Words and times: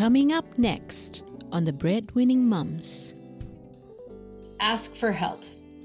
Coming 0.00 0.32
up 0.32 0.56
next 0.56 1.24
on 1.52 1.66
the 1.66 1.74
Breadwinning 1.74 2.38
Mums. 2.38 3.14
Ask 4.58 4.96
for 4.96 5.12
help. 5.12 5.42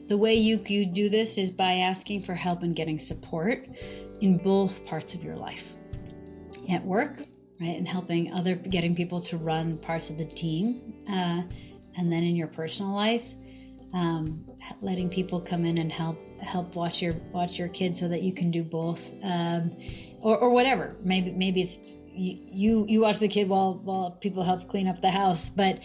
The 0.08 0.16
way 0.16 0.36
you, 0.36 0.58
you 0.68 0.86
do 0.86 1.10
this 1.10 1.38
is 1.38 1.52
by 1.52 1.80
asking 1.80 2.22
for 2.22 2.34
help 2.34 2.64
and 2.64 2.74
getting 2.74 2.98
support 2.98 3.68
in 4.22 4.38
both 4.38 4.86
parts 4.86 5.16
of 5.16 5.22
your 5.22 5.36
life. 5.36 5.76
At 6.70 6.86
work, 6.86 7.24
right, 7.60 7.76
and 7.76 7.86
helping 7.86 8.32
other, 8.32 8.56
getting 8.56 8.96
people 8.96 9.20
to 9.20 9.36
run 9.36 9.78
parts 9.80 10.10
of 10.10 10.18
the 10.18 10.24
team, 10.24 10.94
uh, 11.10 11.42
and 11.98 12.10
then 12.10 12.24
in 12.24 12.38
your 12.38 12.48
personal 12.48 12.94
life, 12.94 13.34
um, 13.94 14.46
letting 14.82 15.10
people 15.10 15.42
come 15.42 15.66
in 15.66 15.78
and 15.78 15.92
help 15.92 16.18
help 16.40 16.74
watch 16.74 17.02
your 17.02 17.16
watch 17.34 17.60
your 17.60 17.68
kids 17.68 18.00
so 18.00 18.08
that 18.08 18.22
you 18.22 18.32
can 18.32 18.50
do 18.50 18.64
both, 18.64 19.12
um, 19.24 19.76
or, 20.22 20.38
or 20.38 20.52
whatever. 20.52 20.96
Maybe 21.04 21.34
maybe 21.34 21.64
it's 21.64 21.80
you 22.16 22.86
you 22.88 23.02
watch 23.02 23.20
the 23.20 23.28
kid 23.28 23.50
while 23.50 23.76
while 23.84 24.12
people 24.12 24.44
help 24.44 24.68
clean 24.68 24.88
up 24.88 25.02
the 25.02 25.12
house 25.12 25.50
but 25.50 25.80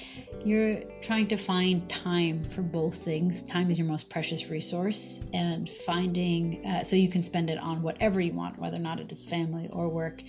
you're 0.45 0.81
trying 1.03 1.29
to 1.29 1.37
find 1.37 1.89
time 1.91 2.45
for 2.45 2.63
both 2.63 2.97
things. 2.97 3.43
Time 3.43 3.71
is 3.71 3.79
your 3.79 3.87
most 3.87 4.09
precious 4.09 4.49
resource 4.49 5.21
and 5.35 5.69
finding 5.69 6.65
uh, 6.65 6.83
so 6.83 6.97
you 6.97 7.09
can 7.09 7.23
spend 7.23 7.51
it 7.51 7.59
on 7.59 7.83
whatever 7.83 8.21
you 8.21 8.33
want 8.33 8.59
whether 8.59 8.77
or 8.77 8.81
not 8.81 9.01
it 9.01 9.11
is 9.13 9.23
family 9.23 9.69
or 9.73 9.89
work 9.89 10.23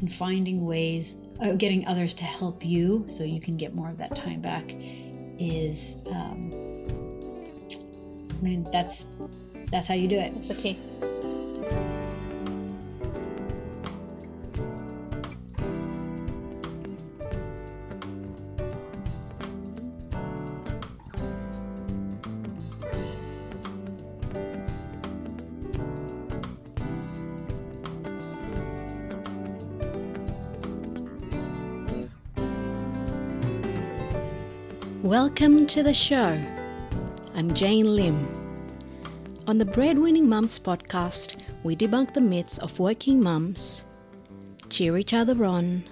and 0.00 0.12
finding 0.12 0.64
ways 0.64 1.14
of 1.40 1.58
getting 1.58 1.86
others 1.86 2.14
to 2.14 2.24
help 2.24 2.64
you 2.64 3.04
so 3.08 3.22
you 3.22 3.40
can 3.40 3.56
get 3.56 3.74
more 3.74 3.90
of 3.90 3.98
that 3.98 4.16
time 4.16 4.40
back 4.40 4.64
is 5.38 5.96
um, 6.06 6.50
i 8.30 8.42
mean 8.42 8.66
that's 8.72 9.04
that's 9.72 9.88
how 9.88 9.94
you 9.94 10.06
do 10.06 10.16
it. 10.16 10.32
It's 10.36 10.50
okay 10.50 10.76
Welcome 35.32 35.66
to 35.68 35.82
the 35.82 35.94
show. 35.94 36.38
I'm 37.34 37.54
Jane 37.54 37.96
Lim. 37.96 38.28
On 39.46 39.56
the 39.56 39.64
Breadwinning 39.64 40.26
Mums 40.26 40.58
podcast, 40.58 41.40
we 41.62 41.74
debunk 41.74 42.12
the 42.12 42.20
myths 42.20 42.58
of 42.58 42.78
working 42.78 43.18
mums, 43.18 43.86
cheer 44.68 44.98
each 44.98 45.14
other 45.14 45.42
on, 45.46 45.84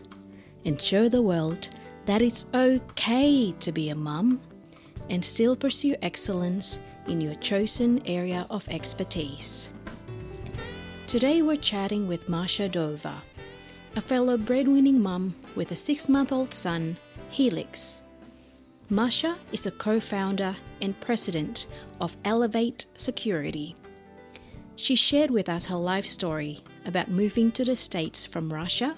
and 0.66 0.78
show 0.80 1.08
the 1.08 1.22
world 1.22 1.70
that 2.05 2.20
it's 2.20 2.48
okay 2.52 3.52
to 3.61 3.72
be 3.72 3.88
a 3.88 3.94
mum 3.94 4.42
and 5.08 5.24
still 5.24 5.56
pursue 5.56 5.96
excellence 6.02 6.78
in 7.06 7.22
your 7.22 7.34
chosen 7.36 8.02
area 8.06 8.46
of 8.50 8.68
expertise. 8.68 9.72
Today 11.06 11.41
we're 11.41 11.56
chatting 11.56 12.06
with 12.06 12.28
Masha 12.28 12.68
Sedova, 12.68 13.22
a 13.96 14.02
fellow 14.02 14.36
breadwinning 14.36 14.98
mum 14.98 15.34
with 15.55 15.72
a 15.72 15.77
six 15.77 16.11
month 16.11 16.30
old 16.30 16.52
son, 16.52 16.98
Helix. 17.30 18.02
Masha 18.92 19.36
is 19.52 19.66
a 19.66 19.70
co 19.70 20.00
founder 20.00 20.56
and 20.83 20.98
president 20.98 21.69
of 22.00 22.16
Elevate 22.24 22.86
Security. 22.96 23.77
She 24.74 24.96
shared 24.96 25.30
with 25.30 25.48
us 25.48 25.66
her 25.66 25.77
life 25.77 26.06
story 26.06 26.58
about 26.84 27.08
moving 27.08 27.52
to 27.52 27.64
the 27.64 27.77
States 27.77 28.27
from 28.27 28.52
Russia, 28.52 28.96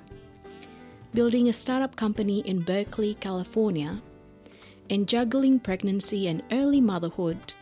building 1.13 1.47
a 1.47 1.53
startup 1.53 1.95
company 1.95 2.41
in 2.41 2.63
Berkeley, 2.63 3.17
California, 3.17 4.01
and 4.89 5.07
juggling 5.07 5.61
pregnancy 5.61 6.27
and 6.27 6.43
early 6.51 6.81
motherhood 6.81 7.53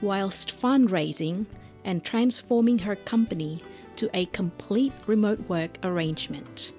whilst 0.00 0.56
fundraising 0.56 1.46
and 1.84 2.04
transforming 2.04 2.78
her 2.78 2.94
company 2.94 3.64
to 3.96 4.08
a 4.14 4.26
complete 4.26 4.92
remote 5.08 5.40
work 5.48 5.76
arrangement. 5.82 6.72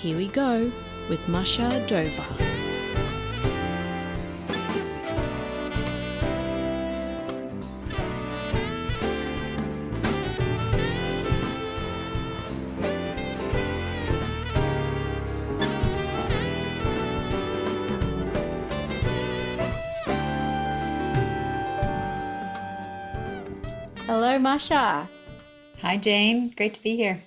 Here 0.00 0.16
we 0.16 0.28
go 0.28 0.72
with 1.10 1.28
Masha 1.28 1.84
Sedova. 1.86 2.51
Masha. 24.52 25.08
Hi, 25.80 25.96
Jane. 25.96 26.52
Great 26.54 26.74
to 26.74 26.82
be 26.82 26.94
here. 26.94 27.22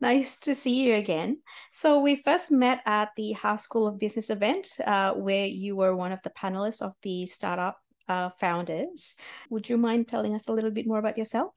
Nice 0.00 0.38
to 0.38 0.54
see 0.54 0.82
you 0.82 0.94
again. 0.94 1.42
So, 1.70 2.00
we 2.00 2.16
first 2.16 2.50
met 2.50 2.80
at 2.86 3.10
the 3.14 3.32
Haas 3.32 3.64
School 3.64 3.86
of 3.86 3.98
Business 3.98 4.30
event 4.30 4.68
uh, 4.86 5.12
where 5.12 5.44
you 5.44 5.76
were 5.76 5.94
one 5.94 6.12
of 6.12 6.22
the 6.24 6.30
panelists 6.30 6.80
of 6.80 6.94
the 7.02 7.26
startup 7.26 7.76
uh, 8.08 8.30
founders. 8.40 9.16
Would 9.50 9.68
you 9.68 9.76
mind 9.76 10.08
telling 10.08 10.34
us 10.34 10.48
a 10.48 10.52
little 10.52 10.70
bit 10.70 10.86
more 10.86 10.98
about 10.98 11.18
yourself? 11.18 11.52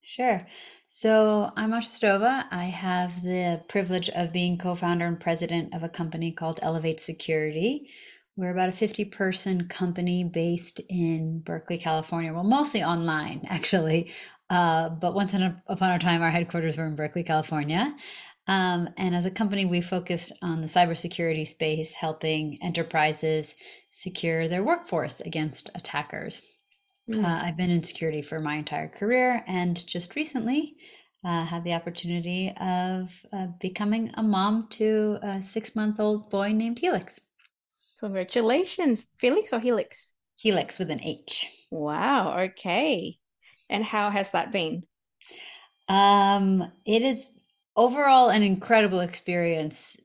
Sure. 0.00 0.46
So, 0.88 1.52
I'm 1.54 1.68
Masha 1.72 2.48
I 2.50 2.64
have 2.64 3.22
the 3.22 3.60
privilege 3.68 4.08
of 4.08 4.32
being 4.32 4.56
co 4.56 4.74
founder 4.76 5.04
and 5.04 5.20
president 5.20 5.74
of 5.74 5.82
a 5.82 5.90
company 5.90 6.32
called 6.32 6.58
Elevate 6.62 7.00
Security. 7.00 7.90
We're 8.36 8.50
about 8.50 8.68
a 8.68 8.72
50 8.72 9.06
person 9.06 9.66
company 9.68 10.22
based 10.22 10.80
in 10.90 11.40
Berkeley, 11.40 11.78
California. 11.78 12.34
Well, 12.34 12.44
mostly 12.44 12.84
online, 12.84 13.46
actually. 13.48 14.12
Uh, 14.50 14.90
but 14.90 15.14
once 15.14 15.34
upon 15.34 15.92
a 15.92 15.98
time, 15.98 16.22
our 16.22 16.30
headquarters 16.30 16.76
were 16.76 16.86
in 16.86 16.96
Berkeley, 16.96 17.24
California. 17.24 17.94
Um, 18.46 18.90
and 18.96 19.14
as 19.16 19.26
a 19.26 19.30
company, 19.30 19.64
we 19.64 19.80
focused 19.80 20.32
on 20.42 20.60
the 20.60 20.68
cybersecurity 20.68 21.48
space, 21.48 21.94
helping 21.94 22.62
enterprises 22.62 23.52
secure 23.90 24.48
their 24.48 24.62
workforce 24.62 25.20
against 25.20 25.70
attackers. 25.74 26.40
Mm. 27.10 27.24
Uh, 27.24 27.46
I've 27.46 27.56
been 27.56 27.70
in 27.70 27.82
security 27.82 28.22
for 28.22 28.38
my 28.38 28.56
entire 28.56 28.88
career, 28.88 29.42
and 29.48 29.84
just 29.86 30.14
recently 30.14 30.76
uh, 31.24 31.44
had 31.44 31.64
the 31.64 31.72
opportunity 31.72 32.52
of 32.60 33.10
uh, 33.32 33.46
becoming 33.60 34.10
a 34.14 34.22
mom 34.22 34.68
to 34.72 35.18
a 35.22 35.42
six 35.42 35.74
month 35.74 35.98
old 35.98 36.30
boy 36.30 36.52
named 36.52 36.78
Helix. 36.78 37.20
Congratulations. 38.06 39.08
Felix 39.18 39.52
or 39.52 39.58
Helix? 39.58 40.14
Helix 40.36 40.78
with 40.78 40.92
an 40.92 41.02
H. 41.02 41.48
Wow. 41.72 42.38
Okay. 42.38 43.18
And 43.68 43.82
how 43.82 44.10
has 44.10 44.30
that 44.30 44.52
been? 44.52 44.84
Um, 45.88 46.70
it 46.84 47.02
is 47.02 47.28
overall 47.74 48.28
an 48.28 48.44
incredible 48.44 49.00
experience, 49.00 49.96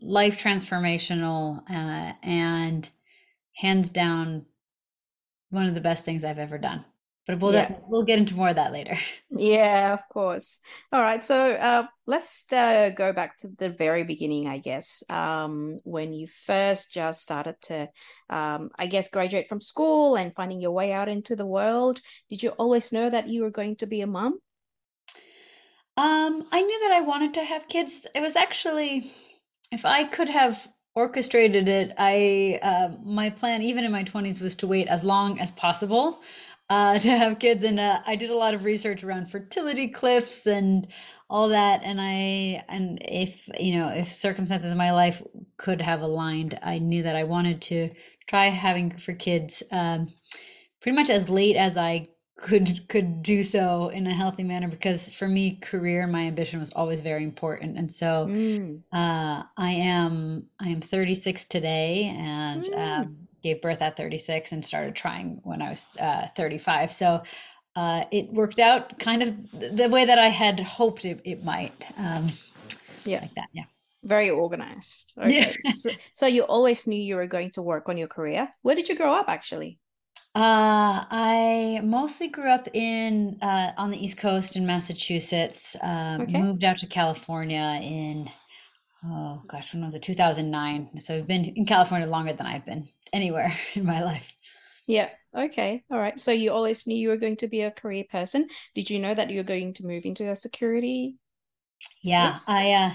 life 0.00 0.38
transformational, 0.38 1.58
uh, 1.68 2.14
and 2.22 2.88
hands 3.54 3.90
down 3.90 4.46
one 5.50 5.66
of 5.66 5.74
the 5.74 5.82
best 5.82 6.02
things 6.02 6.24
I've 6.24 6.38
ever 6.38 6.56
done. 6.56 6.82
But 7.30 7.38
we'll 7.38 7.54
yeah. 7.54 7.76
we'll 7.86 8.02
get 8.02 8.18
into 8.18 8.34
more 8.34 8.48
of 8.48 8.56
that 8.56 8.72
later. 8.72 8.98
Yeah, 9.32 9.94
of 9.94 10.08
course. 10.08 10.58
All 10.92 11.00
right, 11.00 11.22
so 11.22 11.52
uh, 11.52 11.86
let's 12.04 12.52
uh, 12.52 12.90
go 12.90 13.12
back 13.12 13.36
to 13.38 13.48
the 13.58 13.70
very 13.70 14.02
beginning, 14.02 14.48
I 14.48 14.58
guess. 14.58 15.04
Um, 15.08 15.78
when 15.84 16.12
you 16.12 16.26
first 16.26 16.92
just 16.92 17.22
started 17.22 17.54
to, 17.62 17.88
um, 18.28 18.70
I 18.76 18.88
guess, 18.88 19.08
graduate 19.08 19.48
from 19.48 19.60
school 19.60 20.16
and 20.16 20.34
finding 20.34 20.60
your 20.60 20.72
way 20.72 20.92
out 20.92 21.08
into 21.08 21.36
the 21.36 21.46
world, 21.46 22.00
did 22.28 22.42
you 22.42 22.50
always 22.50 22.90
know 22.90 23.08
that 23.08 23.28
you 23.28 23.42
were 23.42 23.50
going 23.50 23.76
to 23.76 23.86
be 23.86 24.00
a 24.00 24.06
mom? 24.08 24.40
Um, 25.96 26.48
I 26.50 26.60
knew 26.60 26.80
that 26.88 26.92
I 26.92 27.02
wanted 27.02 27.34
to 27.34 27.44
have 27.44 27.68
kids. 27.68 28.04
It 28.12 28.20
was 28.20 28.34
actually, 28.34 29.12
if 29.70 29.84
I 29.84 30.04
could 30.04 30.28
have 30.28 30.66
orchestrated 30.96 31.68
it, 31.68 31.92
I 31.96 32.58
uh, 32.62 32.96
my 33.04 33.30
plan, 33.30 33.62
even 33.62 33.84
in 33.84 33.92
my 33.92 34.02
twenties, 34.02 34.40
was 34.40 34.56
to 34.56 34.66
wait 34.66 34.88
as 34.88 35.04
long 35.04 35.38
as 35.38 35.52
possible 35.52 36.20
uh, 36.70 36.98
to 36.98 37.10
have 37.10 37.38
kids. 37.38 37.64
And 37.64 37.78
uh, 37.78 38.00
I 38.06 38.16
did 38.16 38.30
a 38.30 38.36
lot 38.36 38.54
of 38.54 38.64
research 38.64 39.04
around 39.04 39.30
fertility 39.30 39.88
cliffs 39.88 40.46
and 40.46 40.86
all 41.28 41.50
that. 41.50 41.82
And 41.84 42.00
I, 42.00 42.64
and 42.68 42.98
if, 43.02 43.34
you 43.58 43.74
know, 43.78 43.88
if 43.88 44.10
circumstances 44.12 44.72
in 44.72 44.78
my 44.78 44.92
life 44.92 45.22
could 45.58 45.82
have 45.82 46.00
aligned, 46.00 46.58
I 46.62 46.78
knew 46.78 47.02
that 47.02 47.16
I 47.16 47.24
wanted 47.24 47.60
to 47.62 47.90
try 48.26 48.48
having 48.48 48.96
for 48.96 49.12
kids 49.12 49.62
um, 49.70 50.12
pretty 50.80 50.96
much 50.96 51.10
as 51.10 51.28
late 51.28 51.56
as 51.56 51.76
I 51.76 52.08
could 52.40 52.88
could 52.88 53.22
do 53.22 53.42
so 53.42 53.90
in 53.90 54.06
a 54.06 54.14
healthy 54.14 54.42
manner 54.42 54.66
because 54.66 55.08
for 55.10 55.28
me 55.28 55.56
career 55.56 56.06
my 56.06 56.22
ambition 56.22 56.58
was 56.58 56.72
always 56.72 57.00
very 57.00 57.22
important 57.22 57.76
and 57.76 57.92
so 57.92 58.26
mm. 58.28 58.80
uh, 58.92 59.42
i 59.58 59.70
am 59.70 60.44
i 60.58 60.68
am 60.68 60.80
36 60.80 61.44
today 61.44 62.04
and 62.16 62.64
mm. 62.64 62.78
um, 62.78 63.28
gave 63.42 63.62
birth 63.62 63.82
at 63.82 63.96
36 63.96 64.52
and 64.52 64.64
started 64.64 64.94
trying 64.94 65.40
when 65.42 65.62
I 65.62 65.70
was 65.70 65.84
uh, 65.98 66.26
35. 66.36 66.92
So 66.92 67.22
uh, 67.76 68.04
it 68.10 68.32
worked 68.32 68.58
out 68.58 68.98
kind 68.98 69.22
of 69.22 69.76
the 69.76 69.88
way 69.88 70.04
that 70.04 70.18
I 70.18 70.28
had 70.28 70.60
hoped 70.60 71.04
it, 71.04 71.20
it 71.24 71.44
might. 71.44 71.74
Um, 71.96 72.32
yeah. 73.04 73.20
Like 73.22 73.34
that. 73.34 73.48
Yeah. 73.52 73.64
Very 74.04 74.30
organized. 74.30 75.12
Okay. 75.18 75.56
Yeah. 75.62 75.70
So, 75.72 75.90
so 76.12 76.26
you 76.26 76.42
always 76.42 76.86
knew 76.86 77.00
you 77.00 77.16
were 77.16 77.26
going 77.26 77.50
to 77.52 77.62
work 77.62 77.88
on 77.88 77.98
your 77.98 78.08
career. 78.08 78.48
Where 78.62 78.74
did 78.74 78.88
you 78.88 78.96
grow 78.96 79.12
up 79.12 79.26
actually? 79.28 79.78
Uh, 80.34 81.04
I 81.10 81.80
mostly 81.82 82.28
grew 82.28 82.48
up 82.48 82.68
in 82.72 83.38
uh, 83.42 83.72
on 83.76 83.90
the 83.90 84.02
East 84.02 84.16
Coast 84.16 84.56
in 84.56 84.64
Massachusetts. 84.64 85.74
Um, 85.82 86.20
Okay. 86.22 86.40
moved 86.40 86.62
out 86.64 86.78
to 86.78 86.86
California 86.86 87.80
in 87.82 88.30
oh 89.04 89.42
gosh, 89.48 89.74
when 89.74 89.84
was 89.84 89.94
it? 89.94 90.02
2009. 90.02 91.00
So 91.00 91.16
I've 91.16 91.26
been 91.26 91.44
in 91.56 91.66
California 91.66 92.06
longer 92.06 92.32
than 92.32 92.46
I've 92.46 92.64
been 92.64 92.88
anywhere 93.12 93.56
in 93.74 93.84
my 93.86 94.02
life. 94.04 94.32
Yeah. 94.86 95.14
Okay. 95.34 95.84
All 95.90 95.98
right. 95.98 96.18
So 96.20 96.32
you 96.32 96.50
always 96.52 96.86
knew 96.86 96.96
you 96.96 97.08
were 97.08 97.16
going 97.16 97.36
to 97.38 97.48
be 97.48 97.62
a 97.62 97.70
career 97.70 98.04
person. 98.10 98.48
Did 98.74 98.90
you 98.90 98.98
know 98.98 99.14
that 99.14 99.30
you 99.30 99.38
were 99.38 99.44
going 99.44 99.72
to 99.74 99.86
move 99.86 100.04
into 100.04 100.28
a 100.30 100.36
security 100.36 101.16
Yeah, 102.02 102.38
space? 102.38 102.46
I 102.46 102.72
uh 102.72 102.94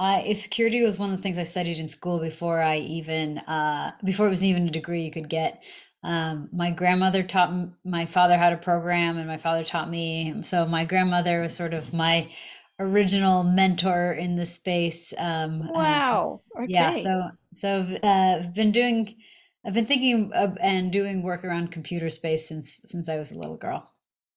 I 0.00 0.32
security 0.34 0.82
was 0.82 0.98
one 0.98 1.10
of 1.10 1.16
the 1.16 1.22
things 1.22 1.38
I 1.38 1.44
studied 1.44 1.78
in 1.78 1.88
school 1.88 2.20
before 2.20 2.60
I 2.60 2.78
even 2.78 3.38
uh 3.38 3.92
before 4.04 4.26
it 4.26 4.30
was 4.30 4.44
even 4.44 4.68
a 4.68 4.70
degree 4.72 5.02
you 5.04 5.10
could 5.10 5.28
get. 5.28 5.62
Um, 6.02 6.50
my 6.52 6.70
grandmother 6.70 7.22
taught 7.22 7.48
m 7.50 7.76
my 7.84 8.06
father 8.06 8.36
how 8.38 8.50
to 8.50 8.56
program, 8.58 9.16
and 9.18 9.26
my 9.28 9.38
father 9.38 9.64
taught 9.64 9.90
me. 9.90 10.42
So 10.44 10.66
my 10.66 10.84
grandmother 10.84 11.40
was 11.42 11.54
sort 11.56 11.74
of 11.74 11.92
my 11.94 12.30
original 12.78 13.42
mentor 13.42 14.12
in 14.12 14.36
the 14.36 14.46
space. 14.46 15.14
Um, 15.18 15.68
Wow. 15.68 16.42
yeah, 16.66 16.92
Okay. 16.92 16.94
so 16.94 17.30
so 17.52 17.80
uh, 18.02 18.38
I've 18.40 18.54
been 18.54 18.72
doing 18.72 19.16
I've 19.64 19.74
been 19.74 19.86
thinking 19.86 20.32
of 20.32 20.58
and 20.60 20.92
doing 20.92 21.22
work 21.22 21.44
around 21.44 21.72
computer 21.72 22.10
space 22.10 22.48
since 22.48 22.80
since 22.84 23.08
I 23.08 23.16
was 23.16 23.30
a 23.30 23.38
little 23.38 23.56
girl. 23.56 23.90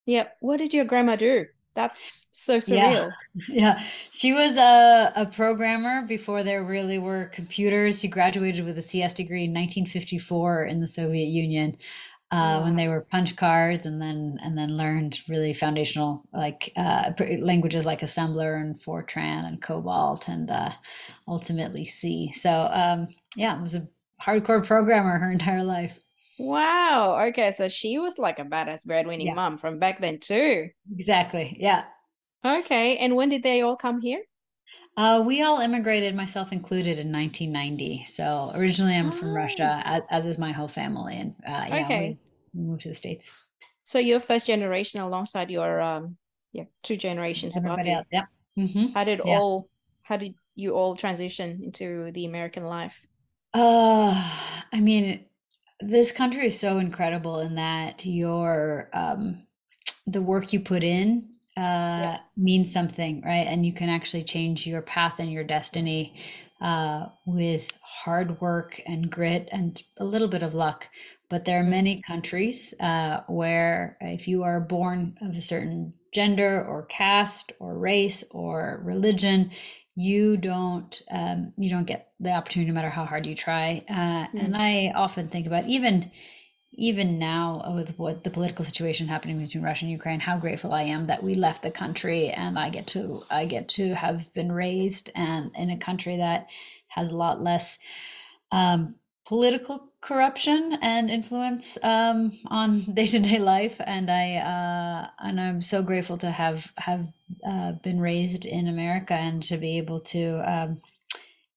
Yeah. 0.05 0.27
What 0.39 0.57
did 0.57 0.73
your 0.73 0.85
grandma 0.85 1.17
do? 1.17 1.45
That's 1.75 2.27
so 2.31 2.57
surreal. 2.57 3.11
Yeah, 3.49 3.83
she 4.09 4.33
was 4.33 4.57
a, 4.57 5.13
a 5.15 5.25
programmer 5.27 6.07
before 6.07 6.43
there 6.43 6.63
really 6.63 6.97
were 6.97 7.25
computers. 7.25 7.99
She 7.99 8.07
graduated 8.07 8.65
with 8.65 8.79
a 8.79 8.81
CS 8.81 9.13
degree 9.13 9.43
in 9.43 9.51
1954 9.51 10.65
in 10.65 10.81
the 10.81 10.87
Soviet 10.87 11.27
Union, 11.27 11.77
uh, 12.31 12.61
when 12.61 12.75
they 12.75 12.87
were 12.87 13.01
punch 13.01 13.35
cards, 13.35 13.85
and 13.85 14.01
then 14.01 14.39
and 14.43 14.57
then 14.57 14.75
learned 14.75 15.19
really 15.29 15.53
foundational 15.53 16.23
like 16.33 16.73
uh, 16.75 17.11
languages 17.39 17.85
like 17.85 18.01
assembler 18.01 18.59
and 18.59 18.81
Fortran 18.81 19.45
and 19.47 19.61
COBOL 19.61 20.27
and 20.27 20.49
uh, 20.49 20.71
ultimately 21.27 21.85
C. 21.85 22.31
So 22.31 22.49
um, 22.51 23.09
yeah, 23.35 23.61
was 23.61 23.75
a 23.75 23.87
hardcore 24.21 24.65
programmer 24.65 25.17
her 25.19 25.31
entire 25.31 25.63
life. 25.63 25.99
Wow. 26.39 27.27
Okay. 27.29 27.51
So 27.51 27.67
she 27.67 27.97
was 27.99 28.17
like 28.17 28.39
a 28.39 28.43
badass 28.43 28.85
breadwinning 28.85 29.29
Yeah, 29.29 29.33
mom 29.33 29.57
from 29.57 29.79
back 29.79 29.99
then 30.01 30.19
too. 30.19 30.69
exactly. 30.91 31.55
Yeah. 31.59 31.85
Okay. 32.43 32.97
And 32.97 33.15
when 33.15 33.29
did 33.29 33.43
they 33.43 33.61
all 33.61 33.75
come 33.77 34.01
here? 34.01 34.23
Uh, 34.97 35.23
we 35.25 35.41
all 35.41 35.61
immigrated, 35.61 36.13
myself 36.13 36.51
included, 36.51 36.99
in 36.99 37.09
1990. 37.11 38.03
So 38.03 38.51
originally 38.53 38.95
I'm 38.95 39.11
from 39.11 39.29
Oh, 39.29 39.33
Russia, 39.33 39.81
as, 39.85 40.03
as 40.09 40.25
is 40.25 40.37
my 40.37 40.51
whole 40.51 40.67
family. 40.67 41.15
And 41.15 41.35
uh, 41.47 41.67
yeah, 41.69 41.89
okay. 41.89 42.17
we 42.53 42.63
moved 42.63 42.81
to 42.81 42.89
the 42.89 42.95
States. 42.95 43.33
So 43.83 43.97
you're 43.99 44.19
first 44.19 44.45
generation 44.45 44.99
alongside 45.01 45.49
your 45.49 45.81
um 45.81 46.17
yeah, 46.51 46.65
two 46.83 46.95
generations 46.97 47.57
above 47.57 47.81
Everybody 47.81 47.85
you. 47.85 47.97
else, 47.97 48.07
yeah. 48.11 48.25
hmm 48.55 48.87
How 48.93 49.03
did 49.05 49.21
Yeah. 49.23 49.41
all 49.41 49.69
how 50.03 50.17
did 50.17 50.35
you 50.55 50.75
all 50.75 50.95
transition 50.97 51.61
into 51.63 52.11
the 52.11 52.25
American 52.25 52.65
life? 52.65 52.99
Uh, 53.57 54.13
I 54.71 54.79
mean, 54.79 55.25
this 55.79 56.11
country 56.11 56.47
is 56.47 56.59
so 56.59 56.77
incredible 56.79 57.39
in 57.39 57.55
that 57.55 58.05
your 58.05 58.89
um, 58.93 59.43
the 60.07 60.21
work 60.21 60.53
you 60.53 60.61
put 60.61 60.83
in 60.83 61.29
Yeah. 61.95 62.11
uh, 62.11 62.17
means 62.37 62.71
something, 62.71 63.21
right? 63.21 63.47
And 63.47 63.65
you 63.65 63.73
can 63.73 63.89
actually 63.89 64.23
change 64.23 64.67
your 64.67 64.81
path 64.81 65.19
and 65.19 65.31
your 65.31 65.43
destiny 65.43 66.15
uh, 66.61 67.07
with 67.25 67.67
hard 67.81 68.41
work 68.41 68.81
and 68.85 69.09
grit 69.11 69.49
and 69.51 69.81
a 69.97 70.05
little 70.05 70.27
bit 70.29 70.43
of 70.43 70.55
luck. 70.55 70.87
But 71.29 71.45
there 71.45 71.59
are 71.59 71.63
Mm, 71.63 71.79
many 71.79 72.01
countries 72.07 72.73
uh, 72.79 73.21
where 73.27 73.97
if 74.01 74.27
you 74.27 74.43
are 74.43 74.61
born 74.61 75.17
of 75.21 75.35
a 75.37 75.41
certain 75.41 75.93
gender 76.13 76.65
or 76.65 76.85
caste 76.85 77.53
or 77.59 77.77
race 77.77 78.23
or 78.31 78.81
religion, 78.85 79.51
you 79.99 80.37
don't 80.37 81.01
um, 81.09 81.53
you 81.57 81.71
don't 81.71 81.87
get 81.87 82.11
the 82.19 82.31
opportunity 82.31 82.69
no 82.69 82.75
matter 82.75 82.89
how 82.89 83.03
hard 83.03 83.25
you 83.25 83.33
try. 83.33 83.83
Uh, 83.89 84.27
and 84.39 84.53
mm, 84.53 84.55
I 84.55 84.93
often 84.95 85.27
think 85.27 85.47
about 85.47 85.65
even 85.65 86.11
even 86.71 87.17
now 87.17 87.73
with 87.75 87.97
what 87.97 88.23
the 88.23 88.29
political 88.29 88.63
situation 88.63 89.07
happening 89.07 89.39
between 89.39 89.63
Russia 89.63 89.85
and 89.85 89.91
Ukraine, 89.91 90.19
how 90.19 90.37
grateful 90.37 90.71
I 90.71 90.83
am 90.83 91.07
that 91.07 91.23
we 91.23 91.33
left 91.33 91.63
the 91.63 91.71
country 91.71 92.29
and 92.29 92.59
I 92.59 92.69
get 92.69 92.85
to 92.87 93.23
I 93.31 93.45
get 93.45 93.69
to 93.69 93.95
have 93.95 94.31
been 94.35 94.51
raised 94.51 95.09
and 95.15 95.51
in 95.57 95.71
a 95.71 95.79
country 95.79 96.17
that 96.17 96.45
has 96.89 97.09
a 97.09 97.15
lot 97.15 97.41
less 97.41 97.79
um, 98.51 98.95
political 99.27 99.83
corruption 99.99 100.77
and 100.81 101.11
influence 101.11 101.77
um, 101.83 102.39
on 102.47 102.81
day-to-day 102.93 103.39
life. 103.39 103.75
And 103.79 104.09
I 104.09 104.35
uh, 104.35 105.09
and 105.19 105.39
I'm 105.39 105.61
so 105.61 105.83
grateful 105.83 106.17
to 106.17 106.31
have 106.31 106.71
have 106.77 107.07
uh, 107.47 107.73
been 107.83 107.99
raised 107.99 108.45
in 108.45 108.67
America 108.67 109.13
and 109.13 109.43
to 109.43 109.57
be 109.57 109.77
able 109.79 109.99
to 110.01 110.41
um, 110.49 110.81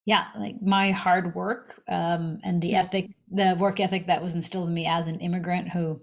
yeah, 0.05 0.25
like 0.37 0.61
my 0.61 0.90
hard 0.90 1.34
work 1.37 1.81
um, 1.88 2.40
and 2.43 2.61
the 2.61 2.75
ethic, 2.75 3.11
the 3.31 3.56
work 3.58 3.78
ethic 3.78 4.06
that 4.08 4.23
was 4.23 4.34
instilled 4.34 4.66
in 4.66 4.75
me 4.75 4.87
as 4.87 5.06
an 5.06 5.20
immigrant 5.20 5.69
who 5.69 6.00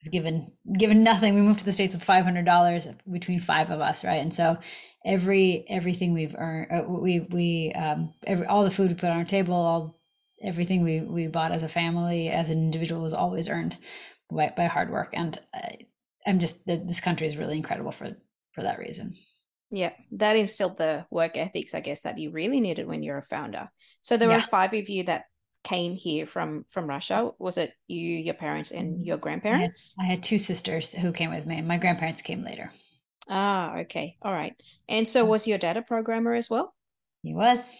was 0.00 0.08
given 0.12 0.52
given 0.78 1.02
nothing. 1.02 1.34
We 1.34 1.40
moved 1.40 1.60
to 1.60 1.64
the 1.64 1.72
States 1.72 1.94
with 1.94 2.04
five 2.04 2.24
hundred 2.24 2.44
dollars 2.44 2.86
between 3.10 3.40
five 3.40 3.70
of 3.70 3.80
us, 3.80 4.04
right? 4.04 4.20
And 4.20 4.32
so 4.32 4.58
every 5.04 5.64
everything 5.68 6.12
we've 6.12 6.36
earned, 6.38 6.68
uh, 6.70 6.88
we 6.88 7.20
we 7.20 7.72
um, 7.72 8.14
every 8.24 8.46
all 8.46 8.62
the 8.62 8.70
food 8.70 8.90
we 8.90 8.94
put 8.94 9.10
on 9.10 9.16
our 9.16 9.24
table, 9.24 9.54
all 9.54 9.99
everything 10.42 10.82
we 10.82 11.00
we 11.00 11.26
bought 11.26 11.52
as 11.52 11.62
a 11.62 11.68
family, 11.68 12.28
as 12.28 12.50
an 12.50 12.58
individual, 12.58 13.02
was 13.02 13.14
always 13.14 13.48
earned 13.48 13.76
by 14.30 14.52
by 14.56 14.66
hard 14.66 14.90
work. 14.90 15.10
And 15.12 15.38
I, 15.54 15.86
I'm 16.26 16.38
just 16.38 16.66
this 16.66 17.00
country 17.00 17.26
is 17.26 17.36
really 17.36 17.56
incredible 17.56 17.92
for 17.92 18.16
for 18.52 18.62
that 18.62 18.78
reason. 18.78 19.16
Yeah, 19.70 19.92
that 20.12 20.36
instilled 20.36 20.78
the 20.78 21.06
work 21.10 21.36
ethics, 21.36 21.74
I 21.74 21.80
guess, 21.80 22.02
that 22.02 22.18
you 22.18 22.30
really 22.30 22.60
needed 22.60 22.86
when 22.86 23.02
you're 23.02 23.18
a 23.18 23.22
founder. 23.22 23.70
So 24.02 24.16
there 24.16 24.28
were 24.28 24.42
five 24.42 24.74
of 24.74 24.88
you 24.88 25.04
that 25.04 25.26
came 25.62 25.94
here 25.94 26.26
from 26.26 26.64
from 26.70 26.88
Russia. 26.88 27.30
Was 27.38 27.56
it 27.56 27.72
you, 27.86 28.00
your 28.00 28.34
parents, 28.34 28.72
and 28.72 29.06
your 29.06 29.14
I 29.14 29.16
had 29.16 29.22
grandparents? 29.22 29.94
I 30.00 30.04
had 30.04 30.24
two 30.24 30.38
sisters 30.38 30.92
who 30.92 31.12
came 31.12 31.30
with 31.30 31.46
me. 31.46 31.60
My 31.62 31.78
grandparents 31.78 32.22
came 32.22 32.42
later. 32.42 32.72
Ah, 33.28 33.76
okay. 33.78 34.16
All 34.22 34.32
right. 34.32 34.60
And 34.88 35.06
so 35.06 35.24
was 35.24 35.46
your 35.46 35.58
dad 35.58 35.76
a 35.76 35.82
programmer 35.82 36.34
as 36.34 36.50
well? 36.50 36.74
He 37.22 37.32
was. 37.34 37.72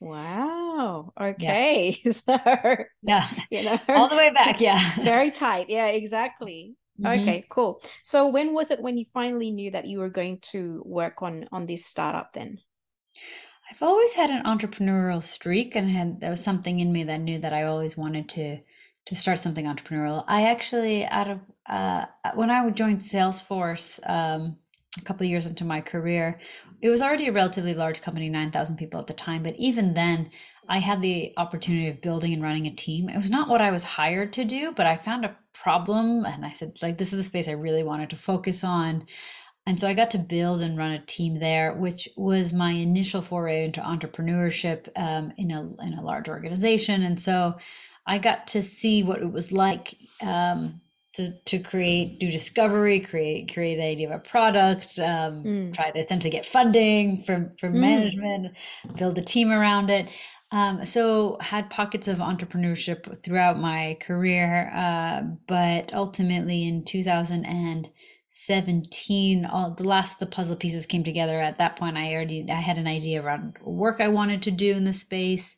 Wow. 0.00 1.12
Yeah. 1.36 1.56
Okay. 1.60 2.00
So, 2.12 2.38
Yeah. 3.02 3.26
you 3.50 3.62
know, 3.62 3.78
All 3.94 4.08
the 4.08 4.16
way 4.16 4.30
back. 4.32 4.60
Yeah. 4.60 4.96
very 5.02 5.30
tight. 5.30 5.68
Yeah, 5.70 5.86
exactly. 5.86 6.76
hmm 6.98 7.30
Okay, 7.30 7.44
cool. 7.50 7.82
So 8.02 8.28
when 8.28 8.52
was 8.52 8.70
it 8.70 8.80
when 8.82 8.98
you 8.98 9.06
finally 9.14 9.50
knew 9.50 9.70
that 9.70 9.86
you 9.86 9.98
were 10.00 10.10
going 10.10 10.40
to 10.52 10.82
work 10.84 11.22
on 11.22 11.48
on 11.52 11.66
this 11.66 11.86
startup 11.86 12.32
then? 12.34 12.58
I've 13.68 13.82
always 13.82 14.14
had 14.14 14.30
an 14.30 14.44
entrepreneurial 14.44 15.20
streak, 15.20 15.74
and 15.74 15.90
had 15.90 16.20
there 16.20 16.30
was 16.30 16.40
something 16.44 16.78
in 16.78 16.92
me 16.92 17.02
that 17.04 17.18
knew 17.18 17.40
that 17.40 17.52
I 17.52 17.64
always 17.64 17.96
wanted 17.96 18.28
to 18.30 18.60
to 19.06 19.14
start 19.16 19.40
something 19.40 19.64
entrepreneurial. 19.64 20.24
I 20.28 20.42
actually, 20.50 21.04
out 21.04 21.28
of 21.28 21.40
uh, 21.66 22.06
when 22.36 22.50
I 22.50 22.64
would 22.64 22.76
join 22.76 22.98
Salesforce 22.98 23.98
um, 24.08 24.59
a 24.98 25.02
couple 25.02 25.24
of 25.24 25.30
years 25.30 25.46
into 25.46 25.64
my 25.64 25.80
career, 25.80 26.40
it 26.82 26.88
was 26.88 27.02
already 27.02 27.28
a 27.28 27.32
relatively 27.32 27.74
large 27.74 28.02
company, 28.02 28.28
9,000 28.28 28.76
people 28.76 29.00
at 29.00 29.06
the 29.06 29.12
time. 29.12 29.42
But 29.42 29.56
even 29.56 29.94
then, 29.94 30.30
I 30.68 30.78
had 30.78 31.00
the 31.00 31.32
opportunity 31.36 31.88
of 31.88 32.00
building 32.00 32.32
and 32.32 32.42
running 32.42 32.66
a 32.66 32.74
team. 32.74 33.08
It 33.08 33.16
was 33.16 33.30
not 33.30 33.48
what 33.48 33.60
I 33.60 33.70
was 33.70 33.82
hired 33.82 34.32
to 34.34 34.44
do, 34.44 34.72
but 34.72 34.86
I 34.86 34.96
found 34.96 35.24
a 35.24 35.36
problem, 35.52 36.24
and 36.24 36.44
I 36.44 36.52
said, 36.52 36.76
like, 36.82 36.96
this 36.98 37.12
is 37.12 37.18
the 37.18 37.24
space 37.24 37.48
I 37.48 37.52
really 37.52 37.82
wanted 37.82 38.10
to 38.10 38.16
focus 38.16 38.64
on. 38.64 39.06
And 39.66 39.78
so 39.78 39.86
I 39.86 39.94
got 39.94 40.12
to 40.12 40.18
build 40.18 40.62
and 40.62 40.78
run 40.78 40.92
a 40.92 41.04
team 41.04 41.38
there, 41.38 41.74
which 41.74 42.08
was 42.16 42.52
my 42.52 42.72
initial 42.72 43.22
foray 43.22 43.64
into 43.64 43.80
entrepreneurship 43.80 44.88
um, 44.96 45.32
in 45.36 45.50
a 45.50 45.60
in 45.82 45.94
a 45.94 46.02
large 46.02 46.28
organization. 46.28 47.02
And 47.02 47.20
so 47.20 47.58
I 48.06 48.18
got 48.18 48.48
to 48.48 48.62
see 48.62 49.02
what 49.02 49.20
it 49.20 49.30
was 49.30 49.52
like 49.52 49.94
um, 50.22 50.80
to 51.14 51.32
to 51.46 51.58
create, 51.60 52.20
do 52.20 52.30
discovery, 52.30 53.00
create 53.00 53.52
create 53.52 53.76
the 53.76 53.84
idea 53.84 54.08
of 54.08 54.14
a 54.14 54.28
product, 54.28 54.98
um, 54.98 55.44
Mm, 55.44 55.74
try 55.74 55.90
to 55.90 55.98
essentially 55.98 56.30
get 56.30 56.46
funding 56.46 57.24
from 57.24 57.56
from 57.58 57.74
mm, 57.74 57.80
management, 57.80 58.54
build 58.96 59.18
a 59.18 59.22
team 59.22 59.50
around 59.50 59.90
it. 59.90 60.08
Um, 60.52 60.84
so 60.84 61.38
had 61.40 61.70
pockets 61.70 62.08
of 62.08 62.18
entrepreneurship 62.18 63.22
throughout 63.22 63.56
my 63.58 63.96
career, 64.00 64.70
uh, 64.74 65.22
but 65.46 65.94
ultimately 65.94 66.66
in 66.66 66.84
2017, 66.84 69.44
all 69.46 69.74
the 69.74 69.84
last 69.84 70.14
of 70.14 70.18
the 70.18 70.26
puzzle 70.26 70.56
pieces 70.56 70.86
came 70.86 71.04
together. 71.04 71.40
At 71.40 71.58
that 71.58 71.76
point, 71.76 71.96
I 71.96 72.12
already 72.14 72.50
I 72.50 72.60
had 72.60 72.78
an 72.78 72.88
idea 72.88 73.22
around 73.22 73.58
work 73.62 74.00
I 74.00 74.08
wanted 74.08 74.42
to 74.42 74.50
do 74.50 74.74
in 74.74 74.84
the 74.84 74.92
space, 74.92 75.54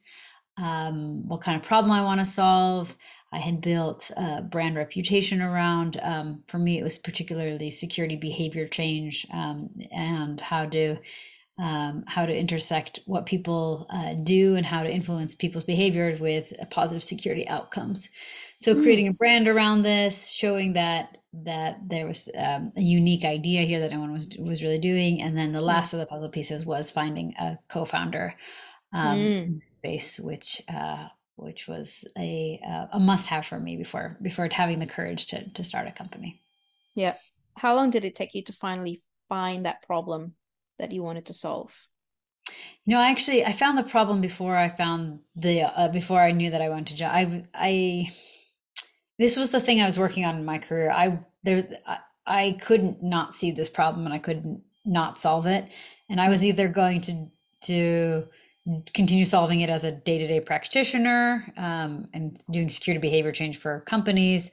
um, 0.58 1.28
what 1.28 1.42
kind 1.42 1.60
of 1.60 1.66
problem 1.66 1.92
I 1.92 2.04
want 2.04 2.20
to 2.20 2.26
solve. 2.26 2.94
I 3.32 3.38
had 3.38 3.62
built 3.62 4.10
a 4.16 4.42
brand 4.42 4.76
reputation 4.76 5.40
around. 5.40 5.98
Um, 6.02 6.44
for 6.48 6.58
me, 6.58 6.78
it 6.78 6.84
was 6.84 6.98
particularly 6.98 7.70
security 7.70 8.16
behavior 8.16 8.66
change 8.66 9.26
um, 9.32 9.70
and 9.90 10.40
how 10.40 10.66
to 10.66 10.98
um, 11.58 12.04
how 12.06 12.26
to 12.26 12.36
intersect 12.36 13.00
what 13.04 13.26
people 13.26 13.86
uh, 13.90 14.14
do 14.14 14.56
and 14.56 14.64
how 14.64 14.82
to 14.82 14.90
influence 14.90 15.34
people's 15.34 15.64
behaviors 15.64 16.18
with 16.18 16.52
positive 16.70 17.04
security 17.04 17.46
outcomes. 17.46 18.08
So 18.56 18.74
mm. 18.74 18.82
creating 18.82 19.08
a 19.08 19.12
brand 19.12 19.48
around 19.48 19.82
this, 19.82 20.28
showing 20.28 20.74
that 20.74 21.18
that 21.44 21.78
there 21.86 22.06
was 22.06 22.28
um, 22.36 22.72
a 22.76 22.82
unique 22.82 23.24
idea 23.24 23.62
here 23.62 23.80
that 23.80 23.90
no 23.90 24.00
one 24.00 24.12
was 24.12 24.28
was 24.38 24.62
really 24.62 24.78
doing, 24.78 25.22
and 25.22 25.36
then 25.36 25.52
the 25.52 25.58
hmm. 25.58 25.64
last 25.64 25.92
of 25.94 26.00
the 26.00 26.06
puzzle 26.06 26.28
pieces 26.28 26.66
was 26.66 26.90
finding 26.90 27.34
a 27.38 27.58
co-founder 27.70 28.34
um, 28.92 29.18
mm. 29.18 29.60
base, 29.82 30.20
which 30.20 30.62
uh, 30.68 31.08
which 31.36 31.66
was 31.66 32.04
a 32.16 32.60
uh, 32.66 32.86
a 32.92 33.00
must 33.00 33.28
have 33.28 33.46
for 33.46 33.58
me 33.58 33.76
before 33.76 34.16
before 34.22 34.48
having 34.50 34.78
the 34.78 34.86
courage 34.86 35.26
to 35.26 35.48
to 35.50 35.64
start 35.64 35.88
a 35.88 35.92
company. 35.92 36.40
Yeah. 36.94 37.14
How 37.56 37.74
long 37.74 37.90
did 37.90 38.04
it 38.04 38.14
take 38.14 38.34
you 38.34 38.42
to 38.44 38.52
finally 38.52 39.02
find 39.28 39.66
that 39.66 39.82
problem 39.86 40.34
that 40.78 40.92
you 40.92 41.02
wanted 41.02 41.26
to 41.26 41.34
solve? 41.34 41.72
You 42.84 42.94
know, 42.94 43.00
I 43.00 43.10
actually, 43.10 43.44
I 43.44 43.52
found 43.52 43.78
the 43.78 43.84
problem 43.84 44.20
before 44.20 44.56
I 44.56 44.68
found 44.68 45.20
the 45.36 45.62
uh, 45.62 45.88
before 45.88 46.20
I 46.20 46.32
knew 46.32 46.50
that 46.50 46.62
I 46.62 46.68
wanted 46.68 46.88
to 46.88 46.96
job. 46.96 47.12
I 47.12 47.44
I 47.54 48.12
this 49.18 49.36
was 49.36 49.50
the 49.50 49.60
thing 49.60 49.80
I 49.80 49.86
was 49.86 49.98
working 49.98 50.24
on 50.24 50.36
in 50.36 50.44
my 50.44 50.58
career. 50.58 50.90
I 50.90 51.20
there 51.44 51.68
I, 51.86 51.98
I 52.26 52.58
couldn't 52.60 53.02
not 53.02 53.34
see 53.34 53.52
this 53.52 53.68
problem 53.68 54.04
and 54.04 54.14
I 54.14 54.18
couldn't 54.18 54.62
not 54.84 55.20
solve 55.20 55.46
it, 55.46 55.66
and 56.08 56.20
I 56.20 56.28
was 56.28 56.44
either 56.44 56.68
going 56.68 57.02
to 57.02 57.28
to 57.66 58.26
continue 58.94 59.24
solving 59.24 59.60
it 59.60 59.70
as 59.70 59.84
a 59.84 59.92
day-to-day 59.92 60.40
practitioner 60.40 61.52
um, 61.56 62.08
and 62.14 62.40
doing 62.50 62.70
security 62.70 63.00
behavior 63.00 63.32
change 63.32 63.58
for 63.58 63.80
companies 63.80 64.50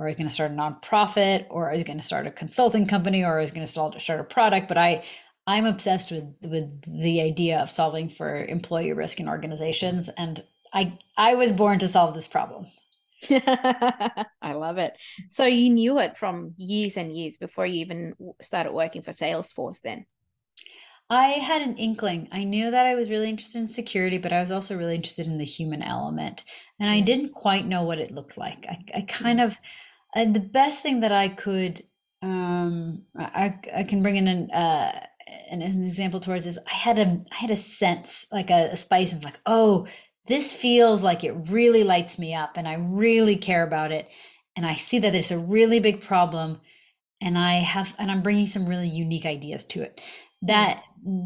or 0.00 0.06
I 0.06 0.10
was 0.12 0.16
going 0.16 0.28
to 0.28 0.34
start 0.34 0.50
a 0.50 0.54
nonprofit, 0.54 1.44
or 1.50 1.68
I 1.68 1.74
was 1.74 1.82
going 1.82 1.98
to 1.98 2.04
start 2.04 2.26
a 2.26 2.30
consulting 2.30 2.86
company, 2.86 3.22
or 3.22 3.38
I 3.38 3.42
was 3.42 3.50
going 3.50 3.66
to 3.66 4.00
start 4.00 4.20
a 4.20 4.24
product. 4.24 4.66
But 4.66 4.78
I, 4.78 5.04
I'm 5.46 5.66
obsessed 5.66 6.10
with 6.10 6.24
with 6.40 6.70
the 6.86 7.20
idea 7.20 7.58
of 7.58 7.70
solving 7.70 8.08
for 8.08 8.42
employee 8.46 8.94
risk 8.94 9.20
in 9.20 9.28
organizations, 9.28 10.08
and 10.08 10.42
I 10.72 10.98
I 11.18 11.34
was 11.34 11.52
born 11.52 11.80
to 11.80 11.88
solve 11.88 12.14
this 12.14 12.26
problem. 12.26 12.68
I 13.30 14.54
love 14.54 14.78
it. 14.78 14.96
So 15.28 15.44
you 15.44 15.68
knew 15.68 15.98
it 15.98 16.16
from 16.16 16.54
years 16.56 16.96
and 16.96 17.14
years 17.14 17.36
before 17.36 17.66
you 17.66 17.80
even 17.80 18.14
started 18.40 18.72
working 18.72 19.02
for 19.02 19.10
Salesforce. 19.10 19.82
Then 19.82 20.06
I 21.10 21.30
had 21.30 21.62
an 21.62 21.76
inkling. 21.76 22.28
I 22.30 22.44
knew 22.44 22.70
that 22.70 22.86
I 22.86 22.94
was 22.94 23.10
really 23.10 23.28
interested 23.28 23.58
in 23.58 23.66
security, 23.68 24.18
but 24.18 24.32
I 24.32 24.40
was 24.40 24.52
also 24.52 24.76
really 24.76 24.94
interested 24.94 25.26
in 25.26 25.38
the 25.38 25.44
human 25.44 25.82
element, 25.82 26.44
and 26.78 26.88
I 26.88 27.00
didn't 27.00 27.32
quite 27.32 27.66
know 27.66 27.82
what 27.82 27.98
it 27.98 28.12
looked 28.12 28.38
like. 28.38 28.64
I, 28.68 28.78
I 28.94 29.00
kind 29.02 29.40
of 29.40 29.56
and 30.14 30.34
the 30.34 30.40
best 30.40 30.80
thing 30.82 31.00
that 31.00 31.12
I 31.12 31.28
could 31.28 31.82
um 32.22 33.02
I 33.16 33.54
I 33.74 33.84
can 33.84 34.02
bring 34.02 34.16
in 34.16 34.28
an 34.28 34.50
uh 34.52 35.00
an, 35.50 35.62
an 35.62 35.84
example 35.84 36.20
towards 36.20 36.46
is 36.46 36.58
I 36.58 36.74
had 36.74 36.98
a 36.98 37.24
I 37.32 37.34
had 37.34 37.50
a 37.50 37.56
sense 37.56 38.26
like 38.30 38.50
a, 38.50 38.70
a 38.72 38.76
spice 38.76 39.12
and 39.12 39.24
like 39.24 39.38
oh 39.46 39.86
this 40.26 40.52
feels 40.52 41.02
like 41.02 41.24
it 41.24 41.32
really 41.48 41.82
lights 41.82 42.18
me 42.18 42.34
up 42.34 42.56
and 42.56 42.68
I 42.68 42.74
really 42.74 43.36
care 43.36 43.64
about 43.64 43.90
it. 43.90 44.08
And 44.54 44.66
I 44.66 44.74
see 44.74 45.00
that 45.00 45.14
it's 45.14 45.30
a 45.32 45.38
really 45.38 45.80
big 45.80 46.02
problem 46.02 46.60
and 47.20 47.38
I 47.38 47.60
have 47.60 47.94
and 47.98 48.10
I'm 48.10 48.22
bringing 48.22 48.46
some 48.46 48.66
really 48.66 48.88
unique 48.88 49.26
ideas 49.26 49.64
to 49.64 49.82
it 49.82 50.00
that 50.42 50.82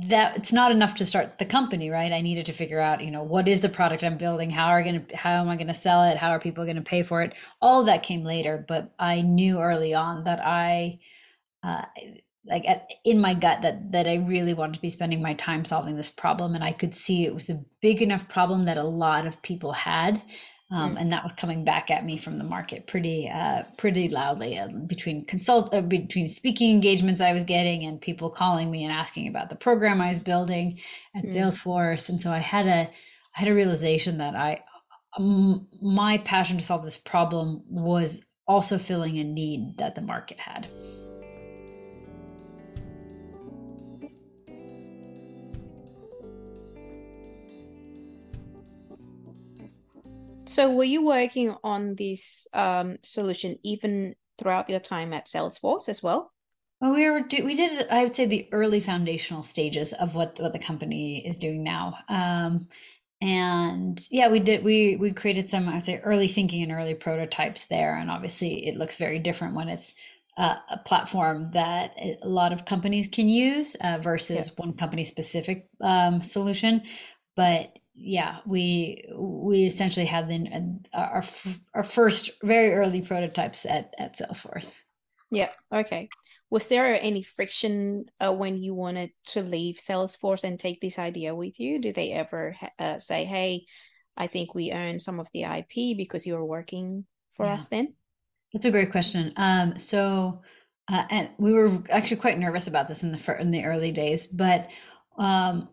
that 0.08 0.36
it's 0.36 0.52
not 0.52 0.70
enough 0.70 0.96
to 0.96 1.06
start 1.06 1.38
the 1.38 1.46
company 1.46 1.90
right? 1.90 2.12
I 2.12 2.20
needed 2.20 2.46
to 2.46 2.52
figure 2.52 2.80
out 2.80 3.04
you 3.04 3.10
know 3.10 3.22
what 3.22 3.48
is 3.48 3.60
the 3.60 3.68
product 3.68 4.04
i'm 4.04 4.18
building? 4.18 4.50
How 4.50 4.68
are 4.68 4.82
going 4.82 5.06
to 5.06 5.16
how 5.16 5.40
am 5.40 5.48
i 5.48 5.56
going 5.56 5.68
to 5.68 5.74
sell 5.74 6.04
it? 6.04 6.16
How 6.16 6.30
are 6.30 6.40
people 6.40 6.64
going 6.64 6.76
to 6.76 6.82
pay 6.82 7.02
for 7.02 7.22
it? 7.22 7.34
All 7.60 7.84
that 7.84 8.02
came 8.02 8.24
later 8.24 8.64
but 8.66 8.92
i 8.98 9.20
knew 9.20 9.60
early 9.60 9.94
on 9.94 10.24
that 10.24 10.40
i 10.44 10.98
uh, 11.62 11.84
like 12.46 12.64
at, 12.66 12.88
in 13.04 13.20
my 13.20 13.34
gut 13.34 13.62
that 13.62 13.92
that 13.92 14.06
i 14.06 14.16
really 14.16 14.54
wanted 14.54 14.74
to 14.74 14.80
be 14.80 14.90
spending 14.90 15.22
my 15.22 15.34
time 15.34 15.64
solving 15.64 15.96
this 15.96 16.10
problem 16.10 16.54
and 16.54 16.62
i 16.62 16.72
could 16.72 16.94
see 16.94 17.24
it 17.24 17.34
was 17.34 17.48
a 17.50 17.64
big 17.80 18.02
enough 18.02 18.28
problem 18.28 18.66
that 18.66 18.76
a 18.76 18.82
lot 18.82 19.26
of 19.26 19.40
people 19.42 19.72
had 19.72 20.20
um, 20.70 20.94
mm. 20.94 21.00
and 21.00 21.12
that 21.12 21.24
was 21.24 21.32
coming 21.36 21.64
back 21.64 21.90
at 21.90 22.04
me 22.04 22.16
from 22.16 22.38
the 22.38 22.44
market 22.44 22.86
pretty 22.86 23.28
uh, 23.28 23.62
pretty 23.76 24.08
loudly 24.08 24.58
uh, 24.58 24.68
between 24.68 25.24
consult 25.24 25.74
uh, 25.74 25.80
between 25.80 26.28
speaking 26.28 26.70
engagements 26.70 27.20
I 27.20 27.32
was 27.32 27.44
getting 27.44 27.84
and 27.84 28.00
people 28.00 28.30
calling 28.30 28.70
me 28.70 28.84
and 28.84 28.92
asking 28.92 29.28
about 29.28 29.50
the 29.50 29.56
program 29.56 30.00
I 30.00 30.08
was 30.08 30.18
building 30.18 30.80
at 31.14 31.24
mm. 31.24 31.34
Salesforce 31.34 32.08
and 32.08 32.20
so 32.20 32.30
I 32.30 32.38
had 32.38 32.66
a 32.66 32.90
I 33.36 33.40
had 33.40 33.48
a 33.48 33.54
realization 33.54 34.18
that 34.18 34.34
I 34.34 34.62
um, 35.16 35.68
my 35.80 36.18
passion 36.18 36.58
to 36.58 36.64
solve 36.64 36.84
this 36.84 36.96
problem 36.96 37.62
was 37.68 38.20
also 38.46 38.78
filling 38.78 39.18
a 39.18 39.24
need 39.24 39.76
that 39.78 39.94
the 39.94 40.00
market 40.00 40.38
had. 40.38 40.68
So 50.54 50.70
were 50.70 50.84
you 50.84 51.04
working 51.04 51.52
on 51.64 51.96
this 51.96 52.46
um, 52.52 52.98
solution 53.02 53.58
even 53.64 54.14
throughout 54.38 54.70
your 54.70 54.78
time 54.78 55.12
at 55.12 55.26
Salesforce 55.26 55.88
as 55.88 56.00
well? 56.00 56.30
Well, 56.80 56.94
we 56.94 57.10
were 57.10 57.24
we 57.44 57.56
did 57.56 57.88
I 57.88 58.04
would 58.04 58.14
say 58.14 58.26
the 58.26 58.48
early 58.52 58.78
foundational 58.78 59.42
stages 59.42 59.92
of 59.92 60.14
what 60.14 60.38
what 60.38 60.52
the 60.52 60.60
company 60.60 61.26
is 61.26 61.38
doing 61.38 61.64
now. 61.64 61.96
Um, 62.08 62.68
and 63.20 64.00
yeah, 64.10 64.28
we 64.28 64.38
did 64.38 64.62
we 64.62 64.94
we 64.94 65.12
created 65.12 65.48
some 65.48 65.68
I 65.68 65.74
would 65.74 65.82
say 65.82 65.98
early 65.98 66.28
thinking 66.28 66.62
and 66.62 66.70
early 66.70 66.94
prototypes 66.94 67.64
there, 67.64 67.96
and 67.96 68.08
obviously 68.08 68.68
it 68.68 68.76
looks 68.76 68.94
very 68.94 69.18
different 69.18 69.56
when 69.56 69.68
it's 69.68 69.92
uh, 70.38 70.54
a 70.70 70.78
platform 70.78 71.50
that 71.54 71.96
a 71.98 72.28
lot 72.28 72.52
of 72.52 72.64
companies 72.64 73.08
can 73.08 73.28
use 73.28 73.74
uh, 73.80 73.98
versus 74.00 74.46
yeah. 74.46 74.52
one 74.56 74.74
company 74.74 75.04
specific 75.04 75.66
um, 75.80 76.22
solution. 76.22 76.82
But 77.34 77.72
yeah, 77.94 78.38
we 78.44 79.04
we 79.16 79.64
essentially 79.64 80.06
had 80.06 80.28
the, 80.28 80.80
our 80.92 81.24
our 81.74 81.84
first 81.84 82.30
very 82.42 82.72
early 82.72 83.02
prototypes 83.02 83.64
at 83.64 83.94
at 83.98 84.18
Salesforce. 84.18 84.74
Yeah. 85.30 85.50
Okay. 85.72 86.08
Was 86.50 86.66
there 86.68 87.00
any 87.00 87.22
friction 87.22 88.06
uh, 88.20 88.32
when 88.32 88.62
you 88.62 88.74
wanted 88.74 89.10
to 89.28 89.42
leave 89.42 89.76
Salesforce 89.76 90.44
and 90.44 90.58
take 90.58 90.80
this 90.80 90.98
idea 90.98 91.34
with 91.34 91.58
you? 91.58 91.80
Did 91.80 91.94
they 91.94 92.12
ever 92.12 92.56
uh, 92.78 92.98
say, 92.98 93.24
"Hey, 93.24 93.66
I 94.16 94.26
think 94.26 94.54
we 94.54 94.72
own 94.72 94.98
some 94.98 95.20
of 95.20 95.28
the 95.32 95.44
IP 95.44 95.96
because 95.96 96.26
you 96.26 96.34
were 96.34 96.44
working 96.44 97.06
for 97.36 97.46
yeah. 97.46 97.54
us 97.54 97.66
then"? 97.66 97.94
That's 98.52 98.66
a 98.66 98.70
great 98.70 98.90
question. 98.90 99.32
Um, 99.36 99.78
so, 99.78 100.42
uh, 100.88 101.04
and 101.10 101.30
we 101.38 101.52
were 101.52 101.82
actually 101.90 102.18
quite 102.18 102.38
nervous 102.38 102.66
about 102.66 102.88
this 102.88 103.02
in 103.02 103.12
the 103.12 103.40
in 103.40 103.50
the 103.50 103.64
early 103.64 103.92
days, 103.92 104.26
but 104.26 104.68
um, 105.16 105.68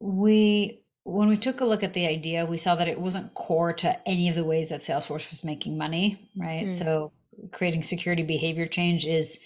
we 0.00 0.82
when 1.06 1.28
we 1.28 1.36
took 1.36 1.60
a 1.60 1.64
look 1.64 1.84
at 1.84 1.94
the 1.94 2.06
idea, 2.06 2.44
we 2.44 2.58
saw 2.58 2.74
that 2.74 2.88
it 2.88 3.00
wasn't 3.00 3.32
core 3.32 3.72
to 3.72 4.08
any 4.08 4.28
of 4.28 4.34
the 4.34 4.44
ways 4.44 4.70
that 4.70 4.80
Salesforce 4.80 5.30
was 5.30 5.44
making 5.44 5.78
money, 5.78 6.28
right? 6.36 6.66
Mm. 6.66 6.72
So 6.72 7.12
creating 7.52 7.84
security 7.84 8.24
behavior 8.24 8.66
change 8.66 9.06
is 9.06 9.38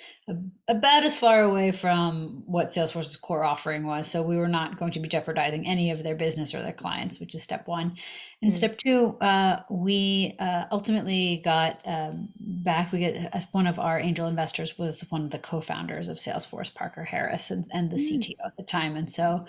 about 0.69 1.03
as 1.03 1.17
far 1.17 1.43
away 1.43 1.73
from 1.73 2.45
what 2.47 2.69
Salesforce's 2.69 3.17
core 3.17 3.45
offering 3.45 3.85
was. 3.85 4.09
So 4.09 4.23
we 4.23 4.37
were 4.37 4.49
not 4.49 4.79
going 4.79 4.93
to 4.93 5.01
be 5.01 5.09
jeopardizing 5.09 5.67
any 5.67 5.91
of 5.91 6.03
their 6.03 6.15
business 6.15 6.55
or 6.55 6.63
their 6.63 6.73
clients, 6.73 7.21
which 7.21 7.35
is 7.35 7.43
step 7.43 7.67
one. 7.67 7.97
And 8.41 8.53
mm. 8.53 8.55
step 8.55 8.79
two, 8.79 9.19
uh, 9.21 9.63
we 9.69 10.37
uh, 10.39 10.65
ultimately 10.71 11.43
got 11.45 11.81
um, 11.85 12.29
back. 12.39 12.93
We 12.93 13.01
get 13.01 13.35
uh, 13.35 13.41
one 13.53 13.67
of 13.67 13.79
our 13.79 13.99
angel 13.99 14.29
investors 14.29 14.79
was 14.79 15.05
one 15.11 15.25
of 15.25 15.31
the 15.31 15.41
co-founders 15.41 16.09
of 16.09 16.19
Salesforce, 16.19 16.73
Parker 16.73 17.05
Harris, 17.05 17.51
and, 17.51 17.67
and 17.73 17.91
the 17.91 17.97
mm. 17.97 18.19
CTO 18.19 18.47
at 18.47 18.57
the 18.57 18.63
time. 18.63 18.97
And 18.97 19.11
so 19.11 19.47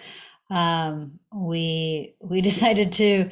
um, 0.52 1.20
we 1.34 2.14
we 2.20 2.42
decided 2.52 2.92
to 2.94 3.32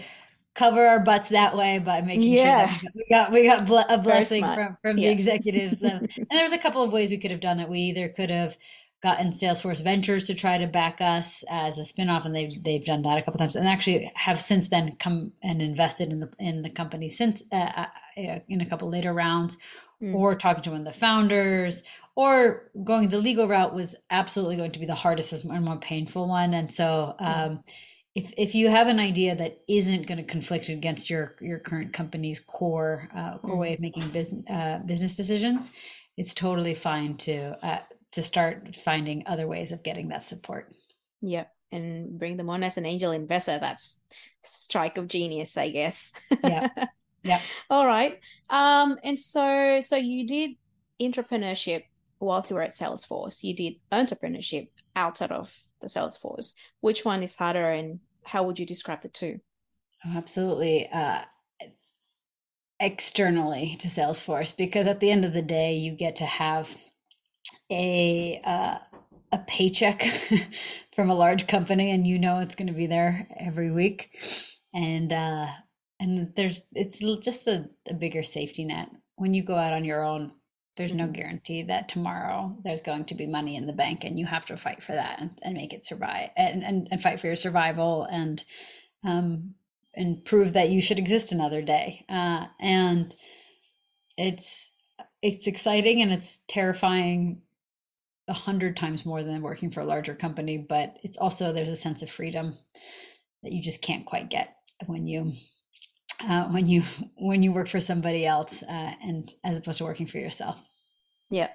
cover 0.56 0.86
our 0.86 1.02
butts 1.02 1.30
that 1.30 1.56
way 1.56 1.80
by 1.80 2.02
making 2.02 2.24
yeah. 2.24 2.68
sure 2.68 2.80
that 2.84 2.96
we 2.96 3.06
got 3.10 3.32
we 3.32 3.46
got 3.46 3.92
a 3.92 3.98
blessing 4.00 4.44
from 4.44 4.78
from 4.82 4.98
yeah. 4.98 5.08
the 5.08 5.14
executives. 5.14 5.78
and 5.82 6.10
there 6.32 6.44
was 6.44 6.54
a 6.54 6.58
couple 6.58 6.82
of 6.82 6.92
ways 6.92 7.12
we 7.12 7.20
could 7.20 7.32
have 7.32 7.40
done 7.40 7.60
it. 7.60 7.70
We 7.70 7.80
either 7.80 8.10
could 8.10 8.32
have 8.32 8.58
gotten 9.02 9.32
Salesforce 9.32 9.82
Ventures 9.82 10.28
to 10.28 10.34
try 10.34 10.58
to 10.58 10.68
back 10.68 11.00
us 11.00 11.44
as 11.50 11.78
a 11.78 11.82
spinoff, 11.82 12.26
and 12.26 12.36
they've 12.36 12.64
they've 12.64 12.84
done 12.84 13.02
that 13.04 13.18
a 13.18 13.22
couple 13.22 13.38
times, 13.38 13.56
and 13.56 13.68
actually 13.68 14.12
have 14.16 14.42
since 14.42 14.70
then 14.70 14.96
come 15.00 15.34
and 15.44 15.62
invested 15.62 16.12
in 16.12 16.20
the 16.22 16.30
in 16.40 16.62
the 16.62 16.70
company 16.70 17.10
since 17.10 17.44
uh, 17.52 17.56
uh 17.56 18.40
in 18.48 18.62
a 18.62 18.66
couple 18.66 18.90
later 18.90 19.14
rounds, 19.14 19.58
mm. 20.02 20.14
or 20.16 20.36
talking 20.36 20.64
to 20.64 20.72
one 20.72 20.86
of 20.86 20.94
the 20.94 21.00
founders, 21.00 21.84
or 22.20 22.70
going 22.84 23.08
the 23.08 23.18
legal 23.18 23.48
route 23.48 23.74
was 23.74 23.96
absolutely 24.10 24.58
going 24.58 24.74
to 24.74 24.80
be 24.80 24.86
the 24.86 24.94
hardest 24.94 25.32
and 25.32 25.64
more 25.64 25.78
painful 25.78 26.28
one. 26.28 26.54
And 26.54 26.74
so, 26.74 27.16
um, 27.18 27.64
if 28.14 28.34
if 28.36 28.56
you 28.56 28.68
have 28.68 28.88
an 28.88 29.00
idea 29.00 29.38
that 29.38 29.62
isn't 29.70 30.06
going 30.06 30.18
to 30.18 30.26
conflict 30.26 30.68
against 30.68 31.10
your 31.10 31.38
your 31.40 31.60
current 31.60 31.94
company's 31.94 32.42
core 32.42 33.08
uh, 33.16 33.38
core 33.38 33.56
way 33.56 33.74
of 33.76 33.80
making 33.80 34.12
business 34.12 34.44
uh, 34.52 34.80
business 34.80 35.16
decisions, 35.16 35.72
it's 36.18 36.34
totally 36.34 36.74
fine 36.74 37.16
to 37.20 37.66
uh, 37.66 37.80
to 38.12 38.22
start 38.22 38.76
finding 38.84 39.24
other 39.26 39.48
ways 39.48 39.72
of 39.72 39.82
getting 39.82 40.10
that 40.10 40.26
support. 40.26 40.76
Yep 41.22 41.50
and 41.72 42.18
bring 42.18 42.36
them 42.36 42.50
on 42.50 42.64
as 42.64 42.78
an 42.78 42.86
angel 42.88 43.12
investor. 43.12 43.60
That's 43.60 44.02
strike 44.42 44.98
of 44.98 45.08
genius, 45.08 45.56
I 45.56 45.70
guess. 45.70 46.12
yeah. 46.44 46.68
Yeah. 47.22 47.42
All 47.70 47.86
right. 47.86 48.20
Um, 48.50 48.98
and 49.04 49.20
so 49.20 49.80
so 49.82 49.96
you 49.96 50.26
did 50.26 50.56
entrepreneurship 51.00 51.84
whilst 52.20 52.50
you 52.50 52.56
were 52.56 52.62
at 52.62 52.72
Salesforce, 52.72 53.44
you 53.44 53.56
did 53.56 53.76
entrepreneurship 53.92 54.70
outside 54.96 55.32
of 55.32 55.54
the 55.82 55.88
Salesforce. 55.88 56.54
Which 56.82 57.06
one 57.06 57.24
is 57.24 57.36
harder, 57.36 57.70
and 57.70 58.00
how 58.24 58.44
would 58.44 58.60
you 58.60 58.66
describe 58.66 59.02
the 59.02 59.10
two? 59.10 59.40
Oh, 60.06 60.18
absolutely. 60.18 60.90
Uh, 60.90 61.22
externally 62.80 63.76
to 63.80 63.88
Salesforce, 63.88 64.56
because 64.56 64.88
at 64.88 65.00
the 65.00 65.12
end 65.12 65.26
of 65.26 65.34
the 65.34 65.42
day, 65.42 65.76
you 65.76 65.94
get 65.94 66.18
to 66.18 66.26
have 66.26 66.76
a 67.72 68.42
uh, 68.44 68.78
a 69.32 69.38
paycheck 69.40 70.04
from 70.96 71.10
a 71.10 71.16
large 71.16 71.48
company, 71.48 71.92
and 71.92 72.08
you 72.08 72.20
know 72.20 72.40
it's 72.40 72.56
going 72.56 72.68
to 72.68 72.74
be 72.74 72.88
there 72.88 73.28
every 73.40 73.72
week, 73.72 74.20
and 74.74 75.14
uh, 75.14 75.48
and 76.00 76.34
there's 76.36 76.62
it's 76.74 77.00
just 77.24 77.48
a, 77.48 77.70
a 77.88 77.94
bigger 77.94 78.24
safety 78.24 78.66
net 78.66 78.90
when 79.16 79.34
you 79.34 79.44
go 79.44 79.56
out 79.56 79.74
on 79.74 79.84
your 79.84 80.04
own 80.04 80.32
there's 80.80 80.94
no 80.94 81.04
mm-hmm. 81.04 81.12
guarantee 81.12 81.64
that 81.64 81.90
tomorrow 81.90 82.56
there's 82.64 82.80
going 82.80 83.04
to 83.04 83.14
be 83.14 83.28
money 83.28 83.58
in 83.58 83.68
the 83.68 83.74
bank 83.74 84.06
and 84.06 84.18
you 84.18 84.26
have 84.26 84.46
to 84.46 84.56
fight 84.56 84.82
for 84.82 84.94
that 84.94 85.20
and, 85.20 85.30
and 85.42 85.54
make 85.54 85.74
it 85.74 85.84
survive 85.84 86.30
and, 86.38 86.64
and, 86.64 86.88
and 86.90 87.04
fight 87.04 87.20
for 87.20 87.28
your 87.28 87.36
survival 87.36 88.08
and 88.10 88.42
um, 89.04 89.54
and 89.94 90.24
prove 90.24 90.54
that 90.54 90.70
you 90.70 90.82
should 90.82 90.98
exist 90.98 91.34
another 91.34 91.62
day 91.62 92.06
uh, 92.08 92.46
and 92.62 93.14
it's 94.18 94.70
it's 95.22 95.48
exciting 95.48 96.02
and 96.02 96.14
it's 96.14 96.40
terrifying 96.48 97.42
a 98.30 98.34
hundred 98.34 98.78
times 98.78 99.06
more 99.06 99.22
than 99.22 99.42
working 99.42 99.72
for 99.72 99.82
a 99.82 99.86
larger 99.86 100.16
company 100.16 100.58
but 100.58 100.96
it's 101.04 101.18
also 101.18 101.52
there's 101.52 101.68
a 101.68 101.76
sense 101.76 102.04
of 102.04 102.10
freedom 102.10 102.58
that 103.44 103.52
you 103.52 103.62
just 103.62 103.82
can't 103.82 104.06
quite 104.06 104.30
get 104.30 104.56
when 104.86 105.06
you 105.06 105.34
uh, 106.22 106.48
when 106.52 106.68
you 106.68 106.84
when 107.18 107.44
you 107.44 107.52
work 107.52 107.68
for 107.68 107.82
somebody 107.82 108.26
else 108.26 108.64
uh, 108.64 108.92
and 109.04 109.34
as 109.44 109.58
opposed 109.58 109.80
to 109.80 109.84
working 109.84 110.08
for 110.08 110.20
yourself 110.20 110.58
yeah. 111.30 111.50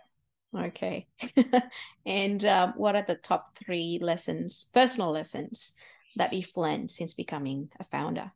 Okay. 0.57 1.09
and 2.07 2.45
um, 2.45 2.75
what 2.76 2.95
are 2.95 3.02
the 3.02 3.16
top 3.16 3.59
three 3.59 3.99
lessons, 4.00 4.66
personal 4.73 5.11
lessons, 5.11 5.73
that 6.16 6.33
you've 6.33 6.57
learned 6.57 6.90
since 6.90 7.12
becoming 7.12 7.71
a 7.81 7.85
founder? 7.85 8.31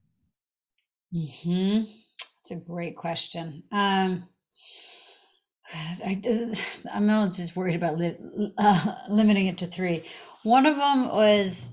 Hmm. 1.12 1.83
It's 2.42 2.50
a 2.50 2.57
great 2.57 2.97
question. 2.97 3.62
Um, 3.71 4.28
I, 5.73 6.21
I'm 6.92 7.33
just 7.33 7.57
worried 7.57 7.76
about 7.76 7.99
li- 7.99 8.52
uh, 8.57 8.95
limiting 9.09 9.47
it 9.47 9.59
to 9.59 9.66
three. 9.66 10.04
One 10.42 10.66
of 10.66 10.76
them 10.76 11.09
was 11.09 11.64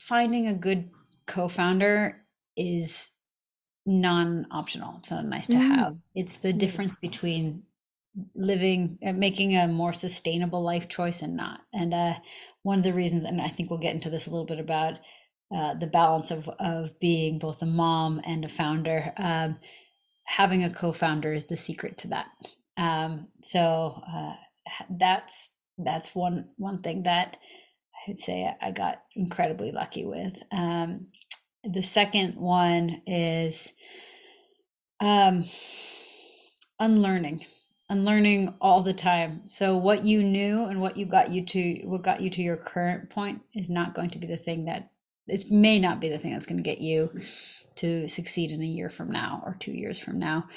finding 0.00 0.48
a 0.48 0.54
good 0.54 0.90
co-founder 1.26 2.20
is 2.56 3.08
non-optional. 3.86 4.96
It's 4.98 5.10
not 5.10 5.24
nice 5.24 5.46
to 5.48 5.54
mm. 5.54 5.76
have. 5.76 5.96
It's 6.14 6.36
the 6.38 6.52
mm. 6.52 6.58
difference 6.58 6.96
between 6.96 7.62
living 8.34 8.98
uh, 9.06 9.12
making 9.12 9.56
a 9.56 9.68
more 9.68 9.92
sustainable 9.92 10.62
life 10.62 10.88
choice 10.88 11.22
and 11.22 11.36
not. 11.36 11.60
And 11.72 11.94
uh, 11.94 12.14
one 12.62 12.78
of 12.78 12.84
the 12.84 12.92
reasons 12.92 13.24
and 13.24 13.40
i 13.40 13.48
think 13.48 13.70
we'll 13.70 13.78
get 13.78 13.94
into 13.94 14.10
this 14.10 14.26
a 14.26 14.30
little 14.30 14.46
bit 14.46 14.58
about 14.58 14.94
uh, 15.54 15.74
the 15.74 15.86
balance 15.86 16.30
of 16.30 16.48
of 16.60 16.98
being 17.00 17.38
both 17.38 17.62
a 17.62 17.66
mom 17.66 18.20
and 18.26 18.44
a 18.44 18.48
founder 18.48 19.12
um, 19.16 19.56
having 20.24 20.64
a 20.64 20.74
co-founder 20.74 21.32
is 21.32 21.46
the 21.46 21.56
secret 21.56 21.98
to 21.98 22.08
that. 22.08 22.26
Um, 22.76 23.28
so 23.42 24.02
uh, 24.06 24.34
that's 24.90 25.48
that's 25.78 26.14
one 26.14 26.50
one 26.56 26.82
thing 26.82 27.04
that 27.04 27.36
i 27.94 28.10
would 28.10 28.20
say 28.20 28.50
i 28.60 28.70
got 28.70 29.02
incredibly 29.16 29.72
lucky 29.72 30.04
with. 30.04 30.34
Um, 30.52 31.06
the 31.64 31.82
second 31.82 32.36
one 32.36 33.02
is 33.06 33.72
um, 35.00 35.48
unlearning 36.78 37.46
and 37.88 38.04
learning 38.04 38.54
all 38.60 38.82
the 38.82 38.92
time. 38.92 39.42
So 39.48 39.76
what 39.76 40.04
you 40.04 40.22
knew 40.22 40.64
and 40.64 40.80
what 40.80 40.96
you 40.96 41.06
got 41.06 41.30
you 41.30 41.46
to 41.46 41.82
what 41.84 42.02
got 42.02 42.20
you 42.20 42.30
to 42.30 42.42
your 42.42 42.56
current 42.56 43.10
point 43.10 43.42
is 43.54 43.70
not 43.70 43.94
going 43.94 44.10
to 44.10 44.18
be 44.18 44.26
the 44.26 44.36
thing 44.36 44.66
that 44.66 44.90
it 45.26 45.50
may 45.50 45.78
not 45.78 46.00
be 46.00 46.08
the 46.08 46.18
thing 46.18 46.32
that's 46.32 46.46
going 46.46 46.62
to 46.62 46.62
get 46.62 46.78
you 46.78 47.10
to 47.76 48.08
succeed 48.08 48.50
in 48.50 48.62
a 48.62 48.66
year 48.66 48.90
from 48.90 49.10
now 49.10 49.42
or 49.44 49.56
two 49.58 49.72
years 49.72 49.98
from 49.98 50.18
now. 50.18 50.48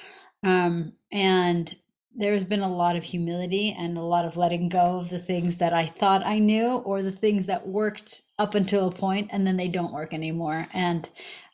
Um, 0.44 0.94
and 1.12 1.74
there's 2.16 2.44
been 2.44 2.62
a 2.62 2.74
lot 2.74 2.96
of 2.96 3.04
humility 3.04 3.76
and 3.78 3.98
a 3.98 4.02
lot 4.02 4.26
of 4.26 4.36
letting 4.36 4.70
go 4.70 5.00
of 5.00 5.10
the 5.10 5.20
things 5.20 5.58
that 5.58 5.74
I 5.74 5.86
thought 5.86 6.26
I 6.26 6.40
knew 6.40 6.68
or 6.68 7.04
the 7.04 7.12
things 7.12 7.46
that 7.46 7.68
worked 7.68 8.22
up 8.38 8.56
until 8.56 8.88
a 8.88 8.92
point 8.92 9.30
and 9.32 9.48
then 9.48 9.56
they 9.56 9.70
don't 9.70 9.94
work 9.94 10.14
anymore. 10.14 10.68
And 10.74 11.08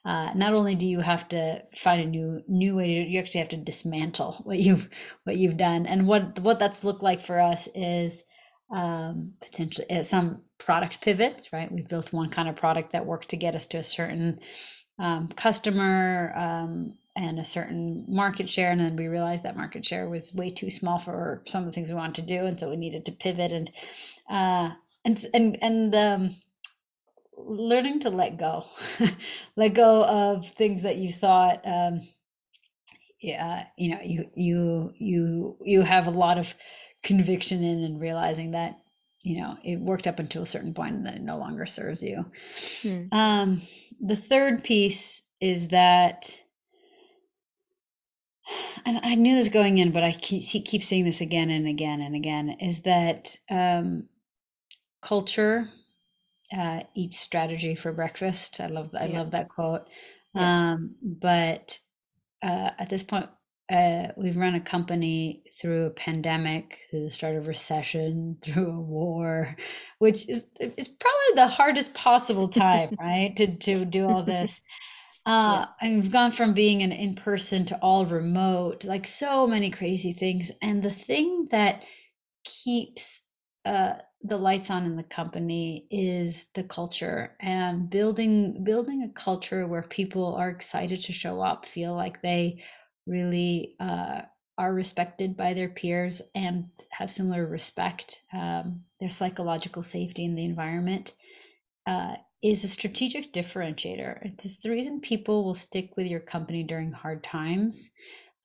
uh, 0.07 0.31
not 0.35 0.53
only 0.53 0.73
do 0.75 0.87
you 0.87 1.01
have 1.01 1.27
to 1.27 1.61
find 1.75 2.01
a 2.01 2.05
new 2.05 2.41
new 2.47 2.75
way 2.77 2.87
to 2.87 3.09
you 3.09 3.19
actually 3.19 3.41
have 3.41 3.49
to 3.49 3.57
dismantle 3.57 4.39
what 4.45 4.57
you've 4.57 4.87
what 5.25 5.35
you've 5.35 5.57
done. 5.57 5.85
And 5.85 6.07
what 6.07 6.39
what 6.39 6.59
that's 6.59 6.85
looked 6.85 7.03
like 7.03 7.25
for 7.25 7.41
us 7.41 7.67
is 7.75 8.23
um, 8.71 9.33
potentially 9.41 9.89
uh, 9.89 10.03
some 10.03 10.43
product 10.59 11.01
pivots 11.01 11.51
right? 11.51 11.69
We've 11.69 11.89
built 11.89 12.13
one 12.13 12.29
kind 12.29 12.47
of 12.47 12.55
product 12.55 12.93
that 12.93 13.05
worked 13.05 13.31
to 13.31 13.37
get 13.37 13.55
us 13.55 13.67
to 13.67 13.79
a 13.79 13.83
certain 13.83 14.39
um, 14.97 15.27
customer 15.27 16.33
um, 16.37 16.93
and 17.17 17.37
a 17.37 17.45
certain 17.45 18.05
market 18.07 18.49
share 18.49 18.71
and 18.71 18.79
then 18.79 18.95
we 18.95 19.07
realized 19.07 19.43
that 19.43 19.57
market 19.57 19.85
share 19.85 20.07
was 20.07 20.33
way 20.33 20.51
too 20.51 20.69
small 20.69 20.99
for 20.99 21.43
some 21.47 21.63
of 21.63 21.65
the 21.65 21.73
things 21.73 21.89
we 21.89 21.95
wanted 21.95 22.15
to 22.15 22.33
do 22.33 22.45
and 22.45 22.57
so 22.57 22.69
we 22.69 22.77
needed 22.77 23.07
to 23.07 23.11
pivot. 23.11 23.51
And 23.51 23.71
uh, 24.29 24.69
and 25.03 25.25
and 25.33 25.57
and 25.61 25.95
um, 25.95 26.35
learning 27.37 28.01
to 28.01 28.09
let 28.09 28.37
go, 28.37 28.65
let 29.55 29.73
go 29.73 30.03
of 30.03 30.49
things 30.51 30.83
that 30.83 30.97
you 30.97 31.13
thought, 31.13 31.61
um, 31.65 32.07
yeah, 33.21 33.65
you 33.77 33.91
know, 33.91 33.99
you 34.03 34.29
you 34.35 34.93
you 34.97 35.57
you 35.61 35.81
have 35.81 36.07
a 36.07 36.11
lot 36.11 36.37
of 36.37 36.53
conviction 37.03 37.63
in, 37.63 37.83
and 37.83 37.99
realizing 37.99 38.51
that 38.51 38.79
you 39.23 39.41
know 39.41 39.57
it 39.63 39.79
worked 39.79 40.07
up 40.07 40.19
until 40.19 40.43
a 40.43 40.47
certain 40.47 40.73
point, 40.73 40.95
and 40.95 41.05
then 41.05 41.15
it 41.15 41.21
no 41.21 41.37
longer 41.37 41.65
serves 41.65 42.03
you. 42.03 42.25
Hmm. 42.81 43.03
Um, 43.11 43.61
the 43.99 44.15
third 44.15 44.63
piece 44.63 45.21
is 45.41 45.69
that. 45.69 46.37
And 48.85 49.01
I 49.03 49.15
knew 49.15 49.35
this 49.35 49.49
going 49.49 49.77
in, 49.77 49.91
but 49.91 50.03
I 50.03 50.13
keep, 50.13 50.65
keep 50.65 50.81
saying 50.81 51.03
this 51.03 51.19
again 51.19 51.49
and 51.49 51.67
again 51.67 51.99
and 51.99 52.15
again. 52.15 52.55
Is 52.61 52.83
that 52.83 53.35
um, 53.49 54.07
culture 55.01 55.67
uh, 56.55 56.81
eat 56.95 57.13
strategy 57.13 57.75
for 57.75 57.91
breakfast. 57.91 58.59
I 58.59 58.67
love 58.67 58.89
I 58.93 59.05
yeah. 59.05 59.19
love 59.19 59.31
that 59.31 59.49
quote. 59.49 59.87
Yeah. 60.33 60.73
Um, 60.73 60.95
but 61.01 61.77
uh, 62.43 62.71
at 62.79 62.89
this 62.89 63.03
point, 63.03 63.29
uh, 63.71 64.07
we've 64.15 64.37
run 64.37 64.55
a 64.55 64.61
company 64.61 65.43
through 65.59 65.87
a 65.87 65.91
pandemic, 65.91 66.77
through 66.89 67.03
the 67.03 67.11
start 67.11 67.35
of 67.35 67.47
recession, 67.47 68.37
through 68.43 68.71
a 68.71 68.79
war, 68.79 69.55
which 69.99 70.27
is 70.29 70.45
it's 70.59 70.87
probably 70.87 71.35
the 71.35 71.47
hardest 71.47 71.93
possible 71.93 72.47
time, 72.47 72.95
right, 72.99 73.35
to 73.37 73.57
to 73.57 73.85
do 73.85 74.07
all 74.07 74.23
this. 74.23 74.59
Uh, 75.25 75.65
yeah. 75.65 75.65
And 75.81 76.01
we've 76.01 76.11
gone 76.11 76.31
from 76.31 76.53
being 76.53 76.83
an 76.83 76.93
in 76.93 77.15
person 77.15 77.65
to 77.65 77.77
all 77.79 78.05
remote, 78.05 78.85
like 78.85 79.05
so 79.05 79.45
many 79.45 79.71
crazy 79.71 80.13
things. 80.13 80.51
And 80.61 80.81
the 80.81 80.93
thing 80.93 81.49
that 81.51 81.83
keeps 82.45 83.19
uh, 83.65 83.95
the 84.23 84.37
lights 84.37 84.69
on 84.69 84.85
in 84.85 84.95
the 84.95 85.03
company 85.03 85.87
is 85.91 86.45
the 86.55 86.63
culture 86.63 87.35
and 87.39 87.89
building 87.89 88.63
building 88.63 89.03
a 89.03 89.19
culture 89.19 89.67
where 89.67 89.83
people 89.83 90.35
are 90.35 90.49
excited 90.49 90.99
to 91.01 91.13
show 91.13 91.41
up 91.41 91.67
feel 91.67 91.95
like 91.95 92.21
they 92.21 92.63
really 93.05 93.75
uh, 93.79 94.21
are 94.57 94.73
respected 94.73 95.37
by 95.37 95.53
their 95.53 95.69
peers 95.69 96.21
and 96.33 96.65
have 96.89 97.11
similar 97.11 97.45
respect 97.45 98.19
um, 98.33 98.81
their 98.99 99.09
psychological 99.09 99.83
safety 99.83 100.25
in 100.25 100.35
the 100.35 100.45
environment 100.45 101.13
uh, 101.87 102.15
is 102.43 102.63
a 102.63 102.67
strategic 102.67 103.33
differentiator. 103.33 104.19
It's 104.43 104.57
the 104.57 104.69
reason 104.69 105.01
people 105.01 105.43
will 105.43 105.55
stick 105.55 105.91
with 105.97 106.07
your 106.07 106.19
company 106.19 106.63
during 106.63 106.91
hard 106.91 107.23
times. 107.23 107.89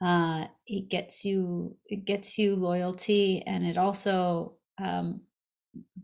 Uh, 0.00 0.46
it 0.66 0.88
gets 0.88 1.24
you 1.24 1.76
it 1.86 2.04
gets 2.04 2.38
you 2.38 2.56
loyalty 2.56 3.42
and 3.46 3.64
it 3.64 3.78
also 3.78 4.56
um, 4.82 5.20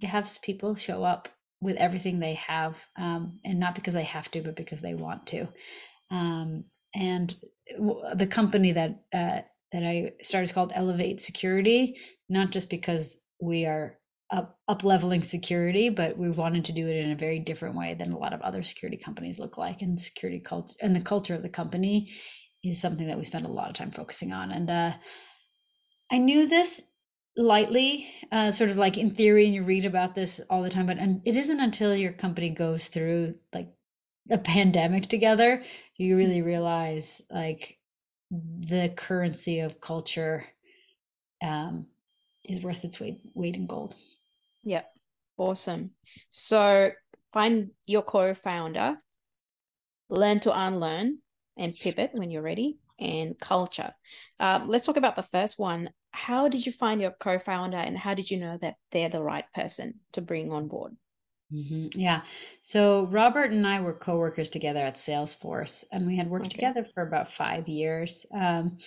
have 0.03 0.39
people 0.43 0.75
show 0.75 1.05
up 1.05 1.29
with 1.61 1.77
everything 1.77 2.19
they 2.19 2.35
have, 2.35 2.77
um, 2.97 3.41
and 3.45 3.59
not 3.59 3.75
because 3.75 3.95
they 3.95 4.05
have 4.05 4.31
to, 4.31 4.43
but 4.43 4.57
because 4.57 4.81
they 4.81 4.95
want 4.95 5.27
to. 5.29 5.49
Um, 6.11 6.65
and 6.95 7.35
the 8.15 8.27
company 8.27 8.73
that 8.73 9.03
uh, 9.13 9.41
that 9.73 9.83
I 9.83 10.13
started 10.23 10.45
is 10.45 10.53
called 10.53 10.73
Elevate 10.75 11.21
Security, 11.21 11.97
not 12.29 12.51
just 12.51 12.71
because 12.71 13.19
we 13.41 13.67
are 13.67 13.99
up, 14.31 14.59
up 14.67 14.85
leveling 14.85 15.23
security, 15.23 15.89
but 15.89 16.17
we 16.17 16.31
wanted 16.31 16.67
to 16.67 16.73
do 16.73 16.89
it 16.89 16.97
in 16.97 17.13
a 17.13 17.17
very 17.17 17.39
different 17.39 17.77
way 17.77 17.95
than 17.95 18.13
a 18.13 18.19
lot 18.19 18.33
of 18.33 18.41
other 18.41 18.63
security 18.63 18.97
companies 18.97 19.39
look 19.39 19.59
like. 19.59 19.83
And 19.83 20.01
security 20.01 20.41
culture 20.41 20.75
and 20.81 20.95
the 20.95 21.01
culture 21.01 21.35
of 21.35 21.43
the 21.43 21.49
company 21.49 22.13
is 22.65 22.81
something 22.81 23.07
that 23.07 23.19
we 23.19 23.25
spend 23.25 23.47
a 23.47 23.51
lot 23.51 23.69
of 23.69 23.77
time 23.77 23.91
focusing 23.91 24.33
on. 24.33 24.51
And 24.51 24.71
uh, 24.71 24.93
I 26.11 26.19
knew 26.19 26.47
this 26.47 26.81
lightly, 27.39 28.07
uh, 28.33 28.51
sort 28.53 28.71
of 28.71 28.77
like 28.77 28.99
in 28.99 29.15
theory, 29.15 29.47
and 29.47 29.55
you 29.55 29.65
read 29.65 29.87
about 29.87 30.15
this 30.15 30.41
all 30.51 30.63
the 30.63 30.71
time, 30.71 30.87
but 30.87 30.99
and 30.99 31.23
it 31.25 31.37
isn't 31.37 31.61
until 31.61 31.97
your 31.97 32.13
company 32.13 32.51
goes 32.51 32.89
through 32.89 33.37
like 33.55 33.69
a 34.31 34.39
pandemic 34.39 35.09
together 35.09 35.65
you 35.99 36.17
really 36.17 36.43
realize 36.43 37.21
like 37.31 37.77
the 38.31 38.93
currency 38.97 39.61
of 39.61 39.81
culture 39.81 40.45
um, 41.43 41.87
is 42.45 42.63
worth 42.63 42.85
its 42.85 43.01
weight 43.01 43.21
weight 43.35 43.57
in 43.57 43.67
gold. 43.67 43.95
Yep, 44.65 44.91
Awesome. 45.37 45.91
So 46.31 46.91
find 47.33 47.71
your 47.87 48.03
co-founder, 48.03 48.99
learn 50.09 50.41
to 50.41 50.59
unlearn 50.59 51.19
and 51.57 51.75
pivot 51.75 52.11
when 52.13 52.31
you're 52.31 52.43
ready, 52.43 52.79
and 52.99 53.39
culture. 53.39 53.93
Um, 54.41 54.69
let's 54.69 54.87
talk 54.87 54.97
about 54.97 55.17
the 55.17 55.23
first 55.23 55.59
one. 55.59 55.91
How 56.11 56.49
did 56.49 56.67
you 56.67 56.73
find 56.73 57.01
your 57.01 57.13
co-founder 57.13 57.77
and 57.77 57.97
how 57.97 58.15
did 58.15 58.31
you 58.31 58.39
know 58.39 58.59
that 58.59 58.77
they're 58.91 59.09
the 59.09 59.23
right 59.23 59.45
person 59.55 60.01
to 60.13 60.21
bring 60.21 60.51
on 60.53 60.69
board? 60.69 60.97
Mm-hmm. 61.53 61.99
Yeah. 61.99 62.23
So 62.63 63.07
Robert 63.07 63.53
and 63.53 63.67
I 63.67 63.81
were 63.81 63.95
co-workers 63.95 64.51
together 64.51 64.81
at 64.81 64.97
Salesforce, 64.97 65.85
and 65.91 66.07
we 66.07 66.17
had 66.17 66.29
worked 66.29 66.47
okay. 66.47 66.55
together 66.55 66.87
for 66.93 67.03
about 67.03 67.33
five 67.33 67.69
years. 67.69 68.27
Um, 68.35 68.79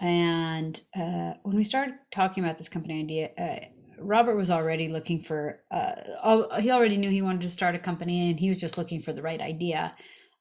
and 0.00 0.80
uh, 0.94 1.34
when 1.42 1.56
we 1.56 1.64
started 1.64 1.94
talking 2.10 2.44
about 2.44 2.58
this 2.58 2.68
company 2.68 3.00
idea, 3.00 3.30
uh, 3.38 3.66
Robert 3.98 4.36
was 4.36 4.50
already 4.50 4.88
looking 4.88 5.22
for. 5.22 5.62
Uh, 5.70 6.60
he 6.60 6.70
already 6.70 6.96
knew 6.96 7.10
he 7.10 7.22
wanted 7.22 7.42
to 7.42 7.50
start 7.50 7.74
a 7.74 7.78
company, 7.78 8.30
and 8.30 8.40
he 8.40 8.48
was 8.48 8.60
just 8.60 8.78
looking 8.78 9.00
for 9.00 9.12
the 9.12 9.22
right 9.22 9.40
idea. 9.40 9.94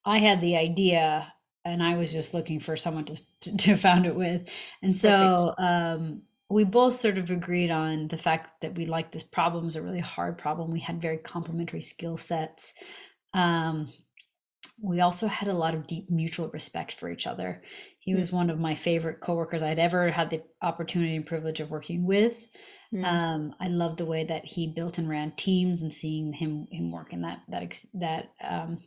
I 0.05 0.19
had 0.19 0.39
the 0.39 0.55
idea, 0.55 1.33
and 1.65 1.81
I 1.81 1.97
was 1.97 2.13
just 2.13 2.33
looking 2.33 2.59
for 2.59 2.77
someone 2.77 3.05
to 3.05 3.21
to, 3.41 3.57
to 3.57 3.77
found 3.77 4.05
it 4.05 4.15
with. 4.15 4.43
And 4.81 4.95
so 4.95 5.53
um, 5.57 6.21
we 6.49 6.63
both 6.63 6.99
sort 6.99 7.17
of 7.17 7.31
agreed 7.31 7.71
on 7.71 8.07
the 8.07 8.17
fact 8.17 8.61
that 8.61 8.75
we 8.75 8.85
liked 8.85 9.11
this 9.11 9.23
problem 9.23 9.63
it 9.63 9.67
was 9.67 9.75
a 9.75 9.81
really 9.81 9.99
hard 9.99 10.37
problem. 10.37 10.71
We 10.71 10.79
had 10.79 11.01
very 11.01 11.17
complementary 11.17 11.81
skill 11.81 12.17
sets. 12.17 12.73
Um, 13.33 13.89
we 14.81 14.99
also 14.99 15.27
had 15.27 15.47
a 15.47 15.53
lot 15.53 15.73
of 15.73 15.87
deep 15.87 16.09
mutual 16.09 16.49
respect 16.49 16.93
for 16.93 17.09
each 17.09 17.27
other. 17.27 17.61
He 17.99 18.13
was 18.13 18.31
one 18.31 18.49
of 18.49 18.59
my 18.59 18.75
favorite 18.75 19.21
coworkers 19.21 19.63
I'd 19.63 19.79
ever 19.79 20.11
had 20.11 20.29
the 20.29 20.43
opportunity 20.61 21.15
and 21.15 21.25
privilege 21.25 21.61
of 21.61 21.71
working 21.71 22.05
with. 22.05 22.49
Mm. 22.93 23.05
Um, 23.05 23.55
I 23.59 23.67
loved 23.67 23.97
the 23.97 24.05
way 24.05 24.25
that 24.25 24.45
he 24.45 24.67
built 24.67 24.97
and 24.97 25.09
ran 25.09 25.31
teams 25.31 25.81
and 25.81 25.93
seeing 25.93 26.33
him 26.33 26.67
him 26.71 26.91
work 26.91 27.13
in 27.13 27.21
that 27.21 27.39
that 27.49 27.77
that 27.95 28.31
um, 28.41 28.79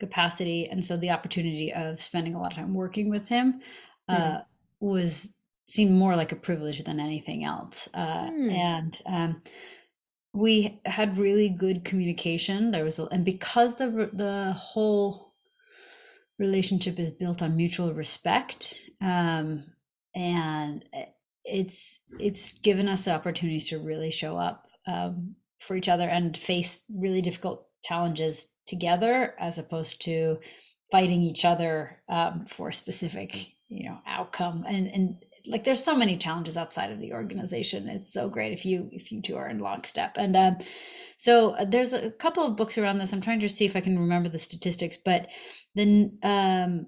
capacity. 0.00 0.68
And 0.70 0.84
so 0.84 0.96
the 0.96 1.10
opportunity 1.10 1.72
of 1.72 2.02
spending 2.02 2.34
a 2.34 2.38
lot 2.38 2.52
of 2.52 2.58
time 2.58 2.74
working 2.74 3.10
with 3.10 3.28
him 3.28 3.60
uh, 4.08 4.14
mm. 4.14 4.44
was 4.80 5.28
seemed 5.68 5.92
more 5.92 6.14
like 6.14 6.32
a 6.32 6.36
privilege 6.36 6.84
than 6.84 7.00
anything 7.00 7.44
else. 7.44 7.88
Uh, 7.92 8.30
mm. 8.30 8.52
And 8.52 9.02
um, 9.06 9.42
we 10.32 10.80
had 10.84 11.18
really 11.18 11.48
good 11.48 11.84
communication. 11.84 12.70
There 12.70 12.84
was, 12.84 12.98
a, 12.98 13.06
and 13.06 13.24
because 13.24 13.74
the 13.74 14.10
the 14.12 14.52
whole 14.52 15.34
relationship 16.38 16.98
is 16.98 17.10
built 17.10 17.42
on 17.42 17.56
mutual 17.56 17.94
respect, 17.94 18.78
um, 19.00 19.64
and 20.14 20.84
it's 21.44 21.98
it's 22.18 22.52
given 22.52 22.88
us 22.88 23.04
the 23.04 23.12
opportunities 23.12 23.70
to 23.70 23.78
really 23.78 24.10
show 24.10 24.36
up 24.36 24.66
um, 24.86 25.34
for 25.60 25.74
each 25.74 25.88
other 25.88 26.08
and 26.08 26.36
face 26.36 26.80
really 26.94 27.22
difficult 27.22 27.66
challenges 27.82 28.46
together, 28.66 29.34
as 29.38 29.58
opposed 29.58 30.02
to 30.02 30.38
fighting 30.90 31.22
each 31.22 31.44
other 31.44 31.98
um, 32.08 32.46
for 32.46 32.72
specific 32.72 33.36
you 33.68 33.88
know 33.88 33.98
outcome 34.06 34.64
and 34.68 34.86
and 34.86 35.24
like 35.46 35.64
there's 35.64 35.82
so 35.82 35.96
many 35.96 36.16
challenges 36.16 36.56
outside 36.56 36.90
of 36.90 37.00
the 37.00 37.12
organization. 37.12 37.88
It's 37.88 38.12
so 38.12 38.28
great 38.28 38.52
if 38.52 38.64
you 38.64 38.88
if 38.92 39.12
you 39.12 39.22
two 39.22 39.36
are 39.36 39.48
in 39.48 39.58
lockstep. 39.58 40.16
And 40.16 40.36
um, 40.36 40.58
so 41.16 41.50
uh, 41.50 41.64
there's 41.64 41.92
a 41.92 42.10
couple 42.10 42.44
of 42.44 42.56
books 42.56 42.78
around 42.78 42.98
this. 42.98 43.12
I'm 43.12 43.20
trying 43.20 43.40
to 43.40 43.48
see 43.48 43.64
if 43.64 43.76
I 43.76 43.80
can 43.80 43.98
remember 43.98 44.28
the 44.28 44.38
statistics, 44.38 44.96
but 44.96 45.28
the 45.74 46.10
um, 46.22 46.86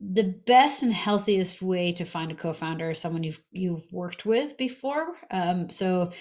the 0.00 0.34
best 0.46 0.82
and 0.82 0.92
healthiest 0.92 1.62
way 1.62 1.92
to 1.92 2.04
find 2.04 2.32
a 2.32 2.34
co-founder 2.34 2.90
is 2.90 2.98
someone 2.98 3.22
you've 3.22 3.40
you've 3.50 3.92
worked 3.92 4.24
with 4.24 4.56
before. 4.56 5.14
Um, 5.30 5.70
so 5.70 6.12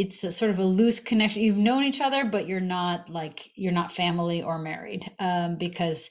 it's 0.00 0.22
a 0.22 0.30
sort 0.30 0.52
of 0.52 0.58
a 0.60 0.64
loose 0.64 1.00
connection. 1.00 1.42
You've 1.42 1.56
known 1.56 1.82
each 1.82 2.00
other, 2.00 2.24
but 2.24 2.46
you're 2.46 2.60
not 2.60 3.10
like 3.10 3.50
you're 3.56 3.72
not 3.72 3.92
family 3.92 4.42
or 4.42 4.58
married 4.58 5.10
um, 5.18 5.56
because 5.56 6.08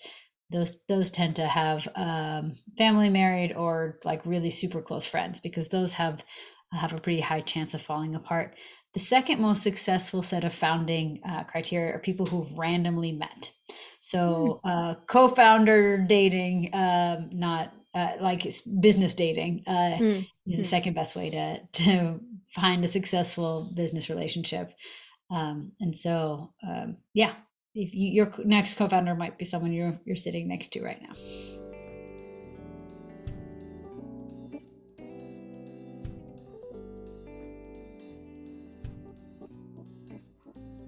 those 0.51 0.77
those 0.89 1.09
tend 1.09 1.37
to 1.37 1.47
have 1.47 1.87
um, 1.95 2.57
family 2.77 3.09
married 3.09 3.53
or 3.53 3.99
like 4.03 4.25
really 4.25 4.49
super 4.49 4.81
close 4.81 5.05
friends 5.05 5.39
because 5.39 5.69
those 5.69 5.93
have 5.93 6.21
have 6.73 6.91
a 6.91 6.99
pretty 6.99 7.21
high 7.21 7.41
chance 7.41 7.73
of 7.73 7.81
falling 7.81 8.15
apart. 8.15 8.55
The 8.93 8.99
second 8.99 9.39
most 9.39 9.63
successful 9.63 10.21
set 10.21 10.43
of 10.43 10.53
founding 10.53 11.21
uh, 11.27 11.43
criteria 11.45 11.95
are 11.95 11.99
people 11.99 12.25
who've 12.25 12.57
randomly 12.57 13.13
met. 13.13 13.51
So 14.01 14.59
hmm. 14.63 14.69
uh, 14.69 14.95
co-founder 15.07 16.05
dating, 16.07 16.71
um, 16.73 17.29
not 17.31 17.73
uh, 17.93 18.13
like 18.21 18.43
business 18.79 19.13
dating, 19.13 19.63
uh, 19.65 19.97
mm. 19.97 20.19
is 20.19 20.27
the 20.45 20.55
hmm. 20.57 20.63
second 20.63 20.93
best 20.93 21.15
way 21.15 21.29
to 21.29 21.59
to 21.83 22.19
find 22.59 22.83
a 22.83 22.87
successful 22.87 23.71
business 23.75 24.09
relationship. 24.09 24.73
Um, 25.29 25.71
and 25.79 25.95
so, 25.95 26.53
um, 26.67 26.97
yeah, 27.13 27.33
if 27.75 27.93
you, 27.93 28.09
your 28.09 28.33
next 28.43 28.77
co-founder 28.77 29.15
might 29.15 29.37
be 29.37 29.45
someone 29.45 29.71
you're 29.71 29.99
you're 30.05 30.15
sitting 30.15 30.47
next 30.47 30.69
to 30.69 30.83
right 30.83 31.01
now. 31.01 31.15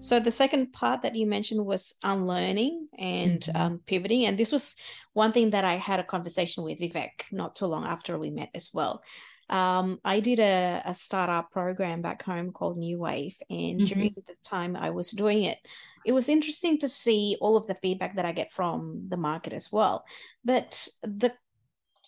So 0.02 0.20
the 0.20 0.32
second 0.32 0.74
part 0.74 1.04
that 1.04 1.16
you 1.16 1.28
mentioned 1.28 1.64
was 1.64 1.94
unlearning 2.02 2.88
and 2.98 3.42
mm-hmm. 3.42 3.58
um, 3.58 3.82
pivoting, 3.86 4.26
and 4.26 4.40
this 4.40 4.52
was 4.52 4.76
one 5.14 5.34
thing 5.34 5.52
that 5.52 5.66
I 5.66 5.76
had 5.76 6.00
a 6.00 6.04
conversation 6.04 6.64
with 6.64 6.80
Vivek 6.80 7.32
not 7.32 7.56
too 7.56 7.68
long 7.68 7.86
after 7.86 8.18
we 8.18 8.32
met 8.32 8.50
as 8.56 8.72
well. 8.74 9.04
Um, 9.50 10.00
I 10.06 10.20
did 10.20 10.40
a, 10.40 10.82
a 10.86 10.94
startup 10.94 11.52
program 11.52 12.02
back 12.02 12.22
home 12.24 12.52
called 12.52 12.78
New 12.78 13.00
Wave, 13.00 13.38
and 13.50 13.82
mm-hmm. 13.82 13.86
during 13.86 14.16
the 14.16 14.36
time 14.44 14.76
I 14.76 14.92
was 14.92 15.12
doing 15.12 15.44
it, 15.44 15.58
it 16.06 16.12
was 16.12 16.30
interesting 16.30 16.78
to 16.80 16.90
see 16.90 17.38
all 17.42 17.58
of 17.58 17.68
the 17.68 17.76
feedback 17.76 18.16
that 18.16 18.26
I 18.26 18.32
get 18.32 18.52
from 18.52 19.06
the 19.10 19.18
market 19.18 19.54
as 19.54 19.72
well. 19.72 20.06
But 20.44 20.88
the 21.04 21.34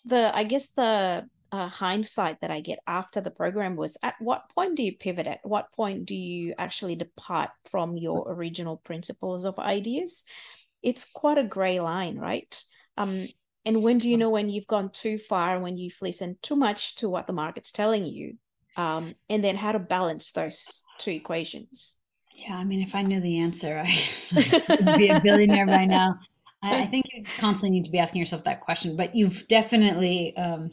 the 0.06 0.36
I 0.36 0.44
guess 0.44 0.70
the 0.70 1.28
uh, 1.52 1.68
hindsight 1.68 2.40
that 2.42 2.52
I 2.52 2.62
get 2.62 2.80
after 2.88 3.20
the 3.20 3.32
program 3.32 3.76
was 3.76 3.98
at 4.02 4.16
what 4.20 4.50
point 4.56 4.76
do 4.76 4.84
you 4.84 4.96
pivot? 4.98 5.28
At 5.28 5.40
what 5.44 5.72
point 5.74 6.06
do 6.06 6.16
you 6.16 6.54
actually 6.58 6.96
depart 6.96 7.50
from 7.70 7.98
your 7.98 8.32
original 8.32 8.78
principles 8.78 9.46
of 9.46 9.60
ideas? 9.60 10.24
It's 10.82 11.06
quite 11.06 11.38
a 11.38 11.44
gray 11.44 11.80
line, 11.80 12.18
right? 12.18 12.64
Um, 12.98 13.28
and 13.66 13.84
when 13.84 13.98
do 13.98 14.10
you 14.10 14.18
know 14.18 14.30
when 14.30 14.50
you've 14.50 14.68
gone 14.68 14.90
too 14.92 15.18
far, 15.18 15.60
when 15.60 15.78
you've 15.78 15.98
listened 16.02 16.38
too 16.42 16.56
much 16.56 16.96
to 16.96 17.10
what 17.10 17.28
the 17.28 17.34
market's 17.34 17.72
telling 17.72 18.06
you? 18.06 18.38
Um, 18.78 19.16
and 19.30 19.44
then 19.44 19.56
how 19.56 19.74
to 19.74 19.80
balance 19.80 20.32
those 20.32 20.82
two 20.98 21.12
equations. 21.12 21.98
Yeah, 22.36 22.56
I 22.56 22.64
mean, 22.64 22.82
if 22.82 22.96
I 22.96 23.04
knew 23.04 23.20
the 23.20 23.40
answer, 23.40 23.78
I 23.78 24.00
would 24.70 24.98
be 24.98 25.10
a 25.10 25.20
billionaire 25.24 25.68
by 25.68 25.86
now. 25.86 26.16
I, 26.64 26.84
I, 26.84 26.88
think 26.88 27.06
you 27.14 27.24
just 27.24 27.38
constantly 27.38 27.72
need 27.72 27.86
to 27.86 27.92
be 27.92 28.00
asking 28.00 28.20
yourself 28.20 28.44
that 28.46 28.62
question, 28.62 28.96
but 28.96 29.16
you've 29.16 29.48
definitely 29.48 30.36
um, 30.38 30.72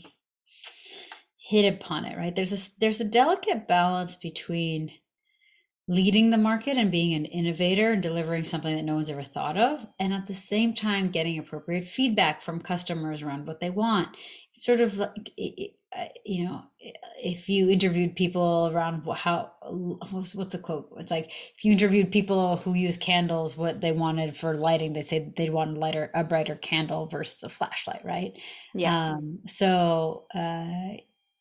hit 1.36 1.74
upon 1.74 2.04
it, 2.04 2.16
right? 2.16 2.34
There's 2.34 2.52
a 2.52 2.70
there's 2.78 3.00
a 3.00 3.04
delicate 3.04 3.66
balance 3.68 4.16
between 4.16 4.90
leading 5.88 6.28
the 6.28 6.36
market 6.36 6.76
and 6.76 6.90
being 6.90 7.14
an 7.14 7.24
innovator 7.24 7.92
and 7.92 8.02
delivering 8.02 8.44
something 8.44 8.76
that 8.76 8.84
no 8.84 8.94
one's 8.94 9.08
ever 9.08 9.22
thought 9.22 9.56
of 9.56 9.84
and 9.98 10.12
at 10.12 10.26
the 10.26 10.34
same 10.34 10.74
time 10.74 11.10
getting 11.10 11.38
appropriate 11.38 11.86
feedback 11.86 12.42
from 12.42 12.60
customers 12.60 13.22
around 13.22 13.46
what 13.46 13.58
they 13.58 13.70
want. 13.70 14.08
It's 14.54 14.66
sort 14.66 14.82
of 14.82 14.98
like 14.98 15.32
uh, 15.96 16.04
you 16.26 16.44
know 16.44 16.62
if 17.22 17.48
you 17.48 17.70
interviewed 17.70 18.14
people 18.14 18.70
around 18.70 19.02
how 19.16 19.52
what's 19.62 20.52
the 20.52 20.58
quote? 20.58 20.90
It's 20.98 21.10
like 21.10 21.30
if 21.56 21.64
you 21.64 21.72
interviewed 21.72 22.12
people 22.12 22.56
who 22.56 22.74
use 22.74 22.98
candles 22.98 23.56
what 23.56 23.80
they 23.80 23.92
wanted 23.92 24.36
for 24.36 24.54
lighting 24.54 24.92
they 24.92 25.02
say 25.02 25.32
they'd 25.34 25.50
want 25.50 25.78
a 25.78 25.80
lighter 25.80 26.10
a 26.14 26.22
brighter 26.22 26.56
candle 26.56 27.06
versus 27.06 27.42
a 27.42 27.48
flashlight 27.48 28.04
right? 28.04 28.34
Yeah. 28.74 29.12
Um, 29.12 29.38
so 29.46 30.26
uh, 30.34 30.98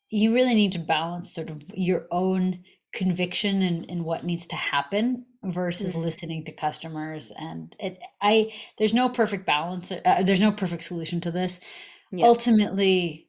you 0.08 0.32
really 0.32 0.54
need 0.54 0.72
to 0.72 0.78
balance 0.78 1.34
sort 1.34 1.50
of 1.50 1.62
your 1.74 2.06
own 2.10 2.64
conviction 2.92 3.62
in, 3.62 3.84
in 3.84 4.04
what 4.04 4.24
needs 4.24 4.46
to 4.46 4.56
happen 4.56 5.26
versus 5.44 5.88
mm-hmm. 5.90 6.00
listening 6.00 6.44
to 6.44 6.52
customers 6.52 7.30
and 7.36 7.76
it 7.78 7.98
i 8.20 8.50
there's 8.78 8.94
no 8.94 9.08
perfect 9.08 9.46
balance 9.46 9.92
uh, 9.92 10.22
there's 10.24 10.40
no 10.40 10.52
perfect 10.52 10.82
solution 10.82 11.20
to 11.20 11.30
this 11.30 11.60
yeah. 12.10 12.26
ultimately 12.26 13.28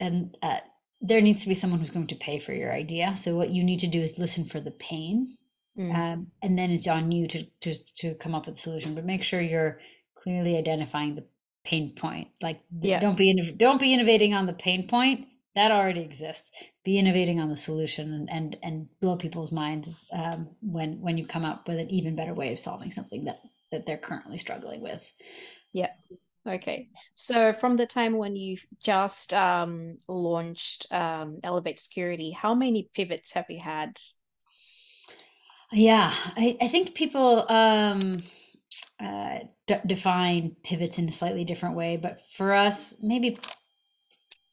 and 0.00 0.36
uh, 0.42 0.58
there 1.00 1.20
needs 1.20 1.42
to 1.42 1.48
be 1.48 1.54
someone 1.54 1.78
who's 1.78 1.90
going 1.90 2.06
to 2.06 2.14
pay 2.16 2.38
for 2.38 2.52
your 2.52 2.72
idea 2.72 3.14
so 3.16 3.36
what 3.36 3.50
you 3.50 3.62
need 3.62 3.80
to 3.80 3.86
do 3.86 4.00
is 4.00 4.18
listen 4.18 4.44
for 4.44 4.60
the 4.60 4.70
pain 4.70 5.36
mm. 5.78 5.94
um, 5.94 6.28
and 6.42 6.58
then 6.58 6.70
it's 6.70 6.88
on 6.88 7.12
you 7.12 7.28
to, 7.28 7.44
to 7.60 7.74
to 7.96 8.14
come 8.14 8.34
up 8.34 8.46
with 8.46 8.56
a 8.56 8.60
solution 8.60 8.94
but 8.94 9.04
make 9.04 9.22
sure 9.22 9.40
you're 9.40 9.78
clearly 10.16 10.56
identifying 10.56 11.14
the 11.14 11.24
pain 11.64 11.94
point 11.94 12.28
like 12.40 12.60
yeah. 12.80 12.98
don't 12.98 13.18
be 13.18 13.54
don't 13.56 13.80
be 13.80 13.92
innovating 13.92 14.32
on 14.34 14.46
the 14.46 14.52
pain 14.52 14.88
point 14.88 15.26
that 15.56 15.72
already 15.72 16.02
exists. 16.02 16.50
Be 16.84 16.98
innovating 16.98 17.40
on 17.40 17.48
the 17.48 17.56
solution 17.56 18.12
and 18.12 18.30
and, 18.30 18.56
and 18.62 18.88
blow 19.00 19.16
people's 19.16 19.50
minds 19.50 20.06
um, 20.12 20.48
when 20.60 21.00
when 21.00 21.18
you 21.18 21.26
come 21.26 21.44
up 21.44 21.66
with 21.66 21.78
an 21.78 21.90
even 21.90 22.14
better 22.14 22.34
way 22.34 22.52
of 22.52 22.58
solving 22.60 22.92
something 22.92 23.24
that 23.24 23.40
that 23.72 23.84
they're 23.84 23.98
currently 23.98 24.38
struggling 24.38 24.80
with. 24.80 25.04
Yeah 25.72 25.90
okay. 26.46 26.88
So 27.14 27.52
from 27.52 27.76
the 27.76 27.86
time 27.86 28.16
when 28.16 28.36
you 28.36 28.56
just 28.82 29.32
um, 29.34 29.96
launched 30.08 30.86
um, 30.90 31.40
elevate 31.42 31.78
security 31.78 32.30
how 32.30 32.54
many 32.54 32.88
pivots 32.94 33.32
have 33.32 33.46
you 33.48 33.60
had? 33.60 33.98
Yeah, 35.72 36.14
I, 36.36 36.56
I 36.60 36.68
think 36.68 36.94
people 36.94 37.44
um, 37.50 38.22
uh, 39.00 39.40
d- 39.66 39.74
define 39.84 40.54
pivots 40.62 40.98
in 40.98 41.08
a 41.08 41.12
slightly 41.12 41.44
different 41.44 41.74
way, 41.74 41.96
but 41.96 42.22
for 42.36 42.52
us, 42.52 42.94
maybe 43.02 43.38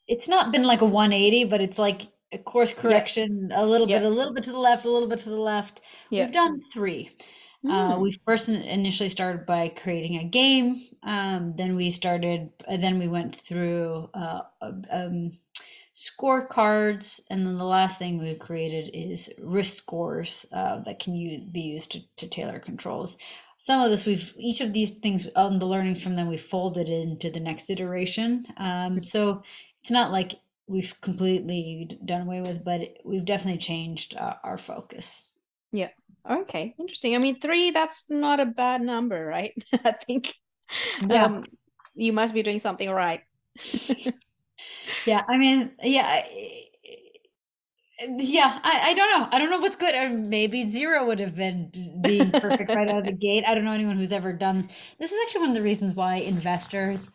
it's 0.07 0.27
not 0.27 0.51
been 0.51 0.63
like 0.63 0.81
a 0.81 0.85
180, 0.85 1.45
but 1.45 1.61
it's 1.61 1.77
like 1.79 2.01
a 2.31 2.37
course 2.37 2.73
correction, 2.73 3.51
a 3.53 3.65
little 3.65 3.87
Yeah. 3.87 3.99
bit, 3.99 4.07
a 4.07 4.09
little 4.09 4.33
bit 4.33 4.43
to 4.45 4.51
the 4.51 4.59
left, 4.59 4.85
a 4.85 4.91
little 4.91 5.07
bit 5.09 5.19
to 5.19 5.29
the 5.29 5.35
left. 5.39 5.81
Yeah. 6.09 6.25
We've 6.25 6.33
done 6.33 6.61
three. 6.73 7.11
Uh, 7.65 7.95
Mm. 7.95 8.01
we 8.01 8.19
first 8.25 8.49
initially 8.49 9.09
started 9.09 9.45
by 9.45 9.69
creating 9.69 10.17
a 10.17 10.25
game. 10.25 10.81
Um, 11.03 11.53
then 11.55 11.75
we 11.77 11.91
started, 11.91 12.49
uh, 12.67 12.75
then 12.77 12.99
we 12.99 13.07
went 13.07 13.35
through 13.37 14.09
uh, 14.13 14.41
um, 14.91 15.37
scorecards, 15.95 17.19
and 17.29 17.45
then 17.45 17.57
the 17.57 17.63
last 17.63 17.99
thing 17.99 18.17
we've 18.17 18.39
created 18.39 18.91
is 18.93 19.29
risk 19.39 19.77
scores 19.77 20.45
uh, 20.51 20.79
that 20.85 20.99
can 20.99 21.15
use, 21.15 21.41
be 21.51 21.61
used 21.61 21.91
to, 21.91 21.99
to 22.17 22.27
tailor 22.27 22.59
controls. 22.59 23.17
Some 23.57 23.81
of 23.81 23.91
this 23.91 24.05
we've 24.05 24.33
each 24.37 24.59
of 24.59 24.73
these 24.73 24.91
things 24.91 25.27
on 25.35 25.57
the 25.59 25.65
learnings 25.65 26.01
from 26.01 26.15
them 26.15 26.27
we 26.27 26.37
folded 26.37 26.89
into 26.89 27.29
the 27.31 27.39
next 27.39 27.69
iteration. 27.69 28.45
Um, 28.57 29.03
so 29.03 29.43
it's 29.83 29.91
not 29.91 30.11
like 30.11 30.33
we've 30.67 30.99
completely 31.01 31.99
done 32.05 32.23
away 32.23 32.41
with, 32.41 32.63
but 32.63 32.97
we've 33.05 33.25
definitely 33.25 33.59
changed 33.59 34.15
uh, 34.17 34.35
our 34.43 34.57
focus. 34.57 35.25
Yeah. 35.71 35.89
Okay. 36.29 36.75
Interesting. 36.79 37.15
I 37.15 37.17
mean, 37.17 37.39
three, 37.39 37.71
that's 37.71 38.09
not 38.09 38.39
a 38.39 38.45
bad 38.45 38.81
number, 38.81 39.25
right? 39.25 39.53
I 39.73 39.91
think 39.93 40.33
Yeah. 41.09 41.27
um, 41.27 41.45
you 41.95 42.13
must 42.13 42.33
be 42.33 42.43
doing 42.43 42.59
something 42.59 42.89
right. 42.89 43.21
Yeah, 45.05 45.21
I 45.27 45.37
mean, 45.37 45.71
yeah, 45.81 46.23
yeah. 48.17 48.59
I, 48.63 48.89
I 48.91 48.93
don't 48.93 49.19
know. 49.19 49.27
I 49.31 49.39
don't 49.39 49.49
know 49.49 49.59
what's 49.59 49.75
good. 49.75 49.95
Or 49.95 50.09
maybe 50.09 50.69
zero 50.69 51.05
would 51.07 51.19
have 51.19 51.35
been 51.35 52.01
being 52.03 52.33
perfect 52.33 52.73
right 52.73 52.87
out 52.87 52.99
of 52.99 53.05
the 53.05 53.11
gate. 53.13 53.43
I 53.47 53.53
don't 53.55 53.63
know 53.65 53.71
anyone 53.71 53.97
who's 53.97 54.11
ever 54.11 54.33
done. 54.33 54.69
This 54.99 55.11
is 55.11 55.19
actually 55.23 55.41
one 55.41 55.49
of 55.51 55.55
the 55.55 55.61
reasons 55.61 55.93
why 55.93 56.15
investors 56.17 57.09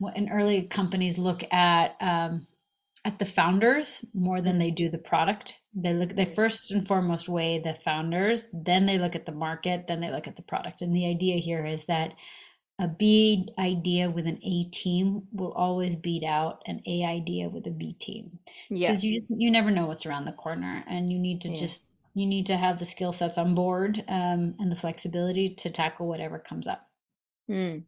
and 0.00 0.28
early 0.32 0.66
companies 0.66 1.18
look 1.18 1.42
at 1.52 1.96
um, 2.00 2.46
at 3.04 3.18
the 3.18 3.26
founders 3.26 4.04
more 4.14 4.40
than 4.40 4.58
they 4.58 4.70
do 4.70 4.90
the 4.90 4.98
product. 4.98 5.54
They 5.74 5.92
look. 5.92 6.14
They 6.14 6.24
first 6.24 6.70
and 6.70 6.86
foremost 6.86 7.28
weigh 7.28 7.60
the 7.60 7.74
founders, 7.84 8.48
then 8.52 8.86
they 8.86 8.98
look 8.98 9.14
at 9.14 9.26
the 9.26 9.32
market, 9.32 9.86
then 9.86 10.00
they 10.00 10.10
look 10.10 10.26
at 10.26 10.36
the 10.36 10.42
product. 10.42 10.82
And 10.82 10.94
the 10.94 11.06
idea 11.06 11.36
here 11.38 11.64
is 11.66 11.84
that 11.86 12.14
a 12.80 12.88
B 12.88 13.48
idea 13.58 14.10
with 14.10 14.26
an 14.26 14.40
A 14.42 14.64
team 14.70 15.22
will 15.32 15.52
always 15.52 15.94
beat 15.96 16.24
out 16.24 16.62
an 16.66 16.82
A 16.86 17.04
idea 17.04 17.48
with 17.48 17.66
a 17.66 17.70
B 17.70 17.94
team 18.00 18.38
Yeah. 18.68 18.90
because 18.90 19.04
you 19.04 19.24
you 19.28 19.50
never 19.50 19.70
know 19.70 19.86
what's 19.86 20.06
around 20.06 20.24
the 20.24 20.32
corner, 20.32 20.84
and 20.88 21.12
you 21.12 21.18
need 21.18 21.42
to 21.42 21.50
Yeah. 21.50 21.60
just 21.60 21.84
you 22.14 22.26
need 22.26 22.46
to 22.46 22.56
have 22.56 22.78
the 22.78 22.84
skill 22.84 23.12
sets 23.12 23.38
on 23.38 23.54
board 23.54 24.02
um, 24.08 24.54
and 24.58 24.70
the 24.70 24.76
flexibility 24.76 25.54
to 25.56 25.70
tackle 25.70 26.06
whatever 26.06 26.38
comes 26.38 26.66
up. 26.66 26.88
Mm. 27.50 27.84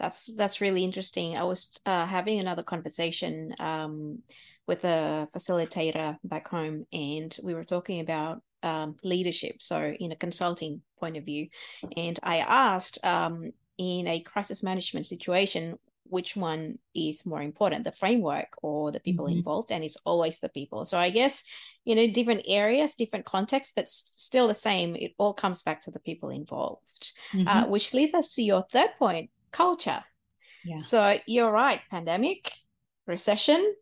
That's 0.00 0.34
that's 0.34 0.60
really 0.60 0.82
interesting. 0.82 1.36
I 1.36 1.44
was 1.44 1.78
uh, 1.84 2.06
having 2.06 2.40
another 2.40 2.62
conversation 2.62 3.54
um, 3.58 4.22
with 4.66 4.84
a 4.84 5.28
facilitator 5.34 6.16
back 6.24 6.48
home, 6.48 6.86
and 6.92 7.36
we 7.44 7.54
were 7.54 7.64
talking 7.64 8.00
about 8.00 8.42
um, 8.62 8.96
leadership. 9.04 9.56
So, 9.60 9.94
in 10.00 10.12
a 10.12 10.16
consulting 10.16 10.80
point 10.98 11.18
of 11.18 11.24
view, 11.24 11.48
and 11.96 12.18
I 12.22 12.38
asked, 12.38 12.98
um, 13.04 13.52
in 13.76 14.06
a 14.08 14.20
crisis 14.20 14.62
management 14.62 15.06
situation, 15.06 15.78
which 16.04 16.34
one 16.34 16.78
is 16.94 17.24
more 17.26 17.42
important, 17.42 17.84
the 17.84 17.92
framework 17.92 18.48
or 18.62 18.90
the 18.90 19.00
people 19.00 19.26
Mhm. 19.26 19.38
involved? 19.38 19.70
And 19.70 19.84
it's 19.84 19.96
always 20.04 20.38
the 20.38 20.48
people. 20.48 20.84
So, 20.86 20.98
I 20.98 21.10
guess 21.10 21.44
you 21.84 21.94
know, 21.94 22.06
different 22.12 22.44
areas, 22.46 22.94
different 22.94 23.24
contexts, 23.24 23.72
but 23.74 23.88
still 23.88 24.48
the 24.48 24.54
same. 24.54 24.96
It 24.96 25.12
all 25.18 25.32
comes 25.32 25.62
back 25.62 25.80
to 25.82 25.90
the 25.90 26.00
people 26.00 26.28
involved 26.30 27.12
uh, 27.46 27.64
Mhm. 27.64 27.68
which 27.70 27.94
leads 27.94 28.14
us 28.14 28.34
to 28.34 28.42
your 28.42 28.64
third 28.70 28.90
point 28.98 29.30
culture. 29.52 30.04
Yeah. 30.64 30.78
So 30.78 31.18
you're 31.26 31.50
right 31.50 31.80
pandemic, 31.90 32.52
recession, 33.06 33.74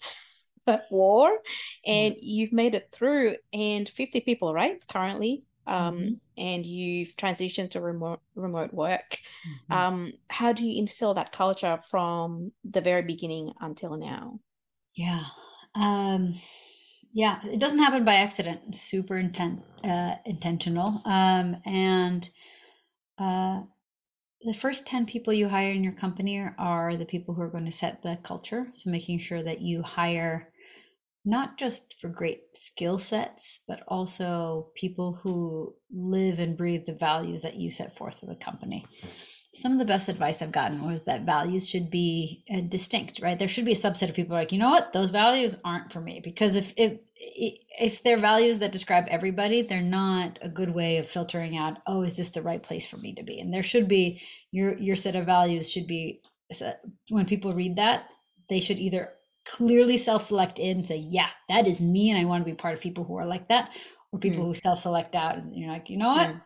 war, 0.90 1.31
and 1.87 2.16
you've 2.20 2.52
made 2.52 2.74
it 2.74 2.88
through, 2.92 3.37
and 3.52 3.88
50 3.88 4.20
people, 4.20 4.52
right, 4.54 4.81
currently. 4.88 5.44
Um, 5.66 5.98
Mhm. 5.98 6.20
And 6.38 6.64
you've 6.64 7.16
transitioned 7.16 7.70
to 7.70 7.81
remote 7.81 8.20
remote 8.35 8.72
work. 8.72 9.18
Mhm. 9.70 9.74
Um, 9.76 10.12
how 10.31 10.52
do 10.52 10.64
you 10.64 10.78
instill 10.78 11.14
that 11.14 11.33
culture 11.33 11.81
from 11.90 12.52
the 12.64 12.81
very 12.81 13.02
beginning 13.02 13.52
until 13.61 13.96
now? 13.96 14.40
Yeah. 14.94 15.24
Um, 15.74 16.40
yeah, 17.12 17.40
it 17.46 17.59
doesn't 17.59 17.78
happen 17.78 18.04
by 18.04 18.16
accident. 18.16 18.61
It's 18.68 18.81
super 18.81 19.18
intent, 19.18 19.62
uh, 19.85 20.16
intentional. 20.24 21.02
Um, 21.04 21.57
and 21.64 22.28
uh, 23.18 23.62
the 24.42 24.55
first 24.55 24.87
10 24.87 25.07
people 25.07 25.33
you 25.33 25.48
hire 25.48 25.72
in 25.72 25.83
your 25.83 25.92
company 25.92 26.40
are, 26.59 26.96
the 26.96 27.05
people 27.05 27.35
who 27.35 27.42
are 27.42 27.51
going 27.51 27.64
to 27.64 27.72
set 27.72 28.03
the 28.03 28.18
culture. 28.22 28.66
So 28.74 28.90
making 28.90 29.18
sure 29.18 29.42
that 29.42 29.61
you 29.61 29.83
hire 29.83 30.53
not 31.24 31.59
just 31.59 31.96
for 32.01 32.09
great 32.09 32.42
skill 32.55 32.98
sets, 32.98 33.61
but 33.66 33.83
also 33.88 34.68
people 34.74 35.18
who 35.22 35.74
live 35.90 36.38
and 36.38 36.57
breathe 36.57 36.87
the 36.87 36.94
values 36.94 37.42
that 37.42 37.57
you 37.57 37.70
set 37.70 37.96
forth 37.98 38.20
for 38.20 38.27
the 38.27 38.37
company. 38.37 38.87
Some 39.61 39.73
of 39.73 39.79
the 39.79 39.85
best 39.85 40.09
advice 40.09 40.42
I've 40.42 40.53
gotten 40.53 40.87
was 40.87 41.03
that 41.03 41.23
values 41.23 41.68
should 41.68 41.90
be 41.90 42.44
uh, 42.53 42.61
distinct, 42.61 43.21
right? 43.23 43.38
There 43.38 43.49
should 43.49 43.64
be 43.64 43.73
a 43.73 43.77
subset 43.77 44.09
of 44.09 44.14
people 44.14 44.37
like, 44.37 44.53
you 44.53 44.59
know 44.59 44.71
what, 44.71 44.92
those 44.92 45.11
values 45.11 45.57
aren't 45.64 45.92
for 45.92 46.01
me 46.01 46.21
because 46.23 46.57
if 46.57 46.73
if 46.77 47.01
if 47.21 48.03
they're 48.03 48.18
values 48.18 48.59
that 48.61 48.73
describe 48.73 49.07
everybody, 49.09 49.62
they're 49.62 49.83
not 49.83 50.38
a 50.42 50.49
good 50.49 50.73
way 50.75 50.99
of 50.99 51.09
filtering 51.09 51.57
out, 51.57 51.79
oh, 51.87 52.03
is 52.03 52.16
this 52.16 52.31
the 52.31 52.42
right 52.42 52.62
place 52.62 52.87
for 52.87 52.97
me 52.97 53.14
to 53.14 53.23
be? 53.23 53.40
And 53.40 53.53
there 53.53 53.62
should 53.62 53.88
be 53.88 54.23
your 54.51 54.77
your 54.79 54.97
set 54.97 55.16
of 55.16 55.27
values 55.27 55.68
should 55.68 55.87
be 55.87 56.23
when 57.11 57.27
people 57.27 57.53
read 57.53 57.77
that, 57.77 58.05
they 58.49 58.61
should 58.61 58.79
either 58.79 59.12
clearly 59.44 59.99
self-select 59.99 60.59
in 60.59 60.79
and 60.79 60.87
say, 60.87 60.97
yeah, 60.97 61.29
that 61.49 61.66
is 61.66 61.81
me, 61.81 62.11
and 62.11 62.18
I 62.18 62.25
want 62.25 62.44
to 62.44 62.51
be 62.51 62.57
part 62.57 62.75
of 62.75 62.81
people 62.81 63.05
who 63.05 63.16
are 63.16 63.27
like 63.27 63.49
that, 63.49 63.71
or 64.12 64.18
people 64.18 64.44
Mm. 64.44 64.49
who 64.49 64.55
self-select 64.55 65.14
out, 65.14 65.37
and 65.37 65.55
you're 65.55 65.71
like, 65.73 65.90
you 65.90 65.97
know 65.99 66.09
what, 66.09 66.29
Mm. 66.31 66.42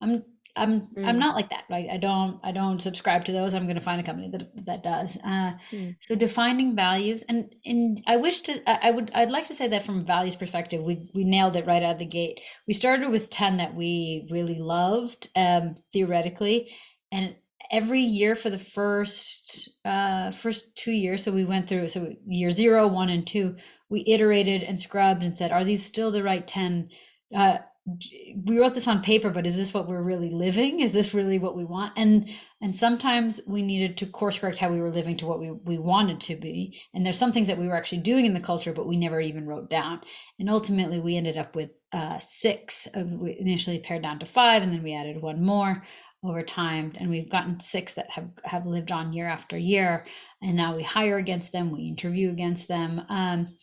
I'm 0.00 0.24
I'm 0.58 0.88
I'm 1.04 1.16
Mm. 1.16 1.18
not 1.18 1.34
like 1.36 1.50
that, 1.50 1.64
right? 1.70 1.88
I 1.90 1.96
don't 1.96 2.40
I 2.44 2.52
don't 2.52 2.80
subscribe 2.82 3.24
to 3.26 3.32
those. 3.32 3.54
I'm 3.54 3.64
going 3.64 3.76
to 3.76 3.80
find 3.82 4.00
a 4.00 4.04
company 4.04 4.30
that 4.32 4.66
that 4.66 4.82
does. 4.82 5.16
Uh, 5.24 5.52
Mm. 5.72 5.96
So 6.00 6.14
defining 6.14 6.74
values, 6.76 7.24
and 7.28 7.54
and 7.64 8.02
I 8.06 8.16
wish 8.16 8.42
to 8.42 8.70
I 8.70 8.88
I 8.88 8.90
would 8.90 9.10
I'd 9.14 9.30
like 9.30 9.48
to 9.48 9.54
say 9.54 9.68
that 9.68 9.84
from 9.84 10.00
a 10.00 10.04
values 10.04 10.36
perspective, 10.36 10.82
we 10.82 11.08
we 11.14 11.24
nailed 11.24 11.56
it 11.56 11.66
right 11.66 11.82
out 11.82 11.92
of 11.94 11.98
the 11.98 12.06
gate. 12.06 12.40
We 12.66 12.74
started 12.74 13.10
with 13.10 13.30
ten 13.30 13.58
that 13.58 13.74
we 13.74 14.26
really 14.30 14.58
loved, 14.58 15.28
um, 15.36 15.76
theoretically, 15.92 16.70
and 17.12 17.36
every 17.70 18.00
year 18.02 18.34
for 18.34 18.50
the 18.50 18.58
first 18.58 19.70
uh 19.84 20.30
first 20.32 20.74
two 20.76 20.92
years, 20.92 21.22
so 21.24 21.32
we 21.32 21.44
went 21.44 21.68
through 21.68 21.88
so 21.88 22.14
year 22.26 22.50
zero, 22.50 22.88
one, 22.88 23.10
and 23.10 23.26
two, 23.26 23.56
we 23.90 24.04
iterated 24.06 24.62
and 24.62 24.80
scrubbed 24.80 25.22
and 25.22 25.36
said, 25.36 25.52
are 25.52 25.64
these 25.64 25.84
still 25.84 26.10
the 26.10 26.22
right 26.22 26.46
ten? 26.46 26.88
Uh, 27.36 27.58
we 28.44 28.58
wrote 28.58 28.74
this 28.74 28.88
on 28.88 29.02
paper, 29.02 29.30
but 29.30 29.46
is 29.46 29.56
this 29.56 29.72
what 29.72 29.88
we're 29.88 30.02
really 30.02 30.30
living? 30.30 30.80
Is 30.80 30.92
this 30.92 31.14
really 31.14 31.38
what 31.38 31.56
we 31.56 31.64
want? 31.64 31.94
And 31.96 32.28
and 32.60 32.76
sometimes 32.76 33.40
we 33.46 33.62
needed 33.62 33.98
to 33.98 34.06
course 34.06 34.38
correct 34.38 34.58
how 34.58 34.70
we 34.70 34.80
were 34.80 34.90
living 34.90 35.16
to 35.18 35.26
what 35.26 35.40
we, 35.40 35.50
we 35.50 35.78
wanted 35.78 36.20
to 36.22 36.36
be. 36.36 36.80
And 36.92 37.04
there's 37.04 37.18
some 37.18 37.32
things 37.32 37.46
that 37.48 37.58
we 37.58 37.68
were 37.68 37.76
actually 37.76 38.02
doing 38.02 38.26
in 38.26 38.34
the 38.34 38.40
culture, 38.40 38.72
but 38.72 38.86
we 38.86 38.96
never 38.96 39.20
even 39.20 39.46
wrote 39.46 39.70
down. 39.70 40.00
And 40.38 40.50
ultimately, 40.50 41.00
we 41.00 41.16
ended 41.16 41.38
up 41.38 41.54
with 41.54 41.70
uh, 41.92 42.18
six. 42.18 42.86
Of, 42.92 43.10
we 43.10 43.36
initially 43.38 43.78
pared 43.78 44.02
down 44.02 44.18
to 44.18 44.26
five, 44.26 44.62
and 44.62 44.72
then 44.72 44.82
we 44.82 44.94
added 44.94 45.22
one 45.22 45.42
more 45.42 45.82
over 46.22 46.42
time. 46.42 46.92
And 46.98 47.08
we've 47.08 47.30
gotten 47.30 47.60
six 47.60 47.94
that 47.94 48.10
have, 48.10 48.28
have 48.44 48.66
lived 48.66 48.92
on 48.92 49.12
year 49.12 49.28
after 49.28 49.56
year. 49.56 50.04
And 50.42 50.56
now 50.56 50.76
we 50.76 50.82
hire 50.82 51.16
against 51.16 51.52
them, 51.52 51.70
we 51.70 51.88
interview 51.88 52.30
against 52.30 52.68
them. 52.68 53.00
Um, 53.08 53.56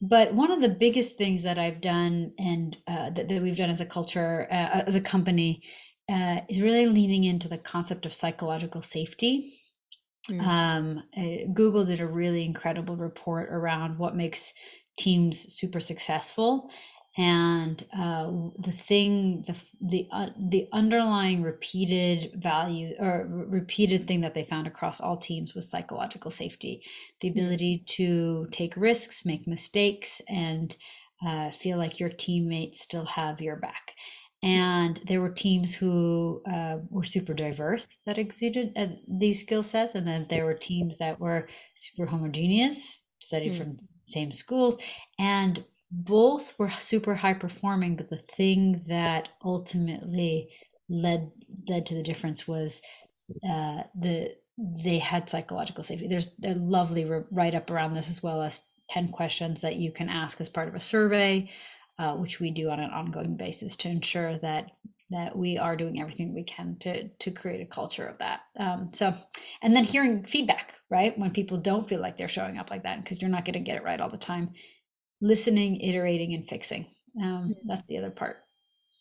but 0.00 0.34
one 0.34 0.50
of 0.50 0.60
the 0.60 0.68
biggest 0.68 1.16
things 1.16 1.42
that 1.42 1.58
I've 1.58 1.80
done 1.80 2.32
and 2.38 2.76
uh, 2.86 3.10
that, 3.10 3.28
that 3.28 3.42
we've 3.42 3.56
done 3.56 3.70
as 3.70 3.80
a 3.80 3.86
culture, 3.86 4.46
uh, 4.50 4.82
as 4.86 4.96
a 4.96 5.00
company, 5.00 5.62
uh, 6.08 6.40
is 6.48 6.60
really 6.60 6.86
leaning 6.86 7.24
into 7.24 7.48
the 7.48 7.58
concept 7.58 8.06
of 8.06 8.14
psychological 8.14 8.82
safety. 8.82 9.58
Mm. 10.28 10.40
Um, 10.42 11.02
uh, 11.16 11.52
Google 11.52 11.84
did 11.84 12.00
a 12.00 12.06
really 12.06 12.44
incredible 12.44 12.96
report 12.96 13.48
around 13.50 13.98
what 13.98 14.16
makes 14.16 14.52
teams 14.98 15.54
super 15.54 15.80
successful, 15.80 16.70
and 17.18 17.82
uh, 17.96 18.30
the 18.58 18.72
thing, 18.72 19.42
the 19.42 19.56
the 19.80 20.08
uh, 20.12 20.28
the 20.38 20.68
underlying 20.72 21.42
repeated 21.42 22.32
value 22.42 22.94
or 22.98 23.26
re- 23.28 23.60
repeated 23.60 24.06
thing 24.06 24.20
that 24.20 24.34
they 24.34 24.44
found 24.44 24.66
across 24.66 25.00
all 25.00 25.16
teams 25.16 25.54
was 25.54 25.70
psychological 25.70 26.30
safety, 26.30 26.82
the 27.20 27.28
Mm. 27.34 27.40
ability 27.40 27.84
to 27.86 28.46
take 28.52 28.76
risks, 28.76 29.24
make 29.24 29.46
mistakes, 29.46 30.20
and 30.28 30.76
uh, 31.26 31.50
feel 31.52 31.78
like 31.78 31.98
your 32.00 32.10
teammates 32.10 32.80
still 32.82 33.06
have 33.06 33.40
your 33.40 33.56
back. 33.56 33.92
And 34.42 35.00
there 35.08 35.20
were 35.20 35.30
teams 35.32 35.74
who 35.74 36.42
uh, 36.50 36.78
were 36.90 37.04
super 37.04 37.34
diverse 37.34 37.86
that 38.06 38.18
exuded 38.18 38.72
uh, 38.76 38.88
these 39.08 39.40
skill 39.40 39.62
sets, 39.62 39.94
and 39.94 40.06
then 40.06 40.26
there 40.28 40.44
were 40.44 40.54
teams 40.54 40.98
that 40.98 41.18
were 41.18 41.48
super 41.76 42.06
homogeneous, 42.06 43.00
studied 43.20 43.54
Mm. 43.54 43.56
from 43.56 43.78
same 44.06 44.32
schools, 44.32 44.76
and 45.18 45.64
both 45.96 46.58
were 46.58 46.70
super 46.78 47.14
high 47.14 47.34
performing, 47.34 47.96
but 47.96 48.10
the 48.10 48.22
thing 48.36 48.84
that 48.88 49.28
ultimately 49.42 50.50
led 50.88 51.30
led 51.68 51.86
to 51.86 51.94
the 51.94 52.02
difference 52.02 52.46
was 52.46 52.82
uh, 53.48 53.82
the 53.98 54.34
they 54.58 54.98
had 54.98 55.28
psychological 55.28 55.84
safety. 55.84 56.06
There's 56.06 56.30
a 56.44 56.54
lovely 56.54 57.04
write 57.30 57.54
up 57.54 57.70
around 57.70 57.94
this 57.94 58.08
as 58.08 58.22
well 58.22 58.42
as 58.42 58.60
10 58.90 59.08
questions 59.08 59.62
that 59.62 59.76
you 59.76 59.92
can 59.92 60.08
ask 60.08 60.40
as 60.40 60.48
part 60.48 60.68
of 60.68 60.74
a 60.74 60.80
survey, 60.80 61.50
uh, 61.98 62.14
which 62.14 62.40
we 62.40 62.50
do 62.50 62.70
on 62.70 62.80
an 62.80 62.90
ongoing 62.90 63.36
basis 63.36 63.76
to 63.76 63.88
ensure 63.88 64.38
that 64.38 64.70
that 65.10 65.36
we 65.36 65.56
are 65.56 65.76
doing 65.76 66.00
everything 66.00 66.34
we 66.34 66.42
can 66.42 66.76
to 66.80 67.08
to 67.08 67.30
create 67.30 67.60
a 67.62 67.66
culture 67.66 68.06
of 68.06 68.18
that. 68.18 68.40
Um, 68.58 68.90
so, 68.92 69.14
and 69.62 69.74
then 69.74 69.84
hearing 69.84 70.26
feedback, 70.26 70.74
right? 70.90 71.18
When 71.18 71.30
people 71.30 71.58
don't 71.58 71.88
feel 71.88 72.00
like 72.00 72.18
they're 72.18 72.28
showing 72.28 72.58
up 72.58 72.70
like 72.70 72.82
that, 72.82 73.02
because 73.02 73.20
you're 73.22 73.30
not 73.30 73.44
going 73.44 73.54
to 73.54 73.60
get 73.60 73.76
it 73.76 73.84
right 73.84 74.00
all 74.00 74.10
the 74.10 74.18
time. 74.18 74.50
Listening, 75.20 75.80
iterating, 75.80 76.34
and 76.34 76.48
fixing. 76.48 76.86
Um, 77.22 77.54
hmm. 77.60 77.68
that's 77.68 77.86
the 77.88 77.98
other 77.98 78.10
part. 78.10 78.38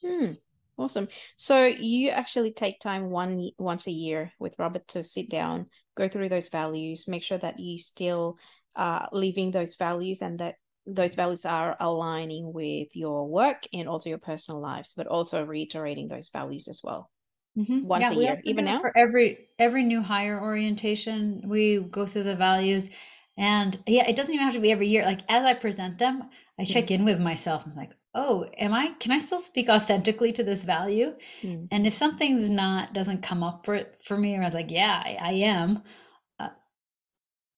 Hmm. 0.01 0.33
Awesome. 0.77 1.07
So 1.37 1.65
you 1.65 2.09
actually 2.09 2.51
take 2.51 2.79
time 2.79 3.09
one 3.09 3.49
once 3.57 3.87
a 3.87 3.91
year 3.91 4.33
with 4.39 4.55
Robert 4.59 4.87
to 4.89 5.03
sit 5.03 5.29
down, 5.29 5.67
go 5.95 6.07
through 6.09 6.29
those 6.29 6.49
values, 6.49 7.07
make 7.07 7.23
sure 7.23 7.37
that 7.37 7.59
you 7.59 7.79
still 7.79 8.37
uh 8.75 9.07
living 9.13 9.51
those 9.51 9.75
values 9.75 10.21
and 10.21 10.39
that 10.39 10.55
those 10.85 11.15
values 11.15 11.45
are 11.45 11.77
aligning 11.79 12.51
with 12.53 12.89
your 12.93 13.27
work 13.27 13.63
and 13.73 13.87
also 13.87 14.09
your 14.09 14.17
personal 14.17 14.61
lives, 14.61 14.93
but 14.95 15.07
also 15.07 15.45
reiterating 15.45 16.07
those 16.07 16.29
values 16.29 16.67
as 16.67 16.81
well. 16.83 17.09
Mm-hmm. 17.57 17.87
Once 17.87 18.03
yeah, 18.03 18.11
a 18.11 18.15
year, 18.15 18.41
even 18.43 18.65
now. 18.65 18.81
For 18.81 18.95
every 18.97 19.47
every 19.57 19.83
new 19.83 20.01
hire 20.01 20.41
orientation, 20.41 21.41
we 21.47 21.79
go 21.79 22.05
through 22.05 22.23
the 22.23 22.35
values, 22.35 22.89
and 23.37 23.77
yeah, 23.87 24.07
it 24.07 24.15
doesn't 24.15 24.33
even 24.33 24.45
have 24.45 24.55
to 24.55 24.59
be 24.59 24.71
every 24.71 24.87
year. 24.87 25.03
Like 25.03 25.21
as 25.29 25.45
I 25.45 25.53
present 25.53 25.97
them, 25.99 26.23
I 26.57 26.63
mm-hmm. 26.63 26.71
check 26.71 26.91
in 26.91 27.05
with 27.05 27.19
myself. 27.19 27.63
I'm 27.65 27.75
like, 27.75 27.91
oh, 28.13 28.45
am 28.57 28.73
I? 28.73 28.93
Can 28.99 29.11
I 29.11 29.17
still 29.17 29.39
speak 29.39 29.69
authentically 29.69 30.31
to 30.33 30.43
this 30.43 30.63
value? 30.63 31.13
Mm-hmm. 31.41 31.65
And 31.71 31.85
if 31.87 31.95
something's 31.95 32.49
not 32.51 32.93
doesn't 32.93 33.23
come 33.23 33.43
up 33.43 33.65
for 33.65 33.81
for 34.03 34.17
me, 34.17 34.35
or 34.35 34.41
I 34.41 34.45
was 34.45 34.53
like, 34.53 34.71
yeah, 34.71 35.01
I, 35.03 35.17
I 35.21 35.31
am 35.33 35.83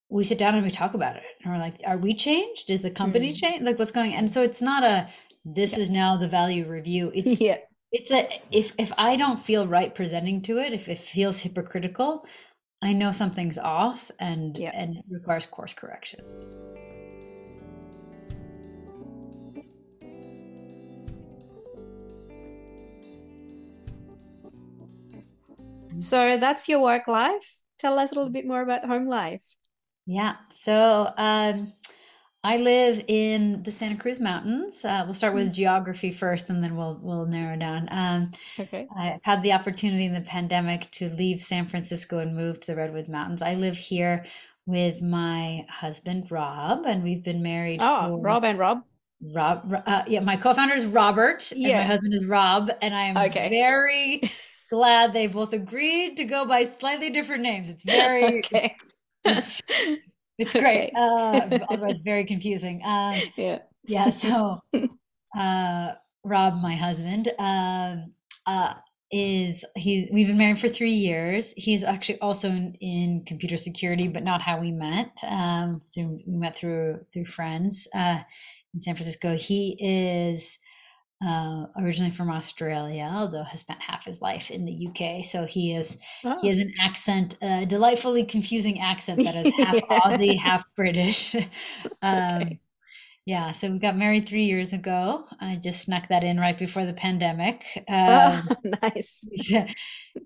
we 0.10 0.24
sit 0.24 0.38
down 0.38 0.56
and 0.56 0.64
we 0.64 0.72
talk 0.72 0.94
about 0.94 1.16
it 1.16 1.24
and 1.44 1.54
we're 1.54 1.60
like 1.60 1.82
are 1.86 1.98
we 1.98 2.14
changed 2.14 2.70
is 2.70 2.82
the 2.82 2.92
company 2.92 3.34
mm. 3.34 3.36
changed 3.36 3.66
like 3.66 3.78
what's 3.78 3.92
going 3.92 4.14
and 4.14 4.34
so 4.34 4.42
it's 4.42 4.62
not 4.62 4.84
a 4.84 5.10
this 5.46 5.74
yeah. 5.74 5.80
is 5.80 5.90
now 5.90 6.18
the 6.18 6.28
value 6.28 6.68
review 6.68 7.12
it's 7.16 7.42
yeah 7.42 7.58
it's 7.92 8.12
a 8.12 8.30
if 8.52 8.74
if 8.78 8.92
i 8.98 9.16
don't 9.16 9.40
feel 9.40 9.68
right 9.68 9.96
presenting 9.96 10.42
to 10.42 10.60
it 10.60 10.74
if 10.74 10.88
it 10.88 11.00
feels 11.00 11.40
hypocritical 11.40 12.26
i 12.82 12.94
know 12.94 13.12
something's 13.12 13.58
off 13.58 14.12
and 14.20 14.58
yeah. 14.58 14.72
and 14.74 14.98
requires 15.10 15.46
course 15.46 15.74
correction 15.74 16.20
so 26.00 26.38
that's 26.38 26.70
your 26.70 26.82
work 26.82 27.08
life 27.08 27.60
tell 27.80 27.98
us 27.98 28.12
a 28.12 28.16
little 28.16 28.32
bit 28.32 28.46
more 28.46 28.62
about 28.62 28.86
home 28.86 29.08
life 29.08 29.44
yeah. 30.08 30.36
So 30.52 31.12
um, 31.18 31.74
I 32.48 32.56
live 32.56 33.04
in 33.10 33.62
the 33.64 33.74
Santa 33.74 33.98
Cruz 33.98 34.22
Mountains. 34.22 34.86
Uh, 34.86 35.04
we'll 35.04 35.14
start 35.14 35.34
with 35.34 35.50
mm. 35.50 35.54
geography 35.54 36.14
first, 36.14 36.50
and 36.50 36.64
then 36.64 36.78
we'll 36.78 36.98
we'll 37.02 37.26
narrow 37.26 37.58
down. 37.58 37.90
Um, 37.92 38.32
okay. 38.58 38.88
I 38.98 39.20
had 39.24 39.44
the 39.44 39.52
opportunity 39.52 40.06
in 40.06 40.14
the 40.14 40.22
pandemic 40.22 40.90
to 40.92 41.10
leave 41.10 41.42
San 41.42 41.68
Francisco 41.68 42.20
and 42.20 42.34
move 42.34 42.62
to 42.62 42.68
the 42.68 42.78
Redwood 42.78 43.10
Mountains. 43.10 43.42
I 43.42 43.56
live 43.56 43.76
here 43.76 44.26
with 44.66 45.02
my 45.02 45.66
husband 45.70 46.32
Rob, 46.32 46.86
and 46.86 47.04
we've 47.04 47.22
been 47.22 47.44
married. 47.44 47.82
Oh, 47.82 48.16
for, 48.16 48.22
Rob 48.22 48.46
and 48.46 48.58
Rob. 48.58 48.82
Rob, 49.36 49.74
uh, 49.86 50.04
yeah, 50.08 50.22
my 50.22 50.38
co-founder 50.38 50.76
is 50.76 50.86
Robert, 50.86 51.52
yeah. 51.52 51.68
and 51.68 51.78
my 51.80 51.94
husband 51.96 52.14
is 52.14 52.26
Rob, 52.26 52.72
and 52.82 52.96
I 52.96 53.08
am 53.08 53.18
okay. 53.30 53.50
very 53.50 54.22
glad 54.72 55.12
they 55.12 55.28
both 55.28 55.52
agreed 55.52 56.16
to 56.16 56.24
go 56.24 56.46
by 56.46 56.64
slightly 56.64 57.10
different 57.10 57.44
names. 57.44 57.68
It's 57.68 57.84
very 57.84 58.38
okay 58.38 58.78
it's, 59.26 59.62
it's 60.38 60.54
great. 60.64 60.92
Uh, 60.96 61.60
otherwise, 61.70 62.00
very 62.00 62.26
confusing. 62.26 62.82
Um, 62.84 63.22
yeah. 63.36 63.60
Yeah. 63.86 64.10
So, 64.10 64.62
uh, 65.38 65.94
Rob, 66.24 66.56
my 66.62 66.76
husband, 66.76 67.32
um, 67.40 68.14
uh, 68.46 68.74
is 69.12 69.64
he? 69.76 70.10
We've 70.12 70.28
been 70.28 70.38
married 70.38 70.60
for 70.60 70.68
three 70.68 70.94
years. 70.94 71.54
He's 71.56 71.84
actually 71.84 72.20
also 72.20 72.50
in, 72.50 72.76
in 72.82 73.24
computer 73.26 73.56
security, 73.56 74.10
but 74.10 74.24
not 74.24 74.42
how 74.42 74.60
we 74.60 74.72
met. 74.72 75.12
Um, 75.24 75.82
through, 75.94 76.20
we 76.28 76.38
met 76.38 76.58
through 76.58 77.06
through 77.14 77.26
friends 77.26 77.88
uh, 77.96 78.20
in 78.74 78.82
San 78.82 78.96
Francisco. 78.96 79.38
He 79.38 79.78
is 79.80 80.58
uh, 81.26 81.66
originally 81.80 82.12
from 82.12 82.30
Australia, 82.30 83.10
although 83.12 83.44
has 83.44 83.62
spent 83.62 83.82
half 83.82 84.06
his 84.06 84.22
life 84.22 84.52
in 84.52 84.66
the 84.66 84.88
UK. 84.88 85.26
So 85.26 85.46
he 85.46 85.74
is 85.74 85.98
oh. 86.24 86.38
he 86.42 86.50
has 86.50 86.60
an 86.60 86.72
accent, 86.80 87.38
a 87.42 87.66
delightfully 87.66 88.26
confusing 88.26 88.80
accent 88.82 89.24
that 89.24 89.36
is 89.36 89.52
half 89.58 89.76
yeah. 89.76 90.00
Aussie, 90.00 90.40
half 90.40 90.64
British. 90.76 91.36
um, 92.02 92.42
okay. 92.42 92.60
Yeah, 93.26 93.52
so 93.52 93.70
we 93.70 93.80
got 93.80 93.98
married 93.98 94.30
three 94.30 94.46
years 94.46 94.72
ago. 94.72 95.26
I 95.42 95.58
just 95.58 95.82
snuck 95.82 96.08
that 96.08 96.24
in 96.24 96.40
right 96.40 96.58
before 96.58 96.86
the 96.86 96.94
pandemic. 96.94 97.62
Oh, 97.90 98.42
um, 98.50 98.50
oh, 98.50 98.70
nice. 98.84 99.28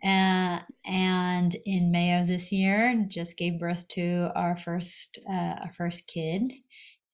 uh, 0.05 0.59
and 0.85 1.57
in 1.65 1.91
May 1.91 2.19
of 2.21 2.27
this 2.27 2.51
year, 2.51 3.03
just 3.07 3.37
gave 3.37 3.59
birth 3.59 3.87
to 3.93 4.29
our 4.35 4.55
first 4.55 5.19
uh, 5.27 5.55
our 5.63 5.71
first 5.75 6.05
kid, 6.05 6.53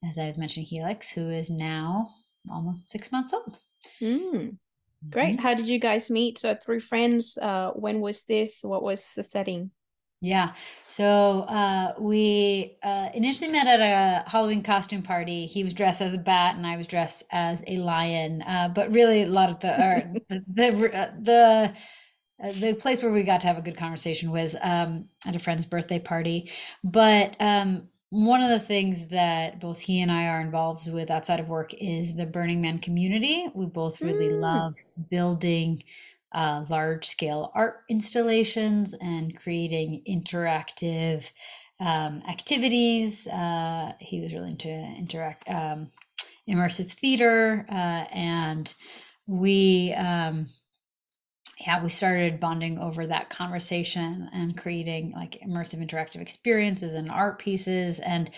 as 0.09 0.17
I 0.17 0.25
was 0.25 0.37
mentioning, 0.37 0.65
Helix, 0.65 1.09
who 1.09 1.29
is 1.29 1.49
now 1.49 2.09
almost 2.51 2.89
six 2.89 3.09
months 3.09 3.31
old. 3.31 3.57
Mm. 4.01 4.57
Great. 5.09 5.35
Mm-hmm. 5.35 5.41
How 5.41 5.53
did 5.53 5.67
you 5.67 5.79
guys 5.79 6.09
meet? 6.09 6.37
So 6.39 6.55
through 6.55 6.81
friends. 6.81 7.37
Uh, 7.37 7.71
when 7.75 8.01
was 8.01 8.23
this? 8.23 8.63
What 8.63 8.83
was 8.83 9.13
the 9.15 9.23
setting? 9.23 9.71
Yeah. 10.19 10.53
So 10.89 11.41
uh, 11.41 11.93
we 11.99 12.77
uh, 12.81 13.09
initially 13.13 13.51
met 13.51 13.67
at 13.67 13.79
a 13.79 14.29
Halloween 14.29 14.63
costume 14.63 15.03
party. 15.03 15.45
He 15.45 15.63
was 15.63 15.73
dressed 15.73 16.01
as 16.01 16.15
a 16.15 16.17
bat, 16.17 16.55
and 16.55 16.65
I 16.65 16.77
was 16.77 16.87
dressed 16.87 17.23
as 17.31 17.63
a 17.67 17.77
lion. 17.77 18.41
Uh, 18.41 18.69
but 18.73 18.91
really, 18.91 19.23
a 19.23 19.27
lot 19.27 19.49
of 19.49 19.59
the 19.59 19.73
or, 19.73 20.13
the 20.29 20.43
the, 20.47 21.13
the 21.21 21.73
uh, 22.43 22.51
the 22.53 22.73
place 22.73 23.01
where 23.03 23.11
we 23.11 23.23
got 23.23 23.41
to 23.41 23.47
have 23.47 23.57
a 23.57 23.61
good 23.61 23.77
conversation 23.77 24.31
was 24.31 24.55
um, 24.59 25.05
at 25.25 25.35
a 25.35 25.39
friend's 25.39 25.65
birthday 25.65 25.99
party. 25.99 26.51
But 26.83 27.35
um, 27.39 27.89
one 28.09 28.41
of 28.41 28.49
the 28.49 28.65
things 28.65 29.07
that 29.07 29.59
both 29.59 29.79
he 29.79 30.01
and 30.01 30.11
I 30.11 30.27
are 30.27 30.41
involved 30.41 30.91
with 30.91 31.11
outside 31.11 31.39
of 31.39 31.49
work 31.49 31.73
is 31.73 32.15
the 32.15 32.25
Burning 32.25 32.61
Man 32.61 32.79
community. 32.79 33.49
We 33.53 33.65
both 33.65 34.01
really 34.01 34.29
mm. 34.29 34.39
love 34.39 34.75
building 35.09 35.83
uh, 36.33 36.65
large 36.69 37.07
scale 37.07 37.51
art 37.53 37.83
installations 37.89 38.93
and 38.99 39.35
creating 39.35 40.03
interactive 40.07 41.29
um, 41.79 42.23
activities. 42.29 43.27
Uh, 43.27 43.93
he 43.99 44.21
was 44.21 44.33
really 44.33 44.51
into 44.51 44.69
interact 44.69 45.49
um, 45.49 45.91
immersive 46.47 46.91
theater, 46.91 47.65
uh, 47.69 48.05
and 48.13 48.73
we 49.25 49.93
um, 49.93 50.49
yeah, 51.59 51.83
we 51.83 51.89
started 51.89 52.39
bonding 52.39 52.79
over 52.79 53.07
that 53.07 53.29
conversation 53.29 54.29
and 54.33 54.57
creating 54.57 55.11
like 55.11 55.39
immersive 55.45 55.83
interactive 55.83 56.21
experiences 56.21 56.93
and 56.93 57.09
art 57.09 57.39
pieces. 57.39 57.99
And 57.99 58.29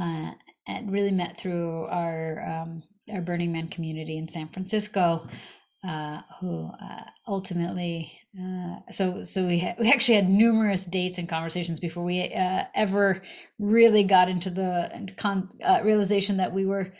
uh, 0.00 0.30
and 0.68 0.92
really 0.92 1.10
met 1.10 1.38
through 1.38 1.84
our 1.86 2.44
um, 2.46 2.82
our 3.10 3.22
Burning 3.22 3.52
Man 3.52 3.68
community 3.68 4.18
in 4.18 4.28
San 4.28 4.48
Francisco, 4.48 5.26
uh, 5.86 6.20
who 6.40 6.66
uh, 6.66 7.04
ultimately 7.26 8.12
uh, 8.38 8.76
so 8.92 9.24
so 9.24 9.46
we 9.46 9.58
ha- 9.58 9.74
we 9.80 9.90
actually 9.90 10.16
had 10.16 10.28
numerous 10.28 10.84
dates 10.84 11.18
and 11.18 11.28
conversations 11.28 11.80
before 11.80 12.04
we 12.04 12.32
uh, 12.32 12.64
ever 12.74 13.22
really 13.58 14.04
got 14.04 14.28
into 14.28 14.50
the 14.50 15.10
con- 15.16 15.48
uh, 15.64 15.80
realization 15.82 16.36
that 16.36 16.52
we 16.52 16.66
were 16.66 16.92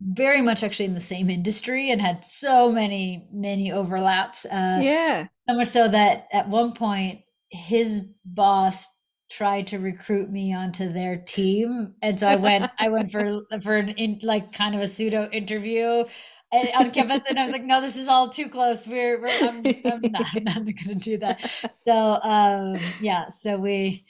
very 0.00 0.42
much 0.42 0.62
actually 0.62 0.86
in 0.86 0.94
the 0.94 1.00
same 1.00 1.30
industry 1.30 1.90
and 1.90 2.00
had 2.00 2.24
so 2.24 2.70
many 2.70 3.28
many 3.32 3.72
overlaps 3.72 4.44
uh, 4.44 4.78
yeah. 4.82 5.26
so 5.48 5.56
much 5.56 5.68
so 5.68 5.88
that 5.88 6.26
at 6.32 6.48
one 6.48 6.72
point 6.72 7.20
his 7.50 8.02
boss 8.24 8.86
tried 9.30 9.68
to 9.68 9.78
recruit 9.78 10.30
me 10.30 10.54
onto 10.54 10.92
their 10.92 11.16
team. 11.16 11.94
And 12.02 12.18
so 12.18 12.28
i 12.28 12.36
went 12.36 12.70
i 12.78 12.88
went 12.88 13.12
for 13.12 13.42
for 13.62 13.76
an 13.76 13.90
in, 13.90 14.20
like 14.22 14.52
kind 14.52 14.74
of 14.74 14.80
a 14.80 14.88
pseudo 14.88 15.28
interview. 15.30 16.04
And, 16.52 16.68
on 16.76 16.90
campus 16.92 17.22
and 17.28 17.36
i 17.36 17.42
was 17.42 17.50
like 17.50 17.64
no 17.64 17.80
this 17.80 17.96
is 17.96 18.06
all 18.06 18.30
too 18.30 18.48
close. 18.48 18.86
We're, 18.86 19.20
we're 19.20 19.28
I'm, 19.28 19.64
I'm 19.66 20.00
not, 20.12 20.22
I'm 20.36 20.44
not 20.44 20.74
gonna 20.84 20.94
do 20.96 21.18
that. 21.18 21.50
So 21.86 21.92
um 21.92 22.78
yeah 23.00 23.30
so 23.30 23.56
we 23.56 24.04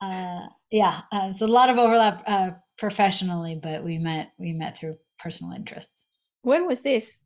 uh 0.00 0.46
yeah 0.70 1.02
uh, 1.12 1.32
so 1.32 1.46
a 1.46 1.48
lot 1.48 1.68
of 1.68 1.78
overlap 1.78 2.22
uh 2.26 2.50
professionally 2.78 3.60
but 3.62 3.84
we 3.84 3.98
met 3.98 4.32
we 4.38 4.52
met 4.54 4.78
through 4.78 4.96
personal 5.22 5.52
interests. 5.52 6.06
When 6.42 6.66
was 6.66 6.80
this? 6.80 7.22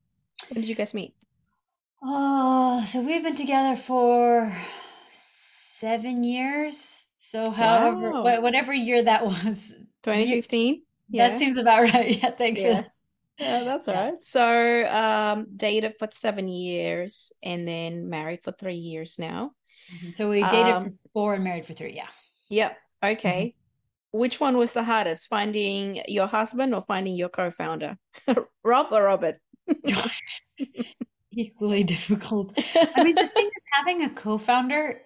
When 0.49 0.61
did 0.61 0.69
you 0.69 0.75
guys 0.75 0.95
meet? 0.95 1.15
Oh, 2.03 2.85
so 2.87 3.01
we've 3.01 3.23
been 3.23 3.37
together 3.37 3.77
for 3.77 4.55
seven 5.09 6.25
years. 6.25 7.05
So 7.19 7.51
however, 7.51 8.11
wow. 8.11 8.41
whatever 8.41 8.73
year 8.73 9.05
that 9.05 9.25
was, 9.27 9.73
2015. 10.03 10.83
Yeah. 11.11 11.29
That 11.29 11.39
seems 11.39 11.57
about 11.57 11.83
right. 11.83 12.19
Yeah, 12.23 12.31
thanks. 12.31 12.61
Yeah. 12.61 12.85
Yeah, 13.39 13.65
that's 13.65 13.89
all 13.89 13.95
right. 13.95 14.23
So, 14.23 14.87
um, 14.87 15.47
dated 15.57 15.95
for 15.99 16.07
seven 16.13 16.47
years 16.47 17.33
and 17.43 17.67
then 17.67 18.09
married 18.09 18.45
for 18.45 18.53
three 18.53 18.77
years 18.77 19.19
now. 19.19 19.51
Mm-hmm. 19.93 20.13
So 20.13 20.31
we 20.31 20.41
dated 20.41 20.73
um, 20.73 20.85
for 20.85 20.93
four 21.13 21.35
and 21.35 21.43
married 21.43 21.67
for 21.67 21.73
three. 21.73 21.95
Yeah. 21.95 22.07
Yep. 22.51 22.77
Okay. 23.05 23.55
Mm-hmm. 23.57 23.64
Which 24.15 24.39
one 24.39 24.57
was 24.57 24.73
the 24.73 24.85
hardest, 24.85 25.27
finding 25.27 26.01
your 26.07 26.29
husband 26.29 26.73
or 26.73 26.83
finding 26.83 27.17
your 27.17 27.29
co-founder, 27.29 27.99
Rob 28.65 28.93
or 28.93 29.03
Robert? 29.03 29.41
Equally 31.33 31.83
difficult. 31.83 32.57
I 32.95 33.03
mean, 33.03 33.17
the 33.17 33.27
thing 33.35 33.47
is, 33.47 33.63
having 33.77 34.05
a 34.05 34.11
co-founder 34.11 35.01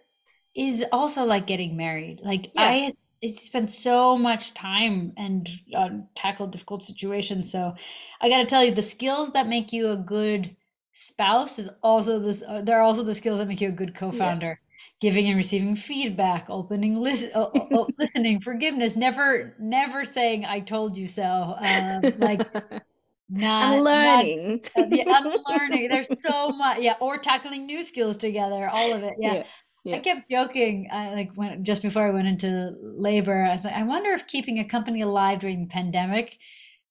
is 0.55 0.85
also 0.93 1.25
like 1.25 1.47
getting 1.47 1.75
married. 1.75 2.21
Like 2.23 2.51
yeah. 2.55 2.91
I 3.23 3.29
spent 3.29 3.71
so 3.71 4.19
much 4.19 4.53
time 4.53 5.15
and 5.17 5.49
uh, 5.75 5.89
tackled 6.15 6.53
difficult 6.53 6.83
situations. 6.83 7.51
So 7.51 7.77
I 8.21 8.29
got 8.29 8.41
to 8.41 8.47
tell 8.47 8.63
you, 8.63 8.75
the 8.75 8.83
skills 8.83 9.33
that 9.33 9.49
make 9.49 9.73
you 9.73 9.89
a 9.89 9.97
good 9.97 10.55
spouse 10.93 11.59
is 11.59 11.71
also 11.83 12.19
this. 12.19 12.43
Uh, 12.47 12.61
there 12.61 12.77
are 12.77 12.83
also 12.83 13.05
the 13.05 13.15
skills 13.15 13.39
that 13.39 13.49
make 13.49 13.63
you 13.63 13.69
a 13.71 13.73
good 13.73 13.95
co-founder. 13.95 14.61
Giving 15.01 15.29
and 15.29 15.37
receiving 15.37 15.77
feedback, 15.77 16.47
opening, 16.49 16.97
listen, 16.97 17.31
uh, 17.35 17.51
listening, 17.99 18.41
forgiveness, 18.41 18.97
never, 18.97 19.55
never 19.61 20.05
saying 20.05 20.45
"I 20.45 20.59
told 20.61 20.97
you 20.97 21.07
so." 21.07 21.55
Um, 21.57 22.03
like 22.19 22.41
not 23.29 23.77
unlearning, 23.77 24.65
not, 24.77 24.89
yeah, 24.91 25.05
unlearning. 25.07 25.89
There's 25.89 26.09
so 26.27 26.49
much, 26.49 26.79
yeah, 26.81 26.95
or 27.01 27.19
tackling 27.19 27.67
new 27.67 27.85
skills 27.85 28.17
together. 28.17 28.69
All 28.69 28.93
of 28.93 29.05
it, 29.05 29.15
yeah. 29.21 29.35
yeah. 29.35 29.45
Yeah. 29.85 29.97
I 29.97 30.01
kept 30.01 30.29
joking, 30.29 30.89
uh, 30.93 31.13
like 31.15 31.31
when 31.35 31.65
just 31.65 31.83
before 31.83 32.07
I 32.07 32.11
went 32.11 32.27
into 32.27 32.75
labor, 32.83 33.45
I 33.45 33.53
was 33.53 33.65
like, 33.65 33.75
I 33.75 33.85
wonder 33.85 34.11
if 34.11 34.27
keeping 34.27 34.59
a 34.59 34.69
company 34.69 35.03
alive 35.03 35.39
during 35.39 35.61
the 35.61 35.69
pandemic 35.69 36.37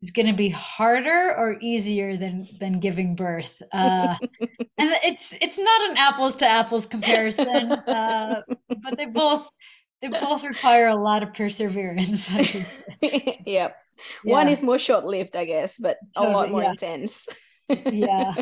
is 0.01 0.11
going 0.11 0.27
to 0.27 0.33
be 0.33 0.49
harder 0.49 1.35
or 1.35 1.57
easier 1.61 2.17
than 2.17 2.47
than 2.59 2.79
giving 2.79 3.15
birth. 3.15 3.61
Uh, 3.71 4.15
and 4.77 4.91
it's 5.03 5.33
it's 5.41 5.57
not 5.57 5.89
an 5.89 5.97
apples 5.97 6.35
to 6.35 6.47
apples 6.47 6.85
comparison, 6.85 7.71
uh, 7.71 8.41
but 8.69 8.97
they 8.97 9.05
both 9.05 9.49
they 10.01 10.07
both 10.07 10.43
require 10.43 10.87
a 10.87 10.95
lot 10.95 11.23
of 11.23 11.33
perseverance. 11.33 12.29
yep. 13.01 13.35
Yeah. 13.45 13.71
One 14.23 14.47
is 14.47 14.61
more 14.61 14.77
short 14.77 15.05
lived, 15.05 15.35
I 15.35 15.45
guess, 15.45 15.77
but 15.77 15.97
a 16.15 16.23
lot 16.23 16.51
more 16.51 16.61
yeah. 16.61 16.71
intense. 16.71 17.27
yeah. 17.69 18.33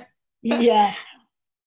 Yeah. 0.41 0.93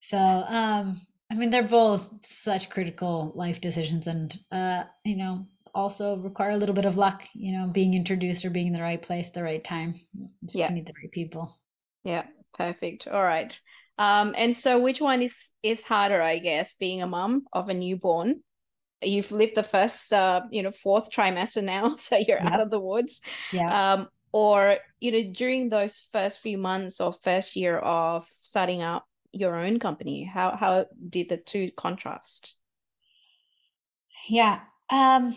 So 0.01 0.19
um 0.19 1.01
I 1.31 1.35
mean, 1.35 1.51
they're 1.51 1.63
both 1.63 2.09
such 2.25 2.71
critical 2.71 3.33
life 3.35 3.61
decisions, 3.61 4.07
and 4.07 4.35
uh, 4.51 4.85
you 5.05 5.17
know, 5.17 5.47
also 5.75 6.17
require 6.17 6.51
a 6.51 6.57
little 6.57 6.75
bit 6.75 6.85
of 6.85 6.97
luck. 6.97 7.23
You 7.35 7.59
know, 7.59 7.67
being 7.69 7.95
introduced 7.95 8.45
or 8.45 8.51
being 8.51 8.69
in 8.69 8.73
the 8.73 8.83
right 8.83 9.01
place, 9.01 9.31
the 9.31 9.43
right 9.43 9.63
time. 9.63 10.01
yeah, 10.43 10.69
need 10.69 10.87
the 10.87 10.95
right 11.01 11.11
people. 11.13 11.59
Yeah, 12.05 12.27
perfect. 12.55 13.07
All 13.09 13.23
right. 13.23 13.59
Um, 13.99 14.35
and 14.37 14.55
so, 14.55 14.81
which 14.81 15.01
one 15.01 15.23
is 15.23 15.51
is 15.63 15.83
harder? 15.83 16.23
I 16.23 16.39
guess 16.39 16.75
being 16.75 17.03
a 17.03 17.07
mum 17.07 17.47
of 17.53 17.69
a 17.69 17.75
newborn. 17.75 18.43
You've 19.01 19.31
lived 19.31 19.55
the 19.55 19.63
first, 19.63 20.13
uh, 20.13 20.43
you 20.51 20.63
know, 20.63 20.73
fourth 20.73 21.11
trimester 21.11 21.63
now, 21.63 21.95
so 21.99 22.17
you're 22.17 22.39
yeah. 22.39 22.53
out 22.53 22.61
of 22.61 22.71
the 22.71 22.81
woods. 22.81 23.21
Yeah. 23.53 23.93
Um, 23.93 24.09
or 24.33 24.77
you 25.01 25.13
know, 25.13 25.33
during 25.33 25.69
those 25.69 25.99
first 26.13 26.41
few 26.41 26.59
months 26.59 27.01
or 27.01 27.13
first 27.13 27.57
year 27.57 27.79
of 27.79 28.29
starting 28.41 28.83
up 28.83 29.07
your 29.33 29.55
own 29.57 29.79
company 29.79 30.25
how 30.25 30.57
how 30.57 30.87
did 31.09 31.29
the 31.29 31.37
two 31.37 31.71
contrast 31.77 32.55
yeah 34.29 34.61
um 34.91 35.37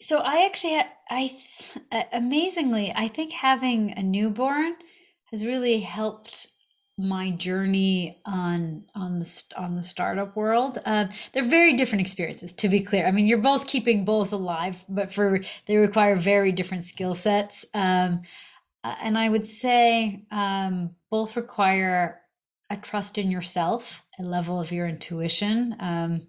so 0.00 0.18
i 0.18 0.46
actually 0.46 0.80
i 1.10 2.06
amazingly 2.12 2.92
i 2.94 3.08
think 3.08 3.32
having 3.32 3.92
a 3.96 4.02
newborn 4.02 4.74
has 5.30 5.44
really 5.44 5.80
helped 5.80 6.48
my 6.98 7.30
journey 7.32 8.18
on 8.24 8.84
on 8.94 9.18
the 9.18 9.42
on 9.56 9.76
the 9.76 9.82
startup 9.82 10.34
world. 10.34 10.78
Uh, 10.84 11.06
they're 11.32 11.44
very 11.44 11.76
different 11.76 12.00
experiences, 12.00 12.52
to 12.54 12.68
be 12.68 12.80
clear. 12.80 13.06
I 13.06 13.10
mean, 13.10 13.26
you're 13.26 13.38
both 13.38 13.66
keeping 13.66 14.04
both 14.04 14.32
alive, 14.32 14.82
but 14.88 15.12
for 15.12 15.40
they 15.66 15.76
require 15.76 16.16
very 16.16 16.52
different 16.52 16.84
skill 16.84 17.14
sets. 17.14 17.66
Um, 17.74 18.22
and 18.82 19.18
I 19.18 19.28
would 19.28 19.46
say 19.46 20.24
um, 20.30 20.94
both 21.10 21.36
require 21.36 22.20
a 22.70 22.76
trust 22.76 23.18
in 23.18 23.30
yourself, 23.30 24.02
a 24.18 24.22
level 24.22 24.58
of 24.58 24.72
your 24.72 24.88
intuition, 24.88 25.76
um, 25.80 26.28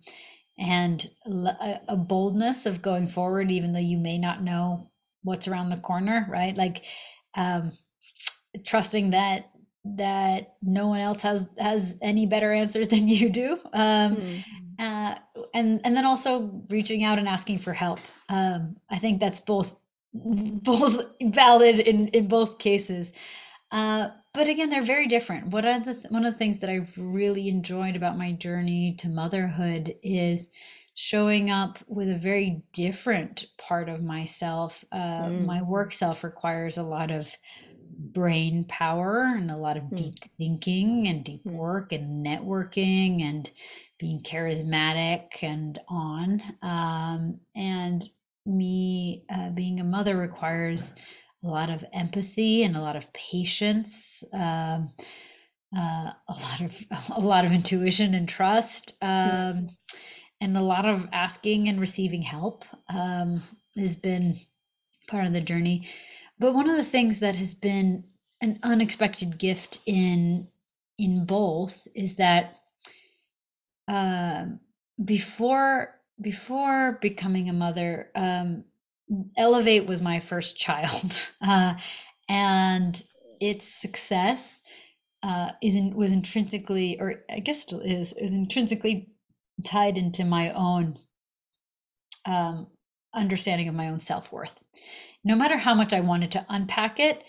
and 0.60 1.10
a, 1.26 1.96
boldness 1.96 2.66
of 2.66 2.82
going 2.82 3.08
forward, 3.08 3.52
even 3.52 3.74
though 3.74 3.80
you 3.80 3.98
may 3.98 4.18
not 4.18 4.44
know 4.44 4.90
what's 5.24 5.48
around 5.48 5.70
the 5.70 5.78
corner, 5.78 6.26
right? 6.30 6.56
Like 6.56 6.84
um, 7.36 7.74
trusting 8.66 9.12
that 9.12 9.50
that 9.96 10.56
no 10.62 10.88
one 10.88 11.00
else 11.00 11.22
has 11.22 11.46
has 11.58 11.96
any 12.02 12.26
better 12.26 12.52
answers 12.52 12.88
than 12.90 13.08
you 13.08 13.30
do, 13.30 13.60
um, 13.74 14.16
mm. 14.18 14.44
uh, 14.80 15.16
and 15.54 15.82
and 15.84 15.96
then 15.96 16.06
also 16.06 16.64
reaching 16.70 17.04
out 17.04 17.20
and 17.20 17.28
asking 17.28 17.60
for 17.60 17.74
help. 17.74 18.00
Um, 18.30 18.78
I 18.90 19.00
think 19.00 19.20
that's 19.20 19.40
both 19.40 19.76
both 20.14 21.06
valid 21.22 21.80
in 21.80 22.08
in 22.10 22.28
both 22.28 22.58
cases. 22.58 23.12
Uh, 23.72 24.10
but 24.34 24.48
again, 24.48 24.70
they're 24.70 24.84
very 24.84 25.08
different. 25.08 25.48
What 25.48 25.66
are 25.66 25.80
the 25.80 25.94
one 26.10 26.26
of 26.26 26.34
the 26.34 26.38
things 26.38 26.60
that 26.60 26.70
I've 26.70 26.94
really 26.98 27.50
enjoyed 27.50 27.96
about 27.96 28.18
my 28.18 28.34
journey 28.34 28.96
to 29.00 29.10
motherhood 29.10 29.96
is 30.04 30.50
showing 31.00 31.52
up 31.52 31.78
with 31.88 32.10
a 32.10 32.18
very 32.18 32.64
different 32.74 33.46
part 33.60 33.88
of 33.88 34.02
myself. 34.02 34.84
Uh, 34.92 34.98
mm. 35.28 35.46
My 35.46 35.62
work 35.62 35.94
self 35.94 36.24
requires 36.24 36.78
a 36.78 36.84
lot 36.84 37.12
of 37.12 37.30
brain 38.00 38.66
power 38.68 39.24
and 39.38 39.52
a 39.52 39.58
lot 39.58 39.78
of 39.78 39.84
mm. 39.84 39.96
deep 39.96 40.16
thinking 40.40 41.08
and 41.08 41.24
deep 41.24 41.44
mm. 41.46 41.52
work 41.52 41.92
and 41.92 42.26
networking 42.26 43.22
and 43.22 43.50
being 44.00 44.22
charismatic 44.22 45.44
and 45.44 45.80
on. 45.88 46.42
Um, 46.64 47.40
and 47.56 48.10
me 48.48 49.24
uh, 49.30 49.52
being 49.52 49.80
a 49.80 49.84
mother 49.84 50.18
requires 50.18 50.92
a 51.48 51.52
lot 51.52 51.70
of 51.70 51.84
empathy 51.94 52.64
and 52.64 52.76
a 52.76 52.82
lot 52.82 52.96
of 52.96 53.12
patience, 53.14 54.24
um, 54.34 54.92
uh, 55.76 56.12
a 56.28 56.34
lot 56.34 56.62
of 56.62 56.76
a 57.16 57.22
lot 57.22 57.46
of 57.46 57.52
intuition 57.52 58.14
and 58.14 58.28
trust, 58.28 58.94
um, 59.02 59.70
and 60.42 60.58
a 60.58 60.62
lot 60.62 60.86
of 60.86 61.08
asking 61.14 61.70
and 61.70 61.80
receiving 61.80 62.22
help 62.22 62.66
um, 62.90 63.44
has 63.78 63.96
been 63.96 64.38
part 65.08 65.26
of 65.26 65.34
the 65.34 65.42
journey. 65.42 65.88
But 66.40 66.54
one 66.54 66.70
of 66.70 66.78
the 66.78 66.84
things 66.84 67.20
that 67.20 67.36
has 67.36 67.54
been 67.54 68.04
an 68.42 68.60
unexpected 68.62 69.38
gift 69.38 69.80
in 69.86 70.48
in 70.98 71.26
both 71.26 71.88
is 71.96 72.16
that 72.16 72.58
uh, 73.88 74.46
before 75.04 75.96
before 76.20 76.98
becoming 77.02 77.50
a 77.50 77.54
mother, 77.54 78.10
um, 78.16 78.64
Elevate 79.38 79.88
was 79.88 80.02
my 80.02 80.20
first 80.20 80.58
child, 80.58 81.14
uh, 81.42 81.76
and 82.28 83.04
its 83.40 83.68
success 83.68 84.62
uh, 85.24 85.52
is 85.62 85.76
in, 85.76 85.96
was 85.96 86.12
intrinsically, 86.12 87.00
or 87.00 87.24
I 87.30 87.40
guess 87.40 87.62
still 87.62 87.80
is, 87.80 88.14
is 88.14 88.32
intrinsically 88.32 89.10
tied 89.64 89.98
into 89.98 90.26
my 90.26 90.52
own 90.52 91.00
um, 92.26 92.68
understanding 93.14 93.68
of 93.68 93.76
my 93.76 93.90
own 93.90 94.00
self 94.00 94.32
worth. 94.32 94.54
No 95.24 95.36
matter 95.36 95.58
how 95.58 95.74
much 95.74 95.94
I 95.94 96.02
wanted 96.02 96.32
to 96.32 96.46
unpack 96.50 97.00
it, 97.00 97.24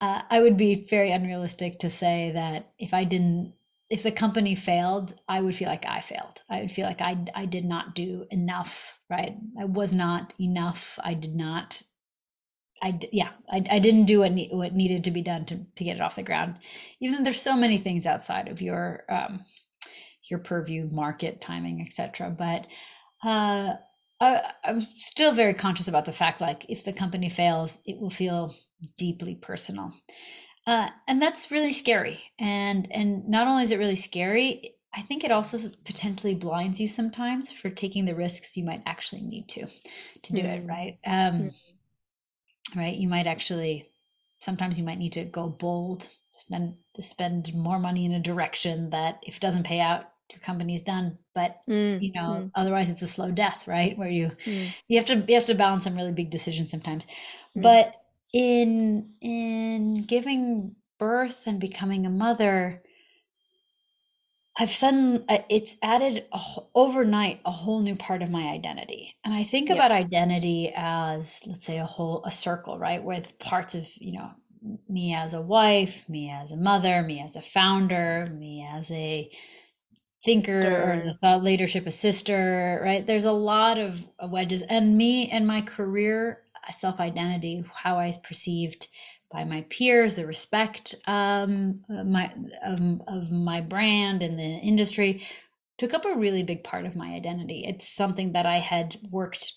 uh, 0.00 0.22
I 0.28 0.40
would 0.40 0.56
be 0.56 0.86
very 0.88 1.12
unrealistic 1.12 1.80
to 1.80 1.90
say 1.90 2.32
that 2.34 2.72
if 2.78 2.92
I 2.94 3.04
didn't 3.04 3.54
if 3.92 4.02
the 4.02 4.10
company 4.10 4.54
failed, 4.54 5.14
I 5.28 5.42
would 5.42 5.54
feel 5.54 5.68
like 5.68 5.84
I 5.86 6.00
failed. 6.00 6.42
I 6.48 6.62
would 6.62 6.70
feel 6.70 6.86
like 6.86 7.02
I 7.02 7.18
I 7.34 7.44
did 7.44 7.66
not 7.66 7.94
do 7.94 8.26
enough, 8.30 8.98
right? 9.10 9.36
I 9.60 9.66
was 9.66 9.92
not 9.92 10.34
enough. 10.40 10.98
I 11.04 11.12
did 11.12 11.36
not. 11.36 11.82
I 12.82 12.98
yeah, 13.12 13.32
I, 13.50 13.62
I 13.70 13.78
didn't 13.80 14.06
do 14.06 14.20
what 14.20 14.32
ne- 14.32 14.48
what 14.50 14.74
needed 14.74 15.04
to 15.04 15.10
be 15.10 15.20
done 15.20 15.44
to 15.46 15.58
to 15.76 15.84
get 15.84 15.96
it 15.96 16.00
off 16.02 16.16
the 16.16 16.22
ground. 16.22 16.56
Even 17.00 17.18
though 17.18 17.24
there's 17.24 17.42
so 17.42 17.54
many 17.54 17.76
things 17.76 18.06
outside 18.06 18.48
of 18.48 18.62
your 18.62 19.04
um, 19.10 19.44
your 20.30 20.38
purview, 20.38 20.88
market 20.90 21.42
timing, 21.42 21.86
etc. 21.86 22.30
But 22.30 22.66
uh, 23.28 23.74
I, 24.22 24.42
I'm 24.64 24.86
still 24.96 25.34
very 25.34 25.54
conscious 25.54 25.88
about 25.88 26.06
the 26.06 26.12
fact 26.12 26.40
like 26.40 26.64
if 26.70 26.82
the 26.84 26.94
company 26.94 27.28
fails, 27.28 27.76
it 27.84 28.00
will 28.00 28.10
feel 28.10 28.54
deeply 28.96 29.34
personal. 29.34 29.92
Uh, 30.66 30.88
and 31.08 31.20
that's 31.20 31.50
really 31.50 31.72
scary. 31.72 32.22
And 32.38 32.88
and 32.90 33.28
not 33.28 33.48
only 33.48 33.64
is 33.64 33.70
it 33.70 33.78
really 33.78 33.96
scary, 33.96 34.74
I 34.94 35.02
think 35.02 35.24
it 35.24 35.32
also 35.32 35.58
potentially 35.84 36.34
blinds 36.34 36.80
you 36.80 36.88
sometimes 36.88 37.50
for 37.50 37.70
taking 37.70 38.04
the 38.04 38.14
risks 38.14 38.56
you 38.56 38.64
might 38.64 38.82
actually 38.86 39.22
need 39.22 39.48
to 39.50 39.66
to 39.66 40.32
do 40.32 40.42
mm. 40.42 40.58
it 40.58 40.66
right. 40.66 40.98
Um, 41.06 41.40
mm. 41.42 41.54
Right, 42.76 42.96
you 42.96 43.08
might 43.08 43.26
actually 43.26 43.90
sometimes 44.40 44.78
you 44.78 44.84
might 44.84 44.98
need 44.98 45.14
to 45.14 45.24
go 45.24 45.48
bold, 45.48 46.08
spend 46.34 46.76
spend 47.00 47.52
more 47.54 47.78
money 47.78 48.04
in 48.04 48.12
a 48.12 48.20
direction 48.20 48.90
that 48.90 49.20
if 49.22 49.36
it 49.36 49.40
doesn't 49.40 49.66
pay 49.66 49.80
out, 49.80 50.04
your 50.30 50.40
company's 50.40 50.82
done. 50.82 51.18
But 51.34 51.60
mm. 51.68 52.00
you 52.00 52.12
know, 52.12 52.20
mm. 52.20 52.50
otherwise 52.54 52.90
it's 52.90 53.02
a 53.02 53.08
slow 53.08 53.30
death, 53.30 53.66
right? 53.66 53.96
Where 53.96 54.10
you 54.10 54.32
mm. 54.44 54.72
you 54.88 54.98
have 54.98 55.06
to 55.06 55.24
you 55.26 55.34
have 55.34 55.46
to 55.46 55.54
balance 55.54 55.84
some 55.84 55.96
really 55.96 56.12
big 56.12 56.30
decisions 56.30 56.70
sometimes. 56.70 57.04
Mm. 57.56 57.62
But 57.62 57.94
in 58.32 59.14
in 59.20 60.04
giving 60.04 60.76
birth 60.98 61.42
and 61.46 61.60
becoming 61.60 62.06
a 62.06 62.10
mother, 62.10 62.82
I've 64.56 64.72
suddenly 64.72 65.24
uh, 65.28 65.38
it's 65.50 65.76
added 65.82 66.26
a, 66.32 66.40
overnight 66.74 67.40
a 67.44 67.50
whole 67.50 67.80
new 67.80 67.96
part 67.96 68.22
of 68.22 68.30
my 68.30 68.48
identity. 68.48 69.14
And 69.24 69.34
I 69.34 69.44
think 69.44 69.70
about 69.70 69.92
identity 69.92 70.72
as 70.74 71.40
let's 71.46 71.66
say 71.66 71.78
a 71.78 71.86
whole 71.86 72.24
a 72.24 72.30
circle, 72.30 72.78
right? 72.78 73.02
With 73.02 73.38
parts 73.38 73.74
of, 73.74 73.86
you 73.96 74.12
know, 74.18 74.30
me 74.88 75.14
as 75.14 75.34
a 75.34 75.42
wife, 75.42 76.08
me 76.08 76.30
as 76.30 76.52
a 76.52 76.56
mother, 76.56 77.02
me 77.02 77.22
as 77.22 77.36
a 77.36 77.42
founder, 77.42 78.26
me 78.38 78.68
as 78.70 78.90
a 78.90 79.30
thinker 80.24 80.52
sister. 80.54 80.92
or 80.92 81.04
the 81.04 81.18
thought 81.20 81.44
leadership, 81.44 81.86
a 81.86 81.92
sister, 81.92 82.80
right? 82.84 83.06
There's 83.06 83.24
a 83.26 83.32
lot 83.32 83.78
of 83.78 84.00
wedges 84.22 84.62
and 84.62 84.96
me 84.96 85.30
and 85.30 85.46
my 85.46 85.62
career 85.62 86.41
self 86.70 87.00
identity, 87.00 87.64
how 87.74 87.98
I 87.98 88.08
was 88.08 88.18
perceived 88.18 88.88
by 89.30 89.44
my 89.44 89.62
peers, 89.70 90.14
the 90.14 90.26
respect 90.26 90.94
um, 91.06 91.84
my 91.88 92.32
um, 92.64 93.02
of 93.08 93.30
my 93.30 93.60
brand 93.60 94.22
and 94.22 94.38
the 94.38 94.42
industry 94.42 95.26
took 95.78 95.94
up 95.94 96.04
a 96.04 96.16
really 96.16 96.42
big 96.42 96.62
part 96.62 96.86
of 96.86 96.94
my 96.94 97.14
identity. 97.14 97.64
It's 97.66 97.88
something 97.88 98.32
that 98.32 98.46
I 98.46 98.58
had 98.58 98.96
worked 99.10 99.52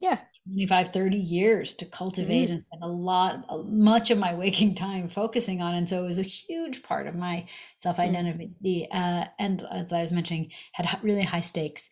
yeah 0.00 0.18
25 0.46 0.92
30 0.92 1.16
years 1.16 1.74
to 1.74 1.86
cultivate 1.86 2.44
mm-hmm. 2.44 2.52
and 2.54 2.64
spend 2.66 2.82
a 2.82 2.86
lot 2.86 3.44
much 3.66 4.10
of 4.10 4.18
my 4.18 4.34
waking 4.34 4.74
time 4.74 5.08
focusing 5.08 5.62
on 5.62 5.74
and 5.74 5.88
so 5.88 6.02
it 6.02 6.06
was 6.06 6.18
a 6.18 6.22
huge 6.22 6.82
part 6.82 7.06
of 7.06 7.14
my 7.14 7.46
self-identity 7.78 8.88
mm-hmm. 8.92 8.96
uh, 8.96 9.24
and 9.38 9.64
as 9.72 9.92
i 9.92 10.00
was 10.00 10.12
mentioning 10.12 10.50
had 10.72 10.86
really 11.02 11.22
high 11.22 11.40
stakes 11.40 11.88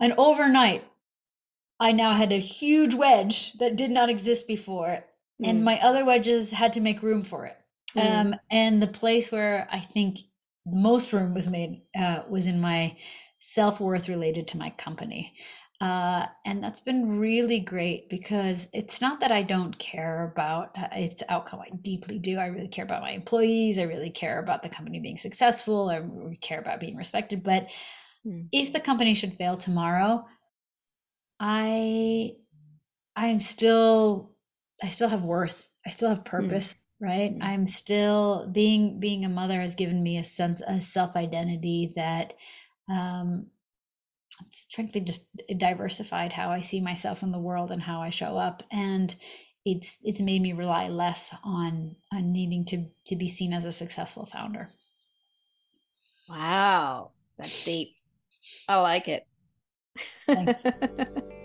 and 0.00 0.12
overnight 0.18 0.84
i 1.80 1.92
now 1.92 2.12
had 2.12 2.32
a 2.32 2.38
huge 2.38 2.94
wedge 2.94 3.52
that 3.58 3.76
did 3.76 3.90
not 3.90 4.08
exist 4.08 4.46
before 4.46 4.86
mm-hmm. 4.88 5.44
and 5.44 5.64
my 5.64 5.80
other 5.80 6.04
wedges 6.04 6.50
had 6.50 6.72
to 6.72 6.80
make 6.80 7.02
room 7.02 7.24
for 7.24 7.46
it 7.46 7.56
mm-hmm. 7.96 8.28
um, 8.32 8.34
and 8.50 8.80
the 8.80 8.86
place 8.86 9.30
where 9.30 9.68
i 9.70 9.78
think 9.78 10.18
most 10.66 11.12
room 11.12 11.34
was 11.34 11.46
made 11.46 11.82
uh, 11.98 12.22
was 12.28 12.46
in 12.46 12.60
my 12.60 12.96
self-worth 13.40 14.08
related 14.08 14.48
to 14.48 14.56
my 14.56 14.70
company 14.70 15.34
uh, 15.80 16.26
and 16.46 16.62
that's 16.62 16.80
been 16.80 17.18
really 17.18 17.60
great 17.60 18.08
because 18.08 18.68
it's 18.72 19.00
not 19.00 19.20
that 19.20 19.32
I 19.32 19.42
don't 19.42 19.76
care 19.78 20.24
about 20.32 20.70
uh, 20.78 20.86
its 20.92 21.22
outcome. 21.28 21.60
I 21.60 21.74
deeply 21.82 22.18
do. 22.18 22.38
I 22.38 22.46
really 22.46 22.68
care 22.68 22.84
about 22.84 23.02
my 23.02 23.10
employees. 23.10 23.78
I 23.78 23.82
really 23.82 24.10
care 24.10 24.38
about 24.38 24.62
the 24.62 24.68
company 24.68 25.00
being 25.00 25.18
successful. 25.18 25.90
I 25.90 25.96
really 25.96 26.36
care 26.36 26.60
about 26.60 26.80
being 26.80 26.96
respected. 26.96 27.42
But 27.42 27.66
mm. 28.26 28.46
if 28.52 28.72
the 28.72 28.80
company 28.80 29.14
should 29.14 29.36
fail 29.36 29.56
tomorrow, 29.56 30.24
I 31.40 32.32
I'm 33.16 33.40
still 33.40 34.30
I 34.82 34.88
still 34.90 35.08
have 35.08 35.22
worth. 35.22 35.68
I 35.86 35.90
still 35.90 36.08
have 36.08 36.18
hmm. 36.18 36.24
purpose. 36.24 36.74
Mm. 36.74 36.78
Right. 37.00 37.38
Mm. 37.38 37.42
I'm 37.42 37.68
still 37.68 38.48
being 38.50 39.00
being 39.00 39.24
a 39.24 39.28
mother 39.28 39.60
has 39.60 39.74
given 39.74 40.02
me 40.02 40.18
a 40.18 40.24
sense 40.24 40.62
a 40.66 40.80
self 40.80 41.16
identity 41.16 41.92
that 41.96 42.34
um, 42.88 43.46
frankly 44.72 45.00
just 45.00 45.26
diversified 45.56 46.32
how 46.32 46.50
I 46.50 46.60
see 46.60 46.80
myself 46.80 47.22
in 47.22 47.32
the 47.32 47.38
world 47.38 47.70
and 47.70 47.82
how 47.82 48.00
I 48.00 48.10
show 48.10 48.36
up. 48.36 48.62
And 48.70 49.14
it's 49.64 49.96
it's 50.02 50.20
made 50.20 50.42
me 50.42 50.52
rely 50.52 50.88
less 50.88 51.30
on 51.42 51.96
on 52.12 52.32
needing 52.32 52.64
to 52.66 52.86
to 53.06 53.16
be 53.16 53.28
seen 53.28 53.52
as 53.52 53.64
a 53.64 53.72
successful 53.72 54.26
founder. 54.26 54.70
Wow, 56.28 57.10
that's 57.38 57.64
deep. 57.64 57.96
I 58.68 58.80
like 58.80 59.08
it. 59.08 59.26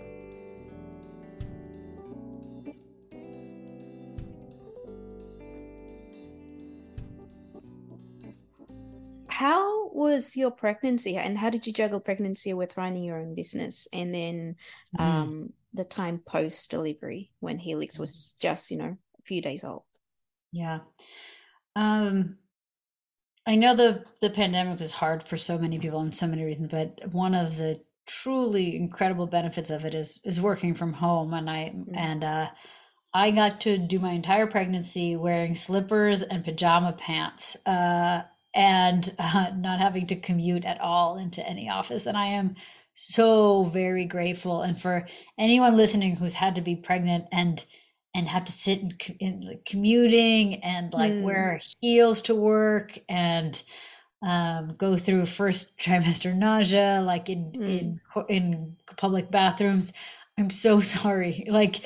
how 9.28 9.88
was 9.92 10.36
your 10.36 10.50
pregnancy? 10.50 11.16
And 11.16 11.38
how 11.38 11.50
did 11.50 11.66
you 11.66 11.72
juggle 11.72 12.00
pregnancy 12.00 12.52
with 12.52 12.76
running 12.76 13.04
your 13.04 13.18
own 13.18 13.34
business 13.34 13.88
and 13.92 14.14
then 14.14 14.56
mm. 14.98 15.02
um, 15.02 15.52
the 15.72 15.84
time 15.84 16.18
post 16.26 16.70
delivery 16.70 17.30
when 17.40 17.58
helix 17.58 17.98
was 17.98 18.34
just 18.40 18.70
you 18.70 18.76
know 18.76 18.96
a 19.18 19.22
few 19.24 19.40
days 19.40 19.64
old? 19.64 19.84
Yeah. 20.52 20.80
Um 21.76 22.36
i 23.46 23.56
know 23.56 23.74
the 23.74 24.04
the 24.20 24.28
pandemic 24.28 24.78
was 24.78 24.92
hard 24.92 25.22
for 25.22 25.38
so 25.38 25.56
many 25.56 25.78
people 25.78 26.00
and 26.00 26.14
so 26.14 26.26
many 26.26 26.44
reasons 26.44 26.68
but 26.68 27.00
one 27.10 27.34
of 27.34 27.56
the 27.56 27.80
truly 28.06 28.76
incredible 28.76 29.26
benefits 29.26 29.70
of 29.70 29.84
it 29.84 29.94
is 29.94 30.18
is 30.24 30.40
working 30.40 30.74
from 30.74 30.92
home 30.92 31.32
and 31.34 31.48
i 31.48 31.72
mm. 31.74 31.96
and 31.96 32.24
uh 32.24 32.46
I 33.12 33.32
got 33.32 33.62
to 33.62 33.76
do 33.76 33.98
my 33.98 34.12
entire 34.12 34.46
pregnancy 34.46 35.16
wearing 35.16 35.56
slippers 35.56 36.22
and 36.22 36.44
pajama 36.44 36.92
pants. 36.92 37.56
Uh, 37.66 38.22
and 38.54 39.14
uh, 39.18 39.50
not 39.56 39.80
having 39.80 40.06
to 40.08 40.16
commute 40.16 40.64
at 40.64 40.80
all 40.80 41.18
into 41.18 41.46
any 41.46 41.68
office. 41.68 42.06
And 42.06 42.16
I 42.16 42.26
am 42.26 42.56
so 42.94 43.64
very 43.64 44.06
grateful. 44.06 44.62
And 44.62 44.80
for 44.80 45.08
anyone 45.38 45.76
listening 45.76 46.16
who's 46.16 46.34
had 46.34 46.56
to 46.56 46.60
be 46.60 46.76
pregnant 46.76 47.26
and 47.32 47.64
and 48.12 48.26
have 48.26 48.44
to 48.44 48.50
sit 48.50 48.80
in, 48.80 48.92
in 49.20 49.40
like, 49.42 49.64
commuting 49.64 50.64
and 50.64 50.92
like 50.92 51.12
mm. 51.12 51.22
wear 51.22 51.60
heels 51.80 52.22
to 52.22 52.34
work 52.34 52.98
and 53.08 53.62
um, 54.22 54.74
go 54.76 54.98
through 54.98 55.26
first 55.26 55.76
trimester 55.78 56.34
nausea 56.34 57.02
like 57.04 57.28
in 57.28 57.52
mm. 57.52 57.80
in 57.80 58.00
in 58.28 58.76
public 58.96 59.30
bathrooms. 59.30 59.92
I'm 60.38 60.50
so 60.50 60.80
sorry. 60.80 61.46
Like 61.48 61.80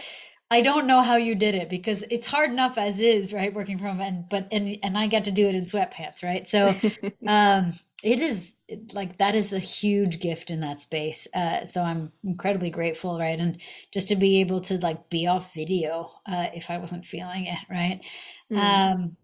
I 0.51 0.61
don't 0.61 0.87
know 0.87 1.03
how 1.03 1.17
you 1.17 1.35
did 1.35 1.55
it 1.55 1.71
because 1.71 2.05
it's 2.11 2.27
hard 2.27 2.51
enough 2.51 2.77
as 2.79 3.01
is, 3.01 3.33
right? 3.33 3.55
Working 3.55 3.79
from 3.79 4.01
and 4.01 4.29
but 4.29 4.49
and 4.53 4.79
and 4.83 4.97
I 4.97 5.07
get 5.07 5.25
to 5.25 5.33
do 5.33 5.49
it 5.49 5.55
in 5.55 5.65
sweatpants, 5.65 6.23
right? 6.23 6.47
So 6.49 6.75
um 7.27 7.79
it 8.03 8.21
is 8.23 8.55
like 8.93 9.19
that 9.19 9.35
is 9.35 9.53
a 9.53 9.59
huge 9.59 10.21
gift 10.21 10.51
in 10.51 10.61
that 10.61 10.81
space. 10.81 11.27
Uh 11.35 11.67
so 11.67 11.83
I'm 11.83 12.13
incredibly 12.25 12.71
grateful, 12.71 13.19
right? 13.19 13.39
And 13.39 13.61
just 13.93 14.09
to 14.09 14.17
be 14.17 14.41
able 14.41 14.61
to 14.63 14.79
like 14.79 15.09
be 15.09 15.27
off 15.27 15.55
video 15.55 16.11
uh 16.27 16.47
if 16.55 16.71
I 16.71 16.79
wasn't 16.79 17.07
feeling 17.07 17.47
it, 17.47 17.59
right? 17.71 18.01
Mm. 18.51 18.59
Um 18.59 19.17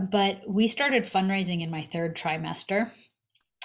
but 0.00 0.42
we 0.48 0.66
started 0.66 1.04
fundraising 1.04 1.62
in 1.62 1.70
my 1.70 1.82
third 1.82 2.16
trimester 2.16 2.90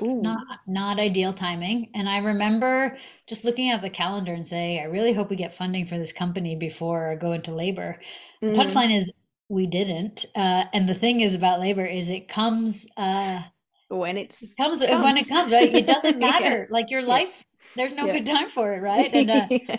Ooh. 0.02 0.22
Not 0.22 0.44
not 0.66 1.00
ideal 1.00 1.34
timing. 1.34 1.92
And 1.94 2.10
I 2.10 2.18
remember 2.18 2.98
just 3.28 3.46
looking 3.46 3.70
at 3.70 3.82
the 3.82 3.92
calendar 3.92 4.34
and 4.34 4.48
saying, 4.48 4.80
I 4.80 4.86
really 4.86 5.14
hope 5.14 5.30
we 5.30 5.36
get 5.36 5.56
funding 5.56 5.86
for 5.86 5.98
this 6.00 6.12
company 6.12 6.56
before 6.56 7.12
I 7.12 7.16
go 7.16 7.34
into 7.34 7.54
labor. 7.54 8.00
The 8.42 8.48
mm. 8.48 8.56
punchline 8.56 9.00
is 9.00 9.12
we 9.50 9.68
didn't. 9.68 10.26
Uh, 10.36 10.64
and 10.74 10.90
the 10.90 10.96
thing 10.96 11.22
is 11.22 11.36
about 11.36 11.60
labor 11.60 11.86
is 11.86 12.10
it 12.10 12.28
comes 12.28 12.88
uh, 12.98 13.42
when 13.90 14.18
it's 14.18 14.42
it 14.42 14.58
comes, 14.58 14.82
comes, 14.82 15.04
when 15.04 15.18
it 15.18 15.30
comes, 15.30 15.52
right? 15.52 15.76
It 15.76 15.86
doesn't 15.86 16.18
matter. 16.20 16.68
yeah. 16.68 16.74
Like 16.74 16.90
your 16.90 17.04
life, 17.04 17.44
there's 17.76 17.94
no 17.94 18.08
yeah. 18.08 18.14
good 18.14 18.26
time 18.26 18.50
for 18.50 18.74
it, 18.74 18.80
right? 18.80 19.14
And 19.14 19.30
uh, 19.30 19.78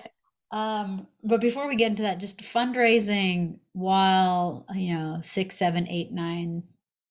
um, 0.55 1.09
but 1.25 1.41
before 1.41 1.67
we 1.67 1.75
get 1.75 1.91
into 1.91 2.05
that, 2.05 2.21
just 2.21 2.39
fundraising 2.39 3.59
while 3.73 4.65
you 4.73 4.95
know 4.95 5.19
six, 5.21 5.57
seven, 5.57 5.89
eight, 5.89 6.13
nine 6.13 6.63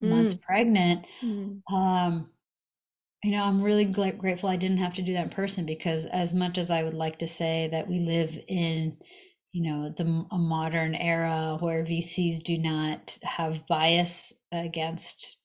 mm. 0.02 0.08
months 0.08 0.32
pregnant. 0.32 1.04
Mm. 1.22 1.60
Um, 1.70 2.30
you 3.22 3.32
know, 3.32 3.44
I'm 3.44 3.62
really 3.62 3.84
grateful 3.84 4.48
I 4.48 4.56
didn't 4.56 4.78
have 4.78 4.94
to 4.94 5.02
do 5.02 5.12
that 5.12 5.24
in 5.24 5.30
person 5.30 5.66
because, 5.66 6.06
as 6.06 6.32
much 6.32 6.56
as 6.56 6.70
I 6.70 6.84
would 6.84 6.94
like 6.94 7.18
to 7.18 7.26
say 7.26 7.68
that 7.70 7.86
we 7.86 7.98
live 7.98 8.38
in, 8.48 8.96
you 9.52 9.62
know, 9.62 9.94
the 9.94 10.24
a 10.30 10.38
modern 10.38 10.94
era 10.94 11.58
where 11.60 11.84
VCs 11.84 12.42
do 12.42 12.56
not 12.56 13.18
have 13.22 13.66
bias 13.66 14.32
against 14.52 15.36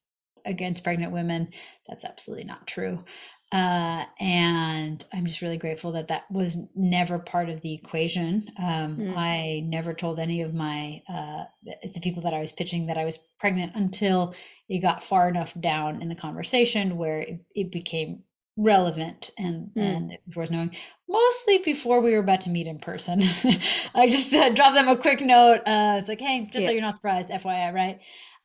against 0.46 0.86
pregnant 0.86 1.12
women, 1.12 1.50
that's 1.86 2.06
absolutely 2.06 2.46
not 2.46 2.66
true. 2.66 3.04
Uh, 3.52 4.06
and 4.20 5.04
I'm 5.12 5.26
just 5.26 5.42
really 5.42 5.58
grateful 5.58 5.94
that 5.94 6.10
that 6.10 6.30
was 6.30 6.56
never 6.76 7.18
part 7.18 7.50
of 7.50 7.62
the 7.62 7.74
equation. 7.74 8.52
Um, 8.60 8.98
mm. 8.98 9.18
I 9.18 9.62
never 9.62 9.94
told 9.96 10.20
any 10.20 10.44
of 10.44 10.54
my 10.54 11.02
uh, 11.10 11.46
the 11.94 12.00
people 12.00 12.24
that 12.24 12.34
I 12.36 12.42
was 12.42 12.52
pitching 12.52 12.88
that 12.88 12.98
I 12.98 13.06
was 13.06 13.18
pregnant 13.40 13.76
until 13.76 14.36
it 14.68 14.82
got 14.82 15.04
far 15.04 15.28
enough 15.28 15.52
down 15.60 16.04
in 16.04 16.10
the 16.10 16.16
conversation 16.16 16.98
where 16.98 17.22
it, 17.22 17.40
it 17.56 17.72
became 17.72 18.22
relevant 18.56 19.32
and 19.38 19.72
mm. 19.76 19.82
and 19.82 20.12
it 20.12 20.22
was 20.28 20.36
worth 20.36 20.52
knowing. 20.52 20.76
Mostly 21.08 21.58
before 21.60 22.02
we 22.02 22.12
were 22.12 22.20
about 22.20 22.42
to 22.42 22.52
meet 22.52 22.68
in 22.68 22.78
person, 22.78 23.24
I 23.96 24.10
just 24.10 24.32
uh, 24.32 24.54
dropped 24.54 24.76
them 24.76 24.90
a 24.90 24.98
quick 24.98 25.22
note. 25.22 25.62
Uh, 25.66 25.98
it's 25.98 26.08
like, 26.08 26.20
hey, 26.20 26.46
just 26.46 26.60
yeah. 26.60 26.68
so 26.68 26.72
you're 26.72 26.82
not 26.82 26.96
surprised, 26.96 27.30
FYI, 27.30 27.74
right? 27.74 28.00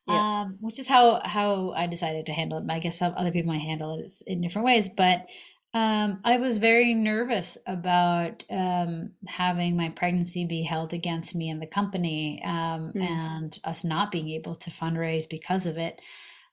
Yeah. 0.07 0.43
Um, 0.43 0.59
which 0.61 0.79
is 0.79 0.87
how 0.87 1.23
how 1.25 1.73
I 1.73 1.87
decided 1.87 2.27
to 2.27 2.33
handle 2.33 2.59
it. 2.59 2.65
I 2.69 2.79
guess 2.79 2.99
some 2.99 3.15
other 3.17 3.31
people 3.31 3.53
might 3.53 3.63
handle 3.63 3.99
it 3.99 4.13
in 4.27 4.43
different 4.43 4.67
ways, 4.67 4.91
but 4.91 5.27
um, 5.75 6.21
I 6.25 6.37
was 6.37 6.59
very 6.59 6.95
nervous 6.95 7.59
about 7.67 8.45
um, 8.49 9.11
having 9.27 9.77
my 9.77 9.89
pregnancy 9.89 10.47
be 10.47 10.63
held 10.63 10.93
against 10.93 11.35
me 11.35 11.51
and 11.51 11.61
the 11.61 11.67
company, 11.67 12.41
um, 12.45 12.93
mm. 12.95 13.03
and 13.03 13.59
us 13.65 13.83
not 13.83 14.13
being 14.13 14.31
able 14.31 14.55
to 14.55 14.71
fundraise 14.71 15.29
because 15.29 15.67
of 15.67 15.77
it. 15.77 16.01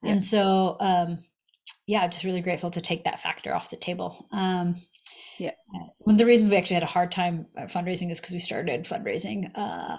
Yeah. 0.01 0.13
And 0.13 0.25
so, 0.25 0.75
um, 0.79 1.23
yeah, 1.85 2.07
just 2.07 2.23
really 2.23 2.41
grateful 2.41 2.71
to 2.71 2.81
take 2.81 3.03
that 3.03 3.21
factor 3.21 3.53
off 3.53 3.69
the 3.69 3.77
table. 3.77 4.25
Um, 4.31 4.81
yeah. 5.37 5.51
One 5.99 6.15
of 6.15 6.17
the 6.17 6.25
reasons 6.25 6.49
we 6.49 6.57
actually 6.57 6.75
had 6.75 6.83
a 6.83 6.87
hard 6.87 7.11
time 7.11 7.45
uh, 7.55 7.65
fundraising 7.65 8.09
is 8.09 8.19
because 8.19 8.33
we 8.33 8.39
started 8.39 8.85
fundraising 8.85 9.51
uh, 9.53 9.97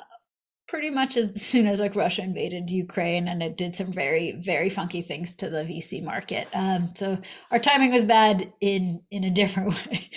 pretty 0.73 0.89
much 0.89 1.19
as 1.19 1.43
soon 1.43 1.67
as 1.67 1.79
like 1.79 1.95
Russia 1.95 2.23
invaded 2.23 2.71
Ukraine, 2.71 3.29
and 3.29 3.43
it 3.43 3.59
did 3.59 3.77
some 3.77 3.93
very 3.93 4.33
very 4.43 4.71
funky 4.71 5.03
things 5.03 5.35
to 5.35 5.51
the 5.51 5.59
VC 5.59 6.03
market. 6.03 6.49
Um, 6.55 6.95
so 6.97 7.19
our 7.51 7.59
timing 7.59 7.93
was 7.93 8.07
bad 8.07 8.51
in 8.63 9.03
in 9.11 9.25
a 9.25 9.31
different 9.31 9.69
way. 9.91 10.11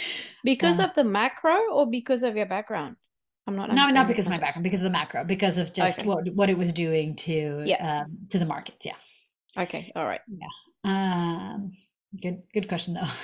Because 0.45 0.79
uh, 0.79 0.85
of 0.85 0.95
the 0.95 1.03
macro, 1.03 1.57
or 1.73 1.91
because 1.91 2.23
of 2.23 2.37
your 2.37 2.45
background? 2.45 2.95
I'm 3.45 3.57
not. 3.57 3.73
No, 3.73 3.89
not 3.89 4.07
because 4.07 4.25
of 4.25 4.31
my 4.31 4.37
background. 4.37 4.63
Because 4.63 4.79
of 4.79 4.85
the 4.85 4.91
macro. 4.91 5.25
Because 5.25 5.57
of 5.57 5.73
just 5.73 5.99
okay. 5.99 6.07
what 6.07 6.25
what 6.33 6.49
it 6.49 6.57
was 6.57 6.71
doing 6.71 7.17
to 7.27 7.63
yeah. 7.65 8.03
um, 8.03 8.17
to 8.29 8.39
the 8.39 8.45
markets. 8.45 8.85
Yeah. 8.85 8.95
Okay. 9.57 9.91
All 9.93 10.05
right. 10.05 10.21
Yeah. 10.29 10.53
Um, 10.85 11.73
good 12.21 12.43
good 12.53 12.69
question 12.69 12.93
though. 12.93 13.11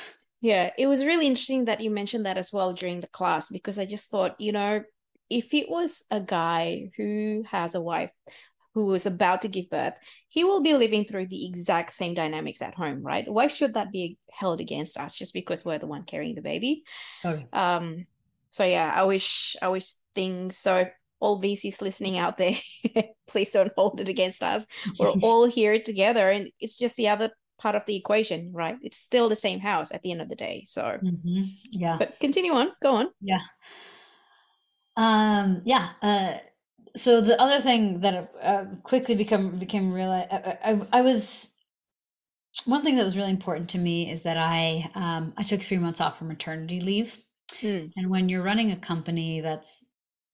Yeah, 0.43 0.71
it 0.75 0.87
was 0.87 1.05
really 1.05 1.27
interesting 1.27 1.65
that 1.65 1.81
you 1.81 1.91
mentioned 1.91 2.25
that 2.25 2.35
as 2.35 2.51
well 2.51 2.73
during 2.73 2.99
the 2.99 3.07
class 3.07 3.49
because 3.49 3.77
I 3.77 3.85
just 3.85 4.09
thought, 4.09 4.41
you 4.41 4.51
know, 4.51 4.81
if 5.31 5.53
it 5.53 5.69
was 5.69 6.03
a 6.11 6.19
guy 6.19 6.91
who 6.97 7.43
has 7.49 7.73
a 7.73 7.81
wife 7.81 8.11
who 8.73 8.85
was 8.85 9.05
about 9.05 9.41
to 9.41 9.47
give 9.47 9.69
birth, 9.69 9.93
he 10.29 10.43
will 10.43 10.61
be 10.61 10.73
living 10.73 11.05
through 11.05 11.27
the 11.27 11.45
exact 11.45 11.93
same 11.93 12.13
dynamics 12.13 12.61
at 12.61 12.75
home, 12.75 13.01
right? 13.01 13.27
Why 13.27 13.47
should 13.47 13.73
that 13.73 13.91
be 13.91 14.17
held 14.31 14.59
against 14.59 14.97
us 14.97 15.15
just 15.15 15.33
because 15.33 15.65
we're 15.65 15.79
the 15.79 15.87
one 15.87 16.03
carrying 16.03 16.35
the 16.35 16.41
baby? 16.41 16.83
Okay. 17.23 17.45
Um, 17.53 18.03
so 18.49 18.65
yeah, 18.65 18.91
I 18.93 19.03
wish 19.03 19.55
I 19.61 19.69
wish 19.69 19.91
things 20.13 20.57
so 20.57 20.85
all 21.21 21.41
VCs 21.41 21.81
listening 21.81 22.17
out 22.17 22.37
there, 22.37 22.57
please 23.27 23.51
don't 23.51 23.71
hold 23.77 24.01
it 24.01 24.09
against 24.09 24.43
us. 24.43 24.65
We're 24.99 25.09
all 25.21 25.45
here 25.45 25.79
together, 25.79 26.29
and 26.29 26.49
it's 26.59 26.77
just 26.77 26.95
the 26.97 27.09
other 27.09 27.31
part 27.59 27.75
of 27.75 27.83
the 27.85 27.95
equation, 27.95 28.51
right? 28.51 28.77
It's 28.81 28.97
still 28.97 29.29
the 29.29 29.35
same 29.35 29.59
house 29.59 29.91
at 29.93 30.01
the 30.01 30.11
end 30.11 30.21
of 30.21 30.29
the 30.29 30.35
day. 30.35 30.63
So 30.67 30.81
mm-hmm. 30.81 31.43
yeah, 31.71 31.97
but 31.97 32.19
continue 32.19 32.53
on, 32.53 32.71
go 32.81 32.95
on. 32.95 33.07
Yeah. 33.21 33.39
Um. 34.97 35.61
Yeah. 35.65 35.89
Uh. 36.01 36.37
So 36.97 37.21
the 37.21 37.39
other 37.41 37.61
thing 37.61 38.01
that 38.01 38.33
uh, 38.41 38.65
quickly 38.83 39.15
become 39.15 39.57
became 39.59 39.93
real, 39.93 40.11
I, 40.11 40.57
I, 40.63 40.81
I 40.91 41.01
was 41.01 41.51
one 42.65 42.83
thing 42.83 42.97
that 42.97 43.05
was 43.05 43.15
really 43.15 43.31
important 43.31 43.69
to 43.71 43.77
me 43.77 44.11
is 44.11 44.23
that 44.23 44.37
I 44.37 44.89
um, 44.95 45.33
I 45.37 45.43
took 45.43 45.61
three 45.61 45.77
months 45.77 46.01
off 46.01 46.17
for 46.17 46.25
maternity 46.25 46.81
leave, 46.81 47.17
mm. 47.61 47.91
and 47.95 48.09
when 48.09 48.29
you're 48.29 48.43
running 48.43 48.71
a 48.71 48.79
company, 48.79 49.41
that's 49.41 49.83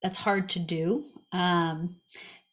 that's 0.01 0.17
hard 0.17 0.49
to 0.51 0.59
do. 0.59 1.05
Um, 1.31 1.97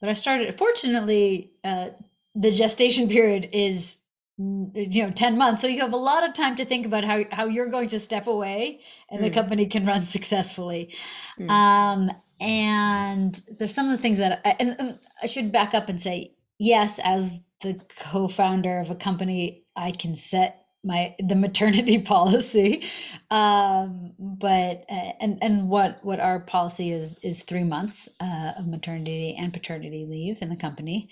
but 0.01 0.11
I 0.11 0.15
started. 0.15 0.59
Fortunately, 0.59 1.53
uh, 1.63 1.91
the 2.35 2.51
gestation 2.51 3.09
period 3.17 3.51
is 3.53 3.95
you 4.37 5.03
know 5.03 5.11
10 5.11 5.39
months 5.39 5.61
so 5.61 5.69
you 5.69 5.81
have 5.81 5.93
a 5.93 5.97
lot 5.97 6.29
of 6.29 6.35
time 6.35 6.57
to 6.57 6.65
think 6.65 6.87
about 6.87 7.05
how 7.05 7.23
how 7.31 7.47
you're 7.47 7.71
going 7.71 7.89
to 7.89 8.01
step 8.01 8.27
away 8.27 8.81
and 9.11 9.21
mm. 9.21 9.25
the 9.25 9.31
company 9.31 9.67
can 9.67 9.87
run 9.87 10.07
successfully 10.17 10.93
mm. 11.39 11.49
um 11.49 12.11
and 12.41 13.41
there's 13.59 13.73
some 13.73 13.87
of 13.87 13.93
the 13.93 14.03
things 14.03 14.19
that 14.19 14.41
I, 14.45 14.57
and 14.59 14.99
I 15.23 15.27
should 15.29 15.53
back 15.53 15.73
up 15.73 15.89
and 15.89 16.01
say 16.01 16.35
yes 16.59 16.99
as 17.03 17.39
the 17.63 17.81
co-founder 18.01 18.81
of 18.81 18.91
a 18.91 18.97
company 18.97 19.65
I 19.77 19.93
can 19.93 20.17
set 20.17 20.67
my 20.83 21.15
the 21.21 21.37
maternity 21.37 22.03
policy 22.03 22.83
um 23.31 24.15
but 24.19 24.85
uh, 24.91 25.13
and 25.21 25.39
and 25.43 25.69
what 25.69 26.05
what 26.05 26.19
our 26.19 26.41
policy 26.41 26.91
is 26.91 27.17
is 27.23 27.43
3 27.45 27.63
months 27.63 28.09
uh, 28.19 28.53
of 28.59 28.67
maternity 28.67 29.37
and 29.39 29.53
paternity 29.53 30.07
leave 30.11 30.43
in 30.43 30.49
the 30.49 30.57
company 30.57 31.09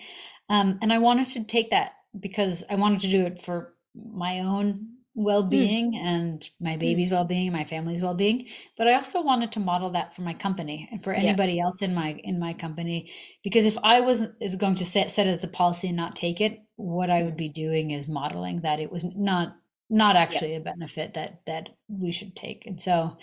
um 0.49 0.81
and 0.83 0.93
I 0.93 0.99
wanted 0.99 1.29
to 1.29 1.45
take 1.45 1.70
that 1.70 1.93
because 2.18 2.64
I 2.68 2.74
wanted 2.76 3.00
to 3.00 3.08
do 3.08 3.26
it 3.26 3.42
for 3.42 3.74
my 3.94 4.40
own 4.40 4.92
well-being 5.14 5.92
mm. 5.92 5.96
and 5.96 6.48
my 6.58 6.76
baby's 6.76 7.10
mm. 7.10 7.12
well-being 7.12 7.52
my 7.52 7.64
family's 7.64 8.00
well-being 8.00 8.46
but 8.78 8.88
i 8.88 8.94
also 8.94 9.20
wanted 9.22 9.52
to 9.52 9.60
model 9.60 9.90
that 9.90 10.14
for 10.14 10.22
my 10.22 10.32
company 10.32 10.88
and 10.90 11.04
for 11.04 11.12
anybody 11.12 11.54
yeah. 11.54 11.64
else 11.64 11.82
in 11.82 11.94
my 11.94 12.18
in 12.24 12.38
my 12.38 12.54
company 12.54 13.12
because 13.44 13.66
if 13.66 13.76
i 13.82 14.00
was 14.00 14.22
is 14.40 14.56
going 14.56 14.74
to 14.74 14.86
set 14.86 15.10
set 15.10 15.26
it 15.26 15.30
as 15.30 15.44
a 15.44 15.48
policy 15.48 15.88
and 15.88 15.96
not 15.98 16.16
take 16.16 16.40
it 16.40 16.62
what 16.76 17.10
i 17.10 17.22
would 17.22 17.36
be 17.36 17.50
doing 17.50 17.90
is 17.90 18.08
modeling 18.08 18.62
that 18.62 18.80
it 18.80 18.90
was 18.90 19.04
not 19.04 19.54
not 19.90 20.16
actually 20.16 20.52
yeah. 20.52 20.58
a 20.58 20.60
benefit 20.60 21.12
that 21.12 21.42
that 21.46 21.68
we 21.88 22.10
should 22.10 22.34
take 22.34 22.64
and 22.64 22.80
so 22.80 23.14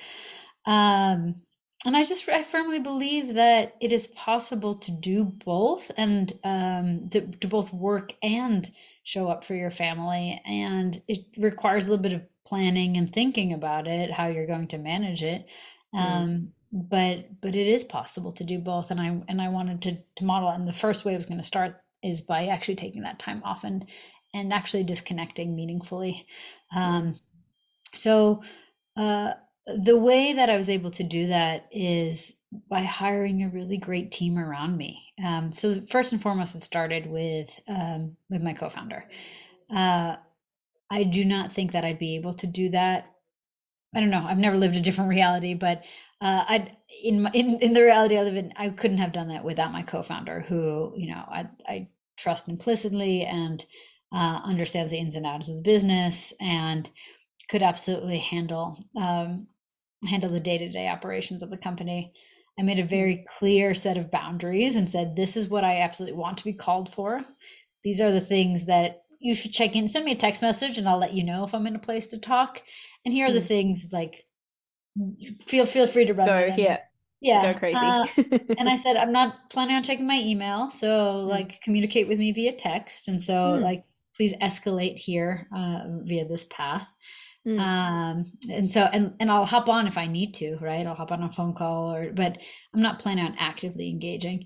um 0.68 1.42
and 1.86 1.96
I 1.96 2.04
just 2.04 2.28
I 2.28 2.44
firmly 2.44 2.80
believe 2.80 3.36
that 3.36 3.76
it 3.80 3.94
is 3.94 4.08
possible 4.08 4.76
to 4.76 4.92
do 4.92 5.24
both 5.24 5.90
and 5.96 6.32
um, 6.44 7.10
to, 7.12 7.22
to 7.22 7.48
both 7.48 7.72
work 7.74 8.14
and 8.22 8.70
show 9.04 9.30
up 9.30 9.46
for 9.46 9.56
your 9.56 9.72
family. 9.72 10.42
And 10.46 11.02
it 11.08 11.26
requires 11.38 11.88
a 11.88 11.90
little 11.90 12.04
bit 12.04 12.14
of 12.14 12.22
planning 12.46 12.98
and 12.98 13.14
thinking 13.14 13.54
about 13.54 13.88
it, 13.88 14.12
how 14.12 14.28
you're 14.28 14.46
going 14.46 14.68
to 14.70 14.78
manage 14.78 15.24
it. 15.24 15.46
Mm. 15.96 16.00
Um, 16.00 16.54
but 16.72 17.42
but 17.42 17.56
it 17.56 17.68
is 17.68 17.86
possible 17.86 18.34
to 18.34 18.44
do 18.44 18.60
both. 18.60 18.92
And 18.92 19.00
I 19.00 19.22
and 19.30 19.42
I 19.42 19.48
wanted 19.48 19.82
to 19.84 19.98
to 20.18 20.26
model. 20.26 20.52
It. 20.52 20.56
And 20.56 20.68
the 20.68 20.74
first 20.74 21.06
way 21.06 21.14
I 21.14 21.18
was 21.18 21.28
going 21.28 21.40
to 21.40 21.46
start 21.46 21.78
is 22.04 22.22
by 22.22 22.48
actually 22.48 22.76
taking 22.76 23.04
that 23.04 23.20
time 23.20 23.42
off 23.46 23.64
and 23.64 23.86
and 24.34 24.52
actually 24.52 24.84
disconnecting 24.84 25.56
meaningfully. 25.56 26.28
Um, 26.76 27.18
so. 27.94 28.44
Uh, 28.98 29.34
the 29.78 29.98
way 29.98 30.34
that 30.34 30.50
I 30.50 30.58
was 30.58 30.70
able 30.70 30.92
to 30.92 31.04
do 31.04 31.28
that 31.28 31.68
is 31.72 32.36
by 32.70 32.82
hiring 32.82 33.44
a 33.44 33.50
really 33.50 33.78
great 33.78 34.12
team 34.12 34.38
around 34.38 34.76
me. 34.76 35.04
Um, 35.24 35.54
so 35.54 35.82
first 35.90 36.12
and 36.12 36.22
foremost, 36.22 36.56
it 36.56 36.64
started 36.64 37.08
with 37.08 37.50
um, 37.68 38.16
with 38.30 38.42
my 38.42 38.54
co-founder. 38.54 39.06
Uh, 39.74 40.16
I 40.90 41.04
do 41.04 41.24
not 41.26 41.54
think 41.54 41.74
that 41.74 41.86
I'd 41.86 42.00
be 42.00 42.16
able 42.16 42.34
to 42.36 42.48
do 42.48 42.70
that. 42.70 43.12
I 43.96 44.00
don't 44.00 44.10
know. 44.10 44.26
I've 44.28 44.38
never 44.38 44.58
lived 44.58 44.76
a 44.76 44.82
different 44.82 45.10
reality, 45.10 45.54
but 45.54 45.84
uh, 46.22 46.46
I 46.48 46.78
in 47.04 47.28
in 47.34 47.60
in 47.60 47.74
the 47.74 47.84
reality 47.84 48.18
I 48.18 48.24
live 48.24 48.36
in, 48.36 48.54
I 48.56 48.70
couldn't 48.70 48.98
have 48.98 49.14
done 49.14 49.30
that 49.30 49.44
without 49.46 49.72
my 49.72 49.84
co-founder, 49.84 50.42
who 50.42 50.94
you 50.96 51.14
know 51.14 51.24
I 51.28 51.48
I 51.68 51.88
trust 52.18 52.50
implicitly 52.50 53.24
and 53.24 53.64
uh, 54.12 54.42
understands 54.44 54.92
the 54.92 54.98
ins 54.98 55.16
and 55.16 55.26
outs 55.26 55.48
of 55.48 55.56
the 55.56 55.62
business 55.62 56.34
and 56.40 56.90
could 57.50 57.64
absolutely 57.64 58.20
handle 58.20 58.78
um, 58.96 59.48
handle 60.08 60.32
the 60.32 60.40
day-to-day 60.40 60.88
operations 60.88 61.44
of 61.44 61.50
the 61.50 61.58
company. 61.58 62.14
I 62.58 62.64
made 62.64 62.80
a 62.80 62.86
very 62.86 63.26
clear 63.38 63.74
set 63.74 63.98
of 63.98 64.12
boundaries 64.12 64.76
and 64.76 64.90
said, 64.90 65.16
this 65.16 65.38
is 65.38 65.48
what 65.48 65.64
I 65.64 65.82
absolutely 65.82 66.18
want 66.18 66.40
to 66.40 66.44
be 66.44 66.54
called 66.54 66.94
for. 66.94 67.22
These 67.84 68.02
are 68.02 68.12
the 68.12 68.22
things 68.22 68.66
that 68.66 69.04
you 69.20 69.36
should 69.36 69.54
check 69.54 69.76
in. 69.76 69.88
Send 69.88 70.06
me 70.06 70.12
a 70.12 70.18
text 70.18 70.42
message 70.42 70.78
and 70.78 70.88
I'll 70.88 71.00
let 71.00 71.14
you 71.14 71.24
know 71.24 71.46
if 71.46 71.54
I'm 71.54 71.68
in 71.68 71.76
a 71.76 71.80
place 71.80 72.08
to 72.08 72.18
talk. 72.18 72.62
And 73.06 73.14
here 73.14 73.28
are 73.28 73.34
the 73.34 73.40
mm. 73.40 73.48
things 73.48 73.86
like 73.92 74.26
feel 75.46 75.66
feel 75.66 75.88
free 75.88 76.06
to 76.06 76.14
run. 76.14 76.28
Go 76.28 76.54
yeah. 76.58 76.80
Yeah. 77.22 77.54
Go 77.54 77.60
crazy. 77.60 77.78
uh, 77.78 78.06
and 78.58 78.70
I 78.70 78.78
said, 78.84 78.96
I'm 78.96 79.12
not 79.12 79.50
planning 79.50 79.76
on 79.76 79.84
checking 79.84 80.08
my 80.08 80.20
email. 80.20 80.70
So 80.70 80.88
mm. 80.88 81.28
like 81.28 81.62
communicate 81.62 82.08
with 82.08 82.20
me 82.20 82.32
via 82.32 82.54
text. 82.54 83.08
And 83.08 83.22
so 83.22 83.34
mm. 83.34 83.62
like 83.62 83.84
please 84.16 84.34
escalate 84.42 84.98
here 84.98 85.48
uh, 85.56 85.80
via 86.04 86.28
this 86.28 86.46
path. 86.50 86.88
Mm. 87.50 87.60
Um, 87.60 88.32
and 88.50 88.70
so, 88.70 88.82
and, 88.82 89.16
and 89.20 89.32
I'll 89.32 89.46
hop 89.46 89.70
on 89.70 89.88
if 89.88 89.98
I 89.98 90.08
need 90.08 90.36
to, 90.36 90.58
right? 90.62 90.86
I'll 90.86 90.94
hop 90.94 91.12
on 91.12 91.24
a 91.24 91.32
phone 91.32 91.56
call 91.56 91.96
or, 91.96 92.12
but 92.12 92.38
I'm 92.74 92.82
not 92.82 93.00
planning 93.00 93.26
on 93.26 93.36
actively 93.40 93.90
engaging. 93.90 94.46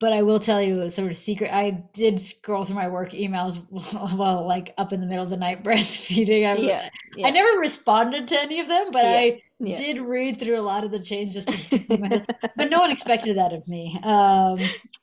But 0.00 0.12
I 0.12 0.22
will 0.22 0.38
tell 0.40 0.62
you 0.62 0.80
a 0.82 0.90
sort 0.90 1.10
of 1.10 1.16
secret. 1.16 1.52
I 1.52 1.82
did 1.92 2.20
scroll 2.20 2.64
through 2.64 2.76
my 2.76 2.88
work 2.88 3.10
emails 3.10 3.56
while 4.16 4.46
like 4.46 4.72
up 4.78 4.92
in 4.92 5.00
the 5.00 5.06
middle 5.06 5.24
of 5.24 5.30
the 5.30 5.36
night 5.36 5.62
breastfeeding. 5.64 6.46
I, 6.46 6.58
yeah, 6.58 6.88
yeah. 7.16 7.26
I 7.26 7.30
never 7.30 7.58
responded 7.58 8.28
to 8.28 8.40
any 8.40 8.60
of 8.60 8.68
them, 8.68 8.92
but 8.92 9.04
yeah, 9.04 9.10
I 9.10 9.42
yeah. 9.58 9.76
did 9.76 10.00
read 10.00 10.40
through 10.40 10.58
a 10.58 10.62
lot 10.62 10.84
of 10.84 10.90
the 10.90 11.00
changes. 11.00 11.44
but 11.88 12.70
no 12.70 12.78
one 12.78 12.92
expected 12.92 13.36
that 13.36 13.52
of 13.52 13.66
me. 13.68 13.98
Um, 14.02 14.60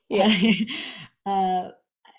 yeah. 0.09 0.33
uh, 1.25 1.71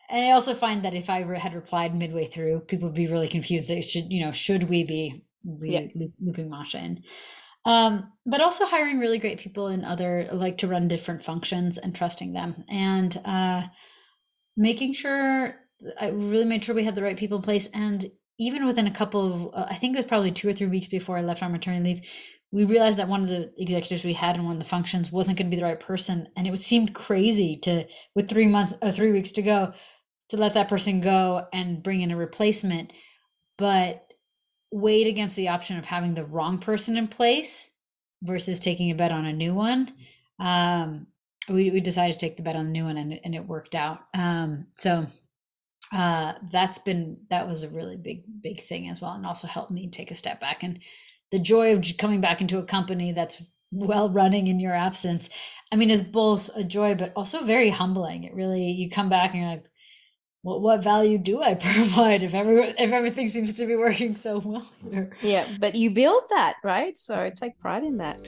and 0.09 0.25
I 0.25 0.31
also 0.33 0.55
find 0.55 0.85
that 0.85 0.95
if 0.95 1.11
I 1.11 1.23
had 1.39 1.55
replied 1.55 1.95
midway 1.95 2.27
through, 2.27 2.61
people 2.61 2.89
would 2.89 2.97
be 2.97 3.09
really 3.09 3.29
confused. 3.29 3.69
They 3.69 3.83
should, 3.83 4.11
you 4.11 4.25
know, 4.25 4.33
should 4.33 4.69
we 4.69 4.85
be 4.85 5.25
yeah. 5.63 5.87
looping 6.21 6.51
Masha 6.51 6.79
in? 6.79 7.03
Um, 7.65 8.13
but 8.25 8.41
also 8.41 8.65
hiring 8.65 9.01
really 9.01 9.19
great 9.19 9.41
people 9.41 9.69
in 9.69 9.85
other, 9.85 10.29
like 10.33 10.59
to 10.59 10.69
run 10.69 10.87
different 10.87 11.25
functions 11.25 11.79
and 11.79 11.95
trusting 11.95 12.33
them 12.33 12.65
and 12.69 13.17
uh, 13.25 13.63
making 14.57 14.95
sure 14.95 15.57
I 16.01 16.09
really 16.09 16.45
made 16.45 16.65
sure 16.65 16.75
we 16.75 16.85
had 16.85 16.95
the 16.95 17.03
right 17.03 17.17
people 17.17 17.39
in 17.39 17.43
place. 17.43 17.69
And 17.75 18.11
even 18.39 18.67
within 18.67 18.87
a 18.87 18.95
couple 18.95 19.33
of, 19.33 19.55
uh, 19.55 19.67
I 19.69 19.77
think 19.77 19.95
it 19.95 19.99
was 19.99 20.07
probably 20.07 20.33
two 20.33 20.49
or 20.49 20.53
three 20.53 20.69
weeks 20.69 20.89
before 20.89 21.19
I 21.19 21.23
left 21.23 21.43
on 21.43 21.53
maternity 21.53 21.95
leave, 21.95 22.09
we 22.53 22.65
realized 22.65 22.99
that 22.99 23.09
one 23.09 23.23
of 23.23 23.29
the 23.29 23.53
executives 23.59 24.05
we 24.05 24.13
had 24.13 24.37
in 24.37 24.45
one 24.45 24.57
of 24.57 24.63
the 24.63 24.69
functions 24.69 25.11
wasn't 25.11 25.37
going 25.37 25.51
to 25.51 25.55
be 25.55 25.61
the 25.61 25.67
right 25.67 25.81
person. 25.81 26.29
And 26.37 26.47
it 26.47 26.51
was, 26.51 26.65
seemed 26.65 26.95
crazy 26.95 27.59
to, 27.65 27.85
with 28.15 28.29
three 28.29 28.47
months 28.47 28.73
or 28.81 28.89
uh, 28.89 28.93
three 28.93 29.13
weeks 29.13 29.33
to 29.33 29.43
go, 29.43 29.73
to 30.31 30.37
let 30.37 30.55
that 30.55 30.69
person 30.69 31.01
go 31.01 31.47
and 31.53 31.83
bring 31.83 32.01
in 32.01 32.11
a 32.11 32.17
replacement, 32.17 32.93
but 33.59 34.07
weighed 34.73 35.07
against 35.07 35.37
the 35.37 35.49
option 35.49 35.79
of 35.79 35.85
having 35.85 36.15
the 36.15 36.25
wrong 36.25 36.59
person 36.59 36.97
in 36.97 37.09
place 37.09 37.71
versus 38.23 38.59
taking 38.61 38.91
a 38.91 38.95
bet 38.95 39.13
on 39.13 39.25
a 39.25 39.33
new 39.33 39.55
one. 39.55 39.93
Um, 40.41 41.07
we, 41.49 41.71
we 41.71 41.81
decided 41.81 42.15
to 42.15 42.19
take 42.19 42.37
the 42.37 42.43
bet 42.43 42.57
on 42.57 42.67
the 42.67 42.73
new 42.73 42.85
one 42.85 42.97
and, 42.97 43.21
and 43.25 43.35
it 43.35 43.47
worked 43.47 43.75
out. 43.75 44.01
Um, 44.15 44.67
so 44.77 45.07
uh, 45.93 46.33
that's 46.51 46.79
been, 46.79 47.19
that 47.31 47.49
was 47.49 47.63
a 47.63 47.69
really 47.69 47.97
big, 47.97 48.25
big 48.43 48.67
thing 48.67 48.89
as 48.89 49.01
well. 49.01 49.13
And 49.13 49.25
also 49.25 49.47
helped 49.47 49.71
me 49.71 49.89
take 49.91 50.11
a 50.11 50.17
step 50.17 50.41
back 50.41 50.63
and 50.63 50.81
the 51.31 51.39
joy 51.39 51.75
of 51.75 51.85
coming 51.99 52.21
back 52.21 52.41
into 52.41 52.59
a 52.59 52.65
company 52.65 53.13
that's 53.13 53.41
well 53.73 54.09
running 54.11 54.47
in 54.47 54.61
your 54.61 54.75
absence 54.75 55.29
i 55.73 55.77
mean 55.77 55.91
is 55.91 56.01
both 56.01 56.49
a 56.55 56.63
joy 56.63 56.95
but 56.95 57.13
also 57.17 57.45
very 57.45 57.69
humbling 57.69 58.25
it 58.25 58.35
really 58.35 58.71
you 58.71 58.89
come 58.89 59.09
back 59.09 59.33
and 59.33 59.41
you're 59.41 59.51
like 59.51 59.65
well, 60.47 60.61
what 60.61 60.83
value 60.83 61.19
do 61.19 61.43
i 61.43 61.55
provide 61.75 62.23
if 62.23 62.33
every 62.33 62.63
if 62.79 62.93
everything 62.93 63.29
seems 63.29 63.53
to 63.55 63.67
be 63.67 63.75
working 63.75 64.15
so 64.15 64.39
well 64.39 64.67
here 64.91 65.11
yeah 65.21 65.47
but 65.59 65.75
you 65.75 65.91
build 65.91 66.23
that 66.31 66.55
right 66.63 66.97
so 66.97 67.31
take 67.35 67.59
pride 67.59 67.83
in 67.83 67.99
that 67.99 68.19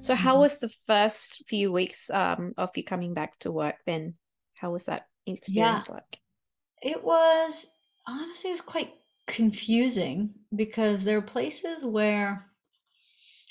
So 0.00 0.16
how 0.16 0.40
was 0.40 0.58
the 0.58 0.68
first 0.88 1.44
few 1.46 1.70
weeks 1.70 2.10
um, 2.10 2.54
of 2.58 2.76
you 2.76 2.82
coming 2.82 3.14
back 3.14 3.38
to 3.38 3.52
work 3.52 3.76
then? 3.86 4.14
How 4.54 4.72
was 4.72 4.86
that 4.86 5.06
experience 5.26 5.86
yeah. 5.88 5.94
like? 5.94 6.18
It 6.82 7.04
was 7.04 7.68
honestly 8.04 8.50
it 8.50 8.54
was 8.54 8.60
quite 8.62 8.92
confusing 9.28 10.34
because 10.56 11.04
there 11.04 11.18
are 11.18 11.22
places 11.22 11.84
where 11.84 12.51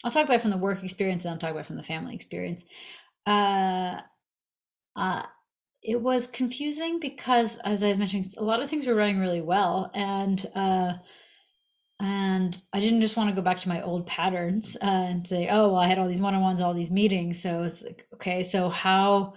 I'll 0.04 0.12
talk 0.12 0.26
about 0.26 0.36
it 0.36 0.42
from 0.42 0.52
the 0.52 0.58
work 0.58 0.84
experience 0.84 1.24
and 1.24 1.34
I'll 1.34 1.40
talk 1.40 1.52
about 1.52 1.62
it 1.62 1.68
from 1.68 1.78
the 1.78 1.84
family 1.84 2.16
experience. 2.16 2.64
Uh, 3.26 4.02
uh, 4.96 5.24
it 5.84 6.00
was 6.00 6.28
confusing 6.28 7.00
because, 7.00 7.58
as 7.64 7.84
I 7.84 7.90
was 7.90 7.98
mentioning, 7.98 8.30
a 8.38 8.44
lot 8.44 8.62
of 8.62 8.70
things 8.70 8.86
were 8.86 8.96
running 8.96 9.20
really 9.20 9.42
well, 9.42 9.90
and 9.94 10.44
uh, 10.56 10.94
and 12.00 12.60
I 12.74 12.80
didn't 12.80 13.02
just 13.02 13.16
want 13.16 13.30
to 13.30 13.36
go 13.36 13.44
back 13.44 13.60
to 13.60 13.70
my 13.70 13.82
old 13.84 14.08
patterns 14.08 14.76
uh, 14.82 14.86
and 14.86 15.28
say, 15.28 15.50
oh, 15.50 15.70
well, 15.70 15.82
I 15.82 15.88
had 15.88 16.00
all 16.00 16.08
these 16.08 16.22
one-on-ones, 16.22 16.60
all 16.60 16.74
these 16.74 16.90
meetings. 16.90 17.42
So 17.42 17.64
it's 17.64 17.84
like, 17.84 18.08
okay, 18.16 18.42
so 18.42 18.70
how, 18.70 19.36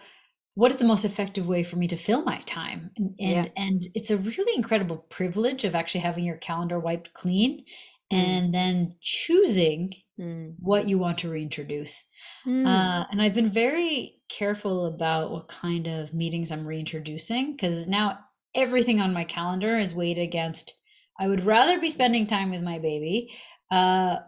what 0.54 0.72
is 0.72 0.78
the 0.78 0.86
most 0.86 1.04
effective 1.04 1.46
way 1.46 1.62
for 1.62 1.76
me 1.76 1.88
to 1.88 1.96
fill 1.96 2.22
my 2.24 2.40
time? 2.46 2.90
And 2.96 3.14
and, 3.18 3.30
yeah. 3.30 3.46
and 3.56 3.86
it's 3.94 4.10
a 4.10 4.16
really 4.16 4.56
incredible 4.56 4.96
privilege 4.96 5.64
of 5.64 5.74
actually 5.74 6.00
having 6.00 6.24
your 6.24 6.38
calendar 6.38 6.78
wiped 6.78 7.12
clean 7.12 7.64
mm. 8.10 8.16
and 8.16 8.54
then 8.54 8.96
choosing 9.02 9.92
mm. 10.18 10.54
what 10.58 10.88
you 10.88 10.98
want 10.98 11.18
to 11.18 11.30
reintroduce. 11.30 12.02
Mm. 12.46 12.66
Uh, 12.66 13.04
and 13.10 13.20
I've 13.20 13.34
been 13.34 13.50
very 13.50 14.16
careful 14.28 14.86
about 14.86 15.30
what 15.30 15.48
kind 15.48 15.86
of 15.86 16.14
meetings 16.14 16.50
I'm 16.50 16.66
reintroducing 16.66 17.52
because 17.52 17.86
now 17.86 18.20
everything 18.54 19.00
on 19.00 19.12
my 19.12 19.24
calendar 19.24 19.78
is 19.78 19.94
weighed 19.94 20.18
against 20.18 20.74
I 21.18 21.28
would 21.28 21.46
rather 21.46 21.80
be 21.80 21.90
spending 21.90 22.26
time 22.26 22.50
with 22.50 22.62
my 22.62 22.78
baby. 22.78 23.30
Uh, 23.70 24.18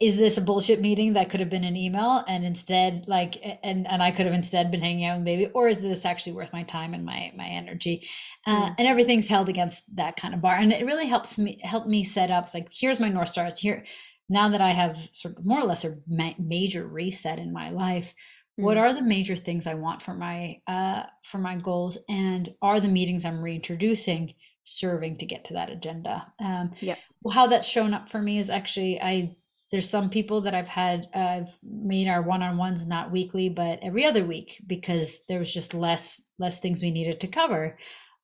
is 0.00 0.16
this 0.16 0.38
a 0.38 0.40
bullshit 0.40 0.80
meeting 0.80 1.14
that 1.14 1.28
could 1.28 1.40
have 1.40 1.50
been 1.50 1.64
an 1.64 1.76
email 1.76 2.24
and 2.28 2.44
instead 2.44 3.04
like 3.08 3.36
and 3.64 3.84
and 3.88 4.00
I 4.00 4.12
could 4.12 4.26
have 4.26 4.34
instead 4.34 4.70
been 4.70 4.80
hanging 4.80 5.06
out 5.06 5.18
with 5.18 5.26
my 5.26 5.32
baby 5.32 5.50
or 5.54 5.68
is 5.68 5.80
this 5.80 6.04
actually 6.04 6.34
worth 6.34 6.52
my 6.52 6.62
time 6.62 6.94
and 6.94 7.04
my 7.04 7.32
my 7.36 7.46
energy 7.48 8.08
uh, 8.46 8.66
mm. 8.66 8.74
and 8.78 8.86
everything's 8.86 9.26
held 9.26 9.48
against 9.48 9.82
that 9.96 10.16
kind 10.16 10.34
of 10.34 10.40
bar 10.40 10.54
and 10.54 10.72
it 10.72 10.86
really 10.86 11.08
helps 11.08 11.36
me 11.36 11.60
help 11.64 11.88
me 11.88 12.04
set 12.04 12.30
up 12.30 12.44
it's 12.44 12.54
like 12.54 12.68
here's 12.72 13.00
my 13.00 13.08
north 13.08 13.30
stars 13.30 13.58
here 13.58 13.84
now 14.28 14.50
that 14.50 14.60
I 14.60 14.72
have 14.72 14.98
sort 15.12 15.38
of 15.38 15.44
more 15.44 15.60
or 15.60 15.66
less 15.66 15.84
a 15.84 15.96
ma- 16.06 16.34
major 16.38 16.86
reset 16.86 17.38
in 17.38 17.52
my 17.52 17.70
life 17.70 18.14
mm. 18.58 18.64
what 18.64 18.76
are 18.76 18.94
the 18.94 19.02
major 19.02 19.36
things 19.36 19.66
I 19.66 19.74
want 19.74 20.02
for 20.02 20.14
my 20.14 20.60
uh 20.66 21.02
for 21.24 21.38
my 21.38 21.56
goals 21.56 21.98
and 22.08 22.52
are 22.60 22.80
the 22.80 22.88
meetings 22.88 23.24
I'm 23.24 23.42
reintroducing 23.42 24.34
serving 24.64 25.18
to 25.18 25.26
get 25.26 25.46
to 25.46 25.54
that 25.54 25.70
agenda. 25.70 26.26
Um, 26.38 26.72
yeah. 26.80 26.96
Well, 27.22 27.34
how 27.34 27.48
that's 27.48 27.66
shown 27.66 27.94
up 27.94 28.08
for 28.08 28.20
me 28.20 28.38
is 28.38 28.50
actually 28.50 29.00
I 29.00 29.36
there's 29.70 29.88
some 29.88 30.10
people 30.10 30.42
that 30.42 30.54
I've 30.54 30.68
had 30.68 31.08
uh, 31.14 31.18
I've 31.18 31.58
made 31.62 32.08
our 32.08 32.22
one-on-ones 32.22 32.86
not 32.86 33.10
weekly 33.10 33.48
but 33.48 33.80
every 33.82 34.04
other 34.04 34.26
week 34.26 34.62
because 34.66 35.20
there 35.28 35.38
was 35.38 35.52
just 35.52 35.74
less 35.74 36.20
less 36.38 36.58
things 36.58 36.80
we 36.80 36.90
needed 36.90 37.20
to 37.20 37.28
cover. 37.28 37.78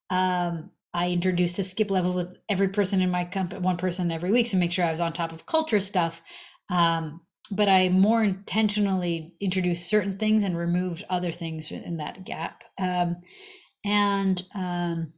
Um, 0.09 0.71
I 0.93 1.11
introduced 1.11 1.59
a 1.59 1.63
skip 1.63 1.91
level 1.91 2.13
with 2.13 2.35
every 2.49 2.69
person 2.69 3.01
in 3.01 3.11
my 3.11 3.25
company, 3.25 3.61
one 3.61 3.77
person 3.77 4.11
every 4.11 4.31
week 4.31 4.49
to 4.49 4.57
make 4.57 4.71
sure 4.71 4.85
I 4.85 4.91
was 4.91 5.01
on 5.01 5.13
top 5.13 5.31
of 5.31 5.45
culture 5.45 5.79
stuff. 5.79 6.21
Um, 6.69 7.21
but 7.51 7.67
I 7.67 7.89
more 7.89 8.23
intentionally 8.23 9.33
introduced 9.39 9.87
certain 9.87 10.17
things 10.17 10.43
and 10.43 10.57
removed 10.57 11.03
other 11.09 11.31
things 11.31 11.71
in 11.71 11.97
that 11.97 12.23
gap. 12.23 12.63
Um, 12.79 13.17
and 13.83 14.43
um, 14.53 15.13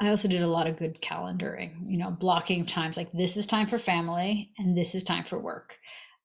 I 0.00 0.08
also 0.08 0.26
did 0.26 0.42
a 0.42 0.48
lot 0.48 0.66
of 0.66 0.78
good 0.78 1.00
calendaring, 1.00 1.88
you 1.88 1.98
know, 1.98 2.10
blocking 2.10 2.66
times 2.66 2.96
like 2.96 3.12
this 3.12 3.36
is 3.36 3.46
time 3.46 3.68
for 3.68 3.78
family 3.78 4.50
and 4.58 4.76
this 4.76 4.94
is 4.94 5.04
time 5.04 5.24
for 5.24 5.38
work. 5.38 5.76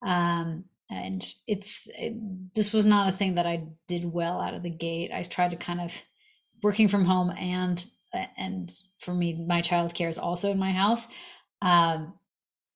Um, 0.04 0.66
and 0.90 1.24
it's 1.48 1.88
it, 1.98 2.16
this 2.56 2.74
was 2.74 2.86
not 2.86 3.14
a 3.14 3.16
thing 3.16 3.36
that 3.36 3.46
I 3.46 3.68
did 3.88 4.06
well 4.06 4.40
out 4.40 4.54
of 4.54 4.64
the 4.64 4.70
gate. 4.70 5.12
I 5.14 5.24
tried 5.24 5.52
to 5.52 5.58
kind 5.58 5.82
of 5.82 5.92
working 6.64 6.88
from 6.88 7.06
home 7.06 7.32
and 7.32 7.86
and 8.38 8.72
for 9.00 9.14
me, 9.14 9.34
my 9.34 9.62
childcare 9.62 10.10
is 10.10 10.18
also 10.18 10.52
in 10.52 10.58
my 10.58 10.72
house. 10.72 11.06
Um, 11.62 12.14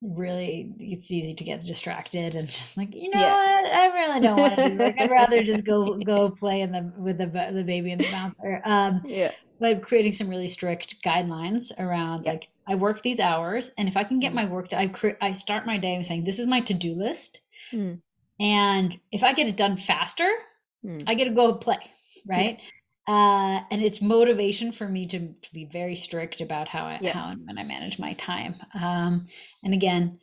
really, 0.02 0.74
it's 0.80 1.10
easy 1.10 1.34
to 1.34 1.44
get 1.44 1.66
distracted 1.66 2.36
and 2.36 2.48
just 2.50 2.78
like 2.78 2.94
you 2.94 3.10
know 3.10 3.22
yeah. 3.22 3.36
what, 3.36 3.74
I 3.74 3.86
really 3.88 4.20
don't 4.20 4.40
want 4.40 4.56
to 4.56 4.70
do 4.70 4.78
work. 4.78 4.96
I'd 5.00 5.12
rather 5.12 5.44
just 5.46 5.66
go 5.66 5.98
go 5.98 6.30
play 6.30 6.62
in 6.62 6.72
the 6.72 6.92
with 6.98 7.18
the 7.18 7.28
the 7.28 7.64
baby 7.64 7.92
in 7.92 8.00
the 8.00 8.12
bouncer. 8.12 8.62
Um, 8.66 9.02
yeah 9.06 9.32
by 9.62 9.76
creating 9.76 10.12
some 10.12 10.28
really 10.28 10.48
strict 10.48 11.02
guidelines 11.04 11.72
around 11.78 12.26
yep. 12.26 12.34
like 12.34 12.50
I 12.68 12.76
work 12.76 13.02
these 13.02 13.20
hours, 13.20 13.72
and 13.78 13.88
if 13.88 13.96
I 13.96 14.04
can 14.04 14.20
get 14.20 14.32
mm. 14.32 14.36
my 14.36 14.48
work 14.48 14.70
done, 14.70 14.80
I 14.80 14.88
cre- 14.88 15.22
I 15.22 15.34
start 15.34 15.66
my 15.66 15.78
day 15.78 16.02
saying 16.04 16.24
this 16.24 16.40
is 16.40 16.48
my 16.48 16.62
to 16.62 16.74
do 16.74 16.96
list, 16.96 17.40
mm. 17.72 18.02
and 18.40 19.00
if 19.12 19.24
I 19.24 19.34
get 19.34 19.48
it 19.48 19.56
done 19.56 19.78
faster, 19.78 20.30
mm. 20.84 21.04
I 21.08 21.14
get 21.14 21.26
to 21.26 21.32
go 21.32 21.54
play, 21.54 21.80
right? 22.28 22.60
Uh, 23.08 23.62
and 23.72 23.82
it's 23.82 24.02
motivation 24.02 24.72
for 24.72 24.88
me 24.88 25.08
to, 25.08 25.20
to 25.20 25.54
be 25.54 25.66
very 25.66 25.96
strict 25.96 26.40
about 26.40 26.68
how 26.68 26.86
I 26.86 27.00
yep. 27.02 27.16
how 27.16 27.30
and 27.30 27.46
when 27.46 27.58
I 27.58 27.64
manage 27.64 27.98
my 27.98 28.14
time. 28.14 28.56
Um, 28.80 29.28
and 29.64 29.74
again, 29.74 30.20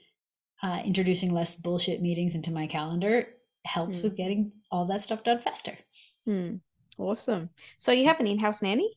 uh, 0.62 0.81
introducing 0.85 1.33
less 1.33 1.55
bullshit 1.55 2.01
meetings 2.01 2.35
into 2.35 2.53
my 2.53 2.66
calendar 2.66 3.26
helps 3.64 3.99
mm. 3.99 4.05
with 4.05 4.16
getting 4.16 4.53
all 4.70 4.87
that 4.87 5.03
stuff 5.03 5.24
done 5.24 5.41
faster. 5.41 5.76
Mm. 6.26 6.61
Awesome. 6.99 7.51
So 7.79 7.93
you 7.93 8.07
have 8.07 8.20
an 8.20 8.26
in-house 8.26 8.62
nanny? 8.62 8.93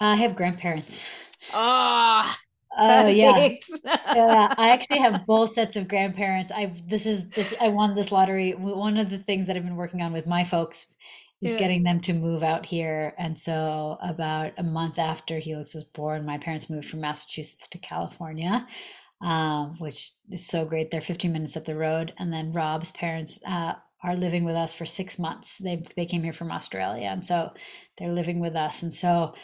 I 0.00 0.16
have 0.16 0.36
grandparents. 0.36 1.08
Ah. 1.52 2.36
Oh, 2.78 3.06
yeah. 3.06 3.56
yeah. 3.86 4.54
I 4.58 4.68
actually 4.68 4.98
have 4.98 5.24
both 5.26 5.54
sets 5.54 5.78
of 5.78 5.88
grandparents. 5.88 6.52
I've 6.52 6.86
this 6.90 7.06
is 7.06 7.26
this 7.30 7.54
I 7.58 7.68
won 7.68 7.94
this 7.94 8.12
lottery. 8.12 8.52
One 8.52 8.98
of 8.98 9.08
the 9.08 9.16
things 9.16 9.46
that 9.46 9.56
I've 9.56 9.64
been 9.64 9.76
working 9.76 10.02
on 10.02 10.12
with 10.12 10.26
my 10.26 10.44
folks 10.44 10.86
is 11.42 11.52
yeah. 11.52 11.58
getting 11.58 11.82
them 11.82 12.00
to 12.00 12.12
move 12.12 12.42
out 12.42 12.64
here. 12.64 13.14
And 13.18 13.38
so 13.38 13.98
about 14.02 14.52
a 14.58 14.62
month 14.62 14.98
after 14.98 15.38
Helix 15.38 15.74
was 15.74 15.84
born, 15.84 16.24
my 16.24 16.38
parents 16.38 16.70
moved 16.70 16.88
from 16.88 17.00
Massachusetts 17.00 17.68
to 17.68 17.78
California. 17.78 18.66
Um, 19.22 19.76
which 19.78 20.12
is 20.30 20.46
so 20.46 20.66
great. 20.66 20.90
They're 20.90 21.00
15 21.00 21.32
minutes 21.32 21.56
up 21.56 21.64
the 21.64 21.74
road. 21.74 22.12
And 22.18 22.30
then 22.30 22.52
Rob's 22.52 22.90
parents 22.90 23.38
uh, 23.48 23.72
are 24.02 24.16
living 24.16 24.44
with 24.44 24.56
us 24.56 24.72
for 24.72 24.86
six 24.86 25.18
months. 25.18 25.56
They 25.58 25.84
they 25.96 26.06
came 26.06 26.22
here 26.22 26.32
from 26.32 26.52
Australia, 26.52 27.08
and 27.08 27.24
so 27.24 27.52
they're 27.98 28.12
living 28.12 28.40
with 28.40 28.54
us. 28.54 28.82
And 28.82 28.92
so 28.94 29.34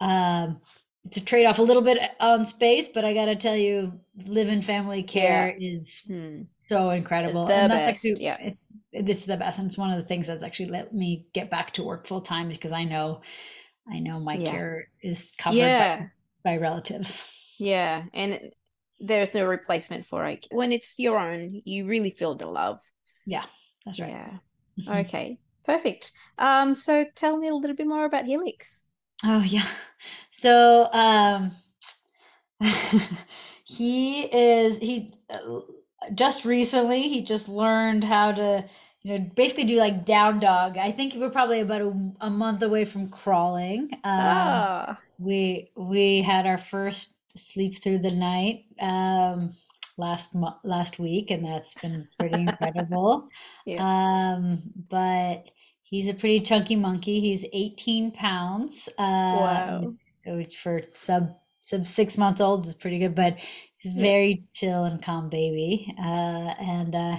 um, 0.00 0.60
it's 1.04 1.16
a 1.16 1.20
trade 1.20 1.46
off 1.46 1.58
a 1.58 1.62
little 1.62 1.82
bit 1.82 1.98
on 2.20 2.46
space, 2.46 2.88
but 2.88 3.04
I 3.04 3.14
got 3.14 3.26
to 3.26 3.36
tell 3.36 3.56
you, 3.56 4.00
living 4.26 4.62
family 4.62 5.02
care 5.02 5.56
yeah. 5.58 5.78
is 5.78 6.02
hmm. 6.06 6.42
so 6.68 6.90
incredible. 6.90 7.46
The 7.46 7.54
and 7.54 7.70
best, 7.70 7.88
actually, 7.88 8.24
yeah. 8.24 8.38
It, 8.40 8.58
it's 8.92 9.24
the 9.24 9.36
best, 9.36 9.58
and 9.58 9.68
it's 9.68 9.78
one 9.78 9.90
of 9.90 9.98
the 9.98 10.06
things 10.06 10.26
that's 10.26 10.44
actually 10.44 10.70
let 10.70 10.94
me 10.94 11.26
get 11.32 11.50
back 11.50 11.72
to 11.74 11.82
work 11.82 12.06
full 12.06 12.20
time 12.20 12.48
because 12.48 12.72
I 12.72 12.84
know, 12.84 13.20
I 13.90 13.98
know 13.98 14.20
my 14.20 14.34
yeah. 14.34 14.50
care 14.50 14.88
is 15.02 15.30
covered 15.38 15.56
yeah. 15.56 16.06
by, 16.44 16.52
by 16.52 16.56
relatives. 16.58 17.24
Yeah, 17.58 18.04
and 18.14 18.50
there's 19.00 19.34
no 19.34 19.46
replacement 19.46 20.06
for 20.06 20.26
it 20.26 20.46
when 20.50 20.72
it's 20.72 20.98
your 20.98 21.18
own. 21.18 21.62
You 21.64 21.86
really 21.86 22.10
feel 22.10 22.34
the 22.34 22.46
love. 22.46 22.80
Yeah, 23.26 23.44
that's 23.84 24.00
right. 24.00 24.10
Yeah. 24.76 25.00
okay, 25.00 25.38
perfect. 25.64 26.12
Um, 26.38 26.74
so 26.74 27.04
tell 27.14 27.36
me 27.36 27.48
a 27.48 27.54
little 27.54 27.76
bit 27.76 27.86
more 27.86 28.04
about 28.04 28.26
Helix. 28.26 28.84
Oh 29.24 29.42
yeah. 29.42 29.66
So 30.30 30.88
um 30.92 31.50
he 33.64 34.22
is 34.22 34.78
he 34.78 35.12
uh, 35.30 35.60
just 36.14 36.44
recently 36.44 37.02
he 37.02 37.22
just 37.22 37.48
learned 37.48 38.04
how 38.04 38.32
to 38.32 38.64
you 39.02 39.18
know 39.18 39.30
basically 39.34 39.64
do 39.64 39.76
like 39.76 40.04
down 40.04 40.40
dog. 40.40 40.76
I 40.76 40.92
think 40.92 41.14
we're 41.14 41.30
probably 41.30 41.60
about 41.60 41.82
a, 41.82 42.12
a 42.20 42.30
month 42.30 42.62
away 42.62 42.84
from 42.84 43.08
crawling. 43.08 43.90
Um, 43.92 44.00
ah. 44.04 45.00
we 45.18 45.70
we 45.76 46.22
had 46.22 46.46
our 46.46 46.58
first 46.58 47.12
sleep 47.36 47.82
through 47.82 47.98
the 47.98 48.10
night 48.10 48.64
um 48.80 49.52
last 49.96 50.34
mo- 50.34 50.56
last 50.64 50.98
week 50.98 51.30
and 51.30 51.44
that's 51.44 51.74
been 51.74 52.08
pretty 52.18 52.40
incredible. 52.40 53.28
yeah. 53.64 54.34
Um 54.34 54.62
but 54.88 55.50
He's 55.90 56.08
a 56.08 56.14
pretty 56.14 56.40
chunky 56.40 56.76
monkey. 56.76 57.20
He's 57.20 57.44
18 57.50 58.10
pounds. 58.12 58.88
Um, 58.98 59.06
wow. 59.06 59.94
Which 60.26 60.58
for 60.58 60.82
sub 60.94 61.34
sub 61.60 61.86
six 61.86 62.18
months 62.18 62.40
old 62.42 62.66
is 62.66 62.74
pretty 62.74 62.98
good, 62.98 63.14
but 63.14 63.36
he's 63.78 63.94
very 63.94 64.44
chill 64.54 64.84
and 64.84 65.02
calm 65.02 65.28
baby. 65.30 65.94
Uh, 65.98 66.02
and 66.02 66.94
uh, 66.94 67.18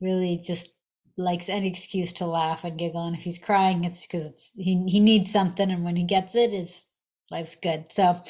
really 0.00 0.38
just 0.44 0.70
likes 1.16 1.48
any 1.48 1.68
excuse 1.68 2.12
to 2.14 2.26
laugh 2.26 2.64
and 2.64 2.78
giggle, 2.78 3.06
and 3.06 3.16
if 3.16 3.22
he's 3.22 3.38
crying, 3.38 3.84
it's 3.84 4.02
because 4.02 4.26
it's 4.26 4.50
he 4.56 4.84
he 4.88 5.00
needs 5.00 5.32
something, 5.32 5.70
and 5.70 5.84
when 5.84 5.96
he 5.96 6.04
gets 6.04 6.34
it, 6.34 6.52
his 6.52 6.84
life's 7.30 7.56
good. 7.56 7.86
So, 7.92 8.22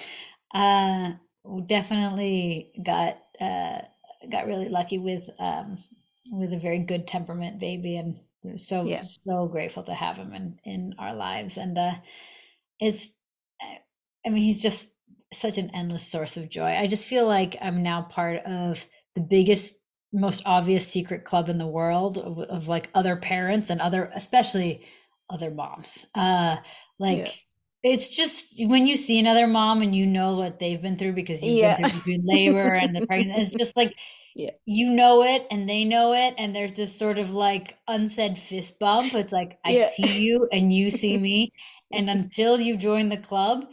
uh, 0.54 1.12
definitely 1.66 2.72
got 2.82 3.18
uh 3.40 3.80
got 4.30 4.46
really 4.46 4.68
lucky 4.68 4.98
with 4.98 5.24
um 5.38 5.78
with 6.32 6.52
a 6.52 6.58
very 6.58 6.80
good 6.80 7.06
temperament 7.06 7.60
baby, 7.60 7.96
and 7.96 8.16
so 8.60 8.86
Yeah. 8.86 9.02
so 9.26 9.46
grateful 9.46 9.82
to 9.84 9.94
have 9.94 10.16
him 10.16 10.34
in 10.34 10.58
in 10.64 10.94
our 10.98 11.14
lives, 11.14 11.56
and 11.58 11.76
uh, 11.78 11.94
it's 12.80 13.12
I 14.26 14.30
mean 14.30 14.42
he's 14.42 14.62
just 14.62 14.88
such 15.32 15.58
an 15.58 15.70
endless 15.74 16.06
source 16.06 16.36
of 16.36 16.48
joy. 16.48 16.70
I 16.76 16.86
just 16.86 17.06
feel 17.06 17.26
like 17.26 17.56
I'm 17.60 17.82
now 17.82 18.02
part 18.02 18.44
of 18.44 18.84
the 19.14 19.20
biggest, 19.20 19.74
most 20.12 20.42
obvious 20.46 20.86
secret 20.88 21.24
club 21.24 21.48
in 21.48 21.58
the 21.58 21.66
world 21.66 22.18
of, 22.18 22.38
of 22.38 22.68
like 22.68 22.88
other 22.94 23.16
parents 23.16 23.70
and 23.70 23.80
other, 23.80 24.10
especially 24.14 24.86
other 25.30 25.50
moms. 25.50 26.06
Uh, 26.14 26.56
like 26.98 27.26
Yeah. 27.26 27.32
it's 27.82 28.10
just 28.10 28.54
when 28.66 28.86
you 28.86 28.96
see 28.96 29.18
another 29.18 29.46
mom 29.46 29.82
and 29.82 29.94
you 29.94 30.06
know 30.06 30.36
what 30.36 30.58
they've 30.58 30.82
been 30.82 30.98
through 30.98 31.12
because 31.12 31.44
you've 31.44 31.60
Yeah. 31.60 31.76
been 31.76 32.00
through 32.02 32.18
labor 32.24 32.74
and 32.74 32.94
the 32.94 33.02
pregnancy. 33.02 33.42
It's 33.42 33.52
just 33.54 33.76
like 33.76 33.94
Yeah. 34.34 34.50
you 34.66 34.90
know 34.90 35.22
it 35.24 35.46
and 35.50 35.68
they 35.68 35.84
know 35.84 36.12
it, 36.12 36.34
and 36.38 36.54
there's 36.54 36.74
this 36.74 36.96
sort 36.96 37.18
of 37.18 37.32
like 37.32 37.76
unsaid 37.88 38.38
fist 38.38 38.78
bump. 38.78 39.14
It's 39.14 39.32
like 39.32 39.58
I 39.64 39.74
Yeah. 39.74 39.90
see 39.90 40.06
you 40.06 40.48
and 40.52 40.72
you 40.72 40.90
see 40.90 41.16
me, 41.16 41.52
and 41.92 42.10
until 42.10 42.60
you 42.60 42.76
join 42.76 43.08
the 43.08 43.16
club 43.16 43.64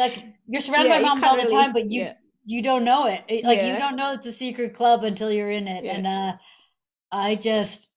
like 0.00 0.18
you're 0.46 0.60
surrounded 0.62 0.88
Yeah, 0.88 0.98
by 1.00 1.00
moms 1.08 1.22
all 1.22 1.36
the 1.36 1.46
time, 1.46 1.72
but 1.72 1.90
you 1.90 2.00
yeah. 2.00 2.12
you 2.44 2.62
don't 2.62 2.84
know 2.84 3.06
it. 3.06 3.22
It- 3.28 3.44
Like 3.44 3.62
you 3.62 3.76
don't 3.76 3.96
know 3.96 4.12
it's 4.14 4.26
a 4.26 4.32
secret 4.32 4.74
club 4.74 5.04
until 5.04 5.30
you're 5.32 5.50
in 5.50 5.68
it. 5.68 5.84
And 5.84 6.06
uh 6.06 6.32
I 7.12 7.36
just 7.36 7.88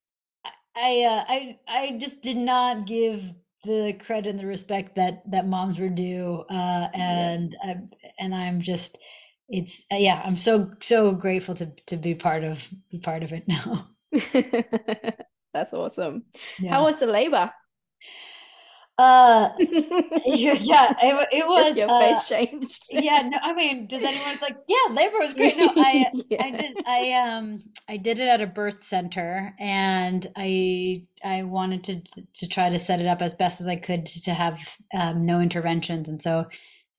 I 0.76 1.04
uh, 1.04 1.24
I 1.28 1.58
I 1.68 1.98
just 2.00 2.22
did 2.22 2.38
not 2.38 2.88
give 2.88 3.24
the 3.66 3.94
credit 4.06 4.30
and 4.30 4.40
the 4.40 4.46
respect 4.48 4.96
that 4.96 5.24
that 5.32 5.48
moms 5.48 5.80
were 5.80 5.90
due. 5.90 6.44
Uh 6.50 6.88
and 6.94 7.56
I, 7.64 7.76
and 8.20 8.36
I'm 8.36 8.62
just 8.62 8.98
it's 9.50 9.84
uh, 9.92 9.96
yeah, 9.98 10.22
I'm 10.24 10.38
so 10.38 10.72
so 10.82 11.14
grateful 11.14 11.56
to 11.56 11.72
to 11.88 11.98
be 11.98 12.16
part 12.16 12.44
of 12.44 12.60
be 12.92 13.00
part 13.00 13.24
of 13.24 13.32
it 13.34 13.48
now. 13.48 13.90
That's 15.54 15.74
awesome. 15.74 16.26
Yeah. 16.58 16.72
How 16.72 16.84
was 16.84 16.98
the 16.98 17.08
labor? 17.08 17.52
Uh 18.98 19.50
yeah, 19.60 20.94
it, 21.02 21.28
it 21.32 21.48
was 21.48 21.76
Just 21.76 21.78
your 21.78 21.90
uh, 21.92 22.00
face 22.00 22.28
changed. 22.28 22.86
yeah 22.90 23.22
no 23.22 23.38
i 23.44 23.54
mean 23.54 23.88
does 23.88 24.02
anyone 24.02 24.40
like 24.42 24.58
yeah 24.68 24.92
labor 24.94 25.20
was 25.20 25.34
great. 25.34 25.56
No 25.58 25.72
i 25.78 26.06
i 26.40 26.52
did 26.52 26.78
i 26.86 27.12
um 27.12 27.64
i 27.88 27.98
did 27.98 28.20
it 28.20 28.28
at 28.28 28.42
a 28.42 28.48
birth 28.48 28.84
center 28.84 29.54
and 29.60 30.32
i 30.36 31.04
i 31.24 31.44
wanted 31.44 31.84
to 31.86 32.02
to 32.34 32.48
try 32.48 32.70
to 32.70 32.80
set 32.80 33.00
it 33.00 33.06
up 33.08 33.22
as 33.22 33.36
best 33.36 33.62
as 33.62 33.68
i 33.68 33.76
could 33.76 34.08
to 34.08 34.34
have 34.34 34.60
um, 34.98 35.26
no 35.28 35.42
interventions 35.42 36.10
and 36.10 36.22
so 36.22 36.46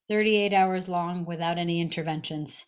38 0.07 0.53
hours 0.53 0.87
long 0.87 1.25
without 1.25 1.57
any 1.57 1.81
interventions 1.81 2.63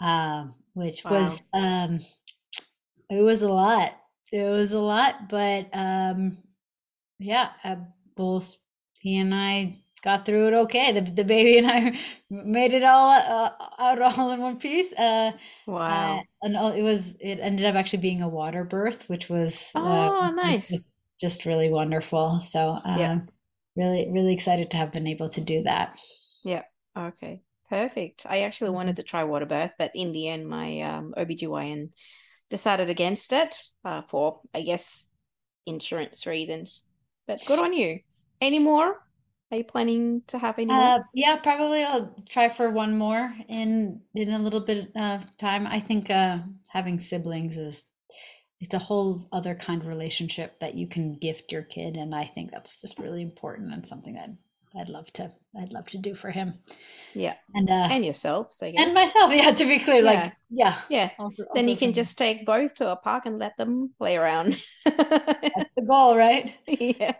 um 0.00 0.54
which 0.74 1.04
was 1.04 1.40
um 1.52 2.00
it 3.10 3.20
was 3.22 3.42
a 3.42 3.48
lot. 3.48 3.92
It 4.32 4.42
was 4.50 4.72
a 4.72 4.80
lot 4.80 5.28
but 5.28 5.68
um 5.72 6.38
yeah 7.20 7.50
uh, 7.62 7.76
both 8.16 8.56
he 9.04 9.18
and 9.18 9.34
i 9.34 9.78
got 10.02 10.26
through 10.26 10.48
it 10.48 10.54
okay. 10.54 10.92
The 10.92 11.00
the 11.12 11.24
baby 11.24 11.58
and 11.58 11.66
I 11.66 11.98
made 12.30 12.74
it 12.74 12.84
all 12.84 13.10
uh, 13.10 13.52
out 13.78 14.02
all 14.02 14.32
in 14.32 14.40
one 14.42 14.58
piece. 14.58 14.92
Uh, 14.92 15.32
Wow. 15.66 15.88
uh, 15.88 16.22
and 16.42 16.56
all- 16.58 16.72
it 16.72 16.82
was 16.82 17.14
it 17.20 17.38
ended 17.40 17.66
up 17.66 17.74
actually 17.76 18.00
being 18.02 18.22
a 18.22 18.28
water 18.28 18.64
birth, 18.64 19.08
which 19.08 19.30
was 19.30 19.70
uh, 19.82 20.10
Oh, 20.16 20.32
nice. 20.34 20.70
was 20.70 20.88
just 21.22 21.46
really 21.46 21.70
wonderful. 21.70 22.40
So 22.40 22.78
um, 22.84 23.12
Yeah. 23.14 23.20
really 23.76 24.10
really 24.12 24.34
excited 24.34 24.70
to 24.72 24.76
have 24.78 24.92
been 24.92 25.06
able 25.06 25.30
to 25.30 25.40
do 25.40 25.62
that. 25.64 25.98
Yeah. 26.44 26.64
Okay, 26.96 27.42
perfect. 27.68 28.26
I 28.28 28.42
actually 28.42 28.70
Mm-hmm. 28.70 28.70
wanted 28.70 28.96
to 28.96 29.02
try 29.02 29.24
water 29.24 29.46
birth, 29.46 29.72
but 29.78 29.90
in 29.94 30.12
the 30.12 30.28
end, 30.28 30.48
my 30.48 30.80
um, 30.82 31.14
OBGYN 31.16 31.92
decided 32.50 32.90
against 32.90 33.32
it 33.32 33.56
uh, 33.84 34.02
for, 34.08 34.40
I 34.54 34.62
guess, 34.62 35.08
insurance 35.66 36.26
reasons. 36.26 36.88
But 37.26 37.44
good 37.46 37.58
on 37.60 37.72
you. 37.72 38.00
Any 38.44 38.58
more? 38.58 39.00
Are 39.50 39.56
you 39.56 39.64
planning 39.64 40.22
to 40.26 40.38
have 40.38 40.58
any 40.58 40.66
more? 40.66 40.96
Uh, 40.96 40.98
yeah, 41.14 41.36
probably 41.42 41.82
I'll 41.82 42.14
try 42.28 42.48
for 42.48 42.70
one 42.70 42.96
more 42.98 43.34
in 43.48 44.02
in 44.14 44.30
a 44.32 44.38
little 44.38 44.60
bit 44.60 44.94
of 44.96 45.24
time. 45.38 45.66
I 45.66 45.80
think 45.80 46.10
uh, 46.10 46.38
having 46.66 47.00
siblings 47.00 47.56
is 47.56 47.84
it's 48.60 48.74
a 48.74 48.78
whole 48.78 49.28
other 49.32 49.54
kind 49.54 49.80
of 49.82 49.88
relationship 49.88 50.58
that 50.60 50.74
you 50.74 50.88
can 50.88 51.18
gift 51.18 51.52
your 51.52 51.62
kid, 51.62 51.96
and 51.96 52.14
I 52.14 52.26
think 52.34 52.50
that's 52.50 52.80
just 52.80 52.98
really 52.98 53.22
important 53.22 53.72
and 53.72 53.86
something 53.86 54.14
that 54.14 54.30
I'd 54.78 54.88
love 54.88 55.12
to 55.14 55.32
I'd 55.58 55.72
love 55.72 55.86
to 55.88 55.98
do 55.98 56.14
for 56.14 56.30
him. 56.30 56.54
Yeah. 57.14 57.34
And 57.54 57.70
uh, 57.70 57.88
And 57.90 58.04
yourselves, 58.04 58.62
I 58.62 58.72
guess. 58.72 58.80
and 58.84 58.94
myself, 58.94 59.32
yeah, 59.38 59.52
to 59.52 59.64
be 59.64 59.78
clear, 59.78 60.02
Yeah. 60.02 60.24
like 60.24 60.32
yeah. 60.50 60.80
Yeah. 60.88 61.10
Also, 61.18 61.44
Then 61.54 61.64
also 61.64 61.70
you 61.70 61.76
can 61.76 61.92
just 61.92 62.18
take 62.18 62.44
both 62.46 62.74
to 62.76 62.90
a 62.90 62.96
park 62.96 63.26
and 63.26 63.38
let 63.38 63.56
them 63.56 63.90
play 63.98 64.16
around. 64.16 64.60
that's 64.84 65.70
the 65.76 65.82
goal, 65.82 66.16
right? 66.16 66.54
Yeah. 66.66 67.12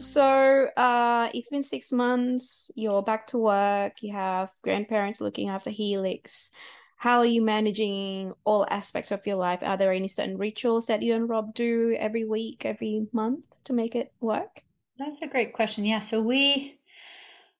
So, 0.00 0.68
uh, 0.78 1.28
it's 1.34 1.50
been 1.50 1.62
six 1.62 1.92
months. 1.92 2.70
You're 2.74 3.02
back 3.02 3.26
to 3.28 3.38
work. 3.38 4.02
You 4.02 4.14
have 4.14 4.50
grandparents 4.62 5.20
looking 5.20 5.50
after 5.50 5.68
Helix. 5.68 6.50
How 6.96 7.18
are 7.18 7.26
you 7.26 7.42
managing 7.42 8.32
all 8.44 8.66
aspects 8.70 9.10
of 9.10 9.26
your 9.26 9.36
life? 9.36 9.60
Are 9.62 9.76
there 9.76 9.92
any 9.92 10.08
certain 10.08 10.38
rituals 10.38 10.86
that 10.86 11.02
you 11.02 11.14
and 11.14 11.28
Rob 11.28 11.54
do 11.54 11.94
every 11.98 12.24
week, 12.24 12.64
every 12.64 13.08
month 13.12 13.44
to 13.64 13.74
make 13.74 13.94
it 13.94 14.12
work? 14.20 14.62
That's 14.98 15.20
a 15.20 15.26
great 15.26 15.52
question. 15.52 15.84
Yeah, 15.84 15.98
so 15.98 16.22
we 16.22 16.78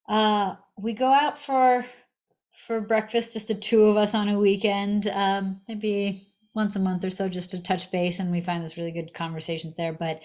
uh 0.08 0.56
we 0.78 0.94
go 0.94 1.12
out 1.12 1.38
for 1.38 1.84
for 2.66 2.80
breakfast, 2.80 3.34
just 3.34 3.48
the 3.48 3.54
two 3.54 3.84
of 3.84 3.98
us 3.98 4.14
on 4.14 4.28
a 4.28 4.38
weekend, 4.38 5.06
um, 5.06 5.60
maybe 5.68 6.26
once 6.54 6.74
a 6.76 6.78
month 6.78 7.04
or 7.04 7.10
so, 7.10 7.28
just 7.28 7.50
to 7.50 7.62
touch 7.62 7.90
base, 7.90 8.18
and 8.18 8.30
we 8.30 8.40
find 8.40 8.64
this 8.64 8.76
really 8.76 8.92
good 8.92 9.12
conversations 9.12 9.74
there. 9.76 9.92
But 9.92 10.20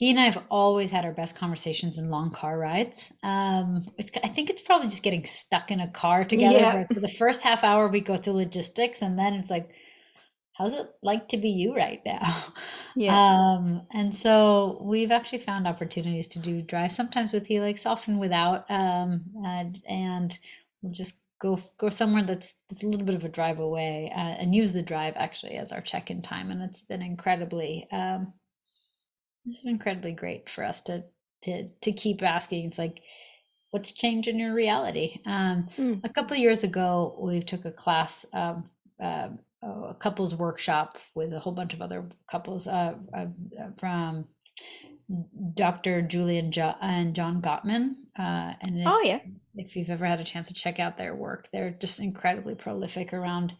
he 0.00 0.08
and 0.08 0.18
I 0.18 0.24
have 0.24 0.42
always 0.50 0.90
had 0.90 1.04
our 1.04 1.12
best 1.12 1.36
conversations 1.36 1.98
in 1.98 2.08
long 2.08 2.30
car 2.30 2.58
rides. 2.58 3.06
Um, 3.22 3.86
it's 3.98 4.10
I 4.24 4.28
think 4.28 4.48
it's 4.48 4.62
probably 4.62 4.88
just 4.88 5.02
getting 5.02 5.26
stuck 5.26 5.70
in 5.70 5.78
a 5.80 5.88
car 5.88 6.24
together. 6.24 6.56
Yeah. 6.56 6.86
for 6.86 7.00
the 7.00 7.14
first 7.18 7.42
half 7.42 7.64
hour 7.64 7.86
we 7.86 8.00
go 8.00 8.16
through 8.16 8.32
logistics, 8.32 9.02
and 9.02 9.18
then 9.18 9.34
it's 9.34 9.50
like, 9.50 9.68
how's 10.56 10.72
it 10.72 10.88
like 11.02 11.28
to 11.28 11.36
be 11.36 11.50
you 11.50 11.76
right 11.76 12.00
now? 12.04 12.44
Yeah. 12.96 13.14
Um, 13.14 13.86
and 13.92 14.12
so 14.12 14.80
we've 14.82 15.12
actually 15.12 15.38
found 15.40 15.68
opportunities 15.68 16.28
to 16.28 16.38
do 16.40 16.60
drive 16.60 16.92
sometimes 16.92 17.30
with 17.30 17.46
Helix, 17.46 17.86
often 17.86 18.18
without, 18.18 18.68
um, 18.68 19.22
and, 19.44 19.80
and 19.86 20.36
we'll 20.82 20.92
just 20.92 21.14
go 21.40 21.60
go 21.78 21.88
somewhere 21.90 22.24
that's 22.24 22.52
that's 22.68 22.82
a 22.82 22.86
little 22.86 23.06
bit 23.06 23.14
of 23.14 23.24
a 23.24 23.28
drive 23.28 23.60
away, 23.60 24.10
uh, 24.16 24.18
and 24.40 24.54
use 24.54 24.72
the 24.72 24.82
drive 24.82 25.14
actually 25.16 25.56
as 25.56 25.72
our 25.72 25.82
check-in 25.82 26.22
time, 26.22 26.50
and 26.50 26.62
it's 26.62 26.82
been 26.84 27.02
incredibly, 27.02 27.86
um, 27.92 28.32
it's 29.46 29.60
been 29.60 29.72
incredibly 29.72 30.12
great 30.12 30.48
for 30.50 30.64
us 30.64 30.80
to 30.82 31.04
to 31.42 31.68
to 31.82 31.92
keep 31.92 32.22
asking. 32.22 32.66
It's 32.66 32.78
like, 32.78 33.00
what's 33.70 33.92
changed 33.92 34.28
in 34.28 34.38
your 34.38 34.54
reality? 34.54 35.18
Um, 35.26 35.68
Mm. 35.76 36.00
a 36.04 36.08
couple 36.08 36.32
of 36.32 36.38
years 36.38 36.64
ago, 36.64 37.16
we 37.20 37.40
took 37.42 37.64
a 37.64 37.70
class, 37.72 38.26
um, 38.32 38.68
um, 39.00 39.38
a 39.62 39.94
couples 39.98 40.34
workshop 40.34 40.98
with 41.14 41.32
a 41.32 41.40
whole 41.40 41.52
bunch 41.54 41.72
of 41.74 41.80
other 41.82 42.04
couples 42.30 42.66
uh, 42.66 42.94
uh, 43.14 43.26
from 43.78 44.26
Dr. 45.54 46.02
Julian 46.02 46.52
jo- 46.52 46.74
and 46.80 47.14
John 47.14 47.42
Gottman. 47.42 47.94
Uh, 48.18 48.54
and 48.60 48.80
if, 48.80 48.86
Oh, 48.86 49.00
yeah. 49.02 49.20
if 49.56 49.76
you've 49.76 49.90
ever 49.90 50.06
had 50.06 50.20
a 50.20 50.24
chance 50.24 50.48
to 50.48 50.54
check 50.54 50.78
out 50.78 50.96
their 50.96 51.14
work, 51.14 51.48
they're 51.52 51.70
just 51.70 52.00
incredibly 52.00 52.54
prolific 52.54 53.12
around 53.12 53.52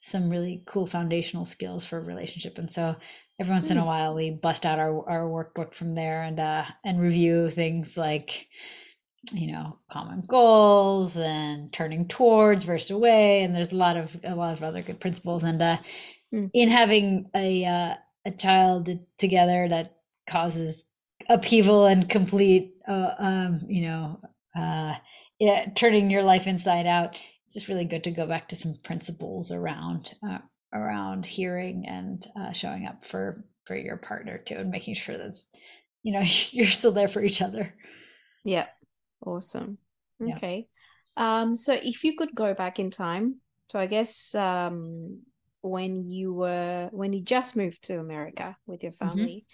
some 0.00 0.30
really 0.30 0.62
cool 0.66 0.86
foundational 0.86 1.44
skills 1.44 1.84
for 1.84 2.00
relationship. 2.00 2.58
And 2.58 2.70
so 2.70 2.96
every 3.40 3.52
once 3.54 3.70
in 3.70 3.78
a 3.78 3.84
Hmm. 3.84 3.86
while, 3.86 4.14
we 4.14 4.30
bust 4.30 4.66
out 4.66 4.78
our, 4.78 5.08
our 5.08 5.24
workbook 5.28 5.74
from 5.74 5.94
there 5.94 6.22
and 6.22 6.40
uh, 6.40 6.64
and 6.84 7.00
review 7.00 7.50
things 7.50 7.96
like 7.96 8.46
you 9.32 9.52
know 9.52 9.78
common 9.90 10.22
goals 10.26 11.16
and 11.16 11.72
turning 11.72 12.08
towards 12.08 12.64
versus 12.64 12.90
away 12.90 13.42
and 13.42 13.54
there's 13.54 13.72
a 13.72 13.76
lot 13.76 13.96
of 13.96 14.16
a 14.24 14.34
lot 14.34 14.56
of 14.56 14.62
other 14.64 14.82
good 14.82 15.00
principles 15.00 15.44
and 15.44 15.60
uh 15.62 15.76
Mm. 16.32 16.50
in 16.52 16.70
having 16.70 17.30
a 17.34 17.64
uh, 17.64 17.94
a 18.26 18.30
child 18.32 18.88
together 19.18 19.68
that 19.68 19.96
causes 20.28 20.84
upheaval 21.28 21.86
and 21.86 22.08
complete 22.08 22.74
uh, 22.88 23.14
um 23.18 23.60
you 23.68 23.82
know 23.82 24.20
uh 24.58 24.94
yeah, 25.38 25.66
turning 25.74 26.10
your 26.10 26.22
life 26.22 26.46
inside 26.46 26.86
out 26.86 27.16
just 27.52 27.68
really 27.68 27.84
good 27.84 28.04
to 28.04 28.10
go 28.10 28.26
back 28.26 28.48
to 28.48 28.56
some 28.56 28.74
principles 28.84 29.50
around 29.52 30.10
uh, 30.28 30.38
around 30.72 31.26
hearing 31.26 31.86
and 31.88 32.26
uh, 32.40 32.52
showing 32.52 32.86
up 32.86 33.04
for 33.04 33.44
for 33.66 33.76
your 33.76 33.96
partner 33.96 34.38
too 34.38 34.56
and 34.56 34.70
making 34.70 34.94
sure 34.94 35.18
that 35.18 35.36
you 36.02 36.12
know 36.12 36.24
you're 36.50 36.66
still 36.66 36.92
there 36.92 37.08
for 37.08 37.22
each 37.22 37.42
other 37.42 37.74
Yeah. 38.44 38.68
Awesome. 39.24 39.78
Yeah. 40.22 40.38
Okay. 40.38 40.68
Um, 41.16 41.56
so 41.56 41.74
if 41.74 42.04
you 42.04 42.16
could 42.16 42.34
go 42.34 42.54
back 42.54 42.78
in 42.78 42.90
time, 42.90 43.40
so 43.70 43.78
I 43.78 43.86
guess 43.86 44.34
um 44.34 45.22
when 45.62 46.08
you 46.08 46.32
were 46.34 46.88
when 46.92 47.12
you 47.12 47.22
just 47.22 47.56
moved 47.56 47.82
to 47.84 47.98
America 48.00 48.56
with 48.66 48.82
your 48.82 48.92
Mhm. 49.02 49.30
family, 49.32 49.46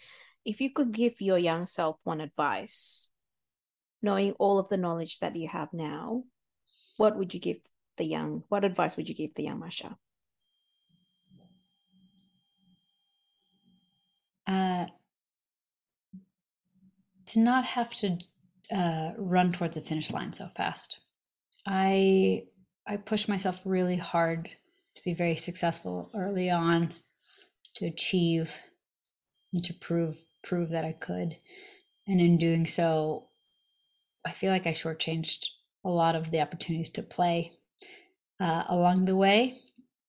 if 0.45 0.61
you 0.61 0.73
could 0.73 0.93
give 0.93 1.21
your 1.21 1.39
young 1.39 1.67
self 1.67 1.99
one 2.05 2.21
advice, 2.21 3.11
knowing 4.03 4.33
all 4.35 4.59
of 4.59 4.69
the 4.71 4.77
knowledge 4.79 5.19
that 5.21 5.37
you 5.37 5.49
have 5.49 5.73
now, 5.73 6.25
what 6.99 7.17
would 7.19 7.35
you 7.35 7.41
give 7.41 7.59
the 7.97 8.05
young, 8.05 8.45
what 8.49 8.65
advice 8.65 8.97
would 8.97 9.09
you 9.09 9.15
give 9.15 9.35
the 9.35 9.45
young 9.45 9.59
Masha? 9.59 9.97
Uh, 14.47 14.87
to 17.27 17.41
not 17.41 17.65
have 17.65 17.91
to 17.91 18.19
uh, 18.73 19.13
run 19.19 19.53
towards 19.53 19.75
the 19.75 19.81
finish 19.81 20.11
line 20.11 20.33
so 20.33 20.49
fast. 20.57 20.99
I 21.67 22.45
I 22.87 22.97
pushed 22.97 23.29
myself 23.29 23.61
really 23.65 23.97
hard 23.97 24.45
to 24.45 25.03
be 25.05 25.15
very 25.15 25.37
successful 25.37 26.11
early 26.15 26.51
on, 26.51 26.95
to 27.77 27.87
achieve 27.87 28.53
and 29.53 29.65
to 29.65 29.75
prove 29.75 30.17
prove 30.43 30.71
that 30.71 30.85
I 30.85 30.93
could. 30.93 31.37
And 32.07 32.21
in 32.21 32.39
doing 32.39 32.67
so, 32.67 33.29
I 34.25 34.33
feel 34.33 34.53
like 34.53 34.67
I 34.67 34.73
shortchanged 34.73 35.45
a 35.85 35.89
lot 35.91 36.15
of 36.15 36.31
the 36.31 36.41
opportunities 36.41 36.91
to 36.91 37.03
play 37.03 37.53
uh, 38.41 38.65
along 38.69 39.05
the 39.05 39.17
way. 39.17 39.61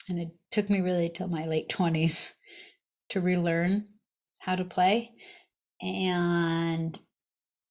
And 0.09 0.19
it 0.19 0.29
took 0.51 0.69
me 0.69 0.81
really 0.81 1.09
till 1.09 1.27
my 1.27 1.47
late 1.47 1.69
20s 1.69 2.17
to 3.09 3.21
relearn 3.21 3.87
how 4.39 4.55
to 4.55 4.65
play. 4.65 5.11
And 5.81 6.97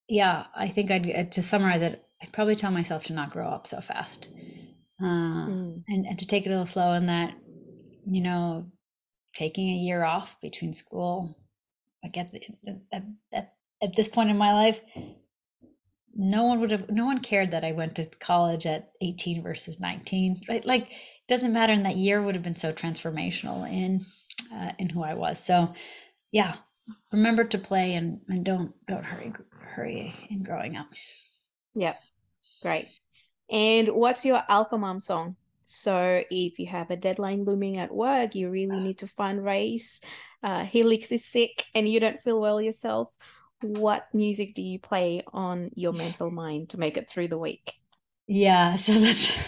yeah, 0.09 0.47
I 0.55 0.69
think 0.69 0.91
I'd 0.91 1.11
uh, 1.11 1.25
to 1.31 1.43
summarize 1.43 1.83
it, 1.83 2.03
I'd 2.23 2.33
probably 2.33 2.57
tell 2.57 2.71
myself 2.71 3.05
to 3.05 3.13
not 3.13 3.33
grow 3.33 3.49
up 3.49 3.67
so 3.67 3.81
fast. 3.81 4.29
Uh, 5.03 5.07
Mm. 5.49 5.83
and, 5.89 6.07
and 6.07 6.19
to 6.19 6.27
take 6.27 6.47
it 6.47 6.49
a 6.49 6.53
little 6.53 6.67
slow 6.67 6.95
in 6.95 7.07
that, 7.07 7.35
you 8.07 8.23
know, 8.23 8.67
taking 9.35 9.69
a 9.69 9.79
year 9.79 10.03
off 10.03 10.35
between 10.41 10.73
school, 10.75 11.37
like 12.03 12.17
at, 12.17 12.33
the, 12.33 12.41
at, 12.93 13.03
at, 13.33 13.55
at 13.83 13.97
this 13.97 14.09
point 14.09 14.31
in 14.31 14.39
my 14.39 14.53
life, 14.55 14.81
no 16.17 16.45
one 16.45 16.61
would 16.61 16.71
have, 16.71 16.91
no 16.91 17.05
one 17.05 17.21
cared 17.21 17.51
that 17.51 17.65
I 17.65 17.73
went 17.73 17.97
to 17.97 18.07
college 18.07 18.67
at 18.67 18.91
18 19.03 19.43
versus 19.43 19.79
19, 19.79 20.43
right? 20.49 20.65
Like, 20.65 20.85
it 20.85 21.29
doesn't 21.29 21.53
matter. 21.53 21.73
And 21.73 21.85
that 21.85 21.97
year 21.97 22.23
would 22.23 22.35
have 22.35 22.45
been 22.45 22.57
so 22.57 22.73
transformational 22.73 23.71
in, 23.71 24.07
uh, 24.55 24.73
in 24.79 24.89
who 24.89 25.03
I 25.03 25.15
was. 25.15 25.43
So 25.43 25.75
yeah, 26.33 26.55
remember 27.13 27.45
to 27.45 27.59
play 27.59 27.95
and, 27.95 28.21
and 28.29 28.45
don't, 28.45 28.73
don't 28.87 29.05
hurry, 29.05 29.33
hurry 29.61 30.15
in 30.31 30.43
growing 30.43 30.77
up. 30.77 30.87
Yep. 31.75 31.99
Great. 32.63 32.89
And 33.51 33.89
what's 33.89 34.25
your 34.25 34.43
alpha 34.49 34.79
mom 34.79 35.01
song? 35.01 35.37
So 35.65 36.23
if 36.31 36.59
you 36.59 36.67
have 36.67 36.91
a 36.91 36.97
deadline 36.97 37.45
looming 37.45 37.77
at 37.77 37.93
work, 37.93 38.35
you 38.35 38.51
really 38.51 38.79
need 38.79 38.99
to 38.99 39.07
fundraise, 39.07 40.01
uh, 40.43 40.65
Helix 40.65 41.11
is 41.11 41.25
sick 41.25 41.65
and 41.75 41.89
you 41.89 41.99
don't 41.99 42.21
feel 42.21 42.41
well 42.41 42.63
yourself, 42.63 43.09
what 43.63 44.09
music 44.15 44.55
do 44.55 44.63
you 44.63 44.79
play 44.79 45.23
on 45.33 45.71
your 45.75 45.93
mental 45.93 46.31
mind 46.31 46.71
to 46.71 46.79
make 46.79 46.97
it 46.97 47.09
through 47.09 47.29
the 47.29 47.39
week? 47.39 47.75
Yeah, 48.27 48.77
so 48.85 48.93
that's 49.01 49.39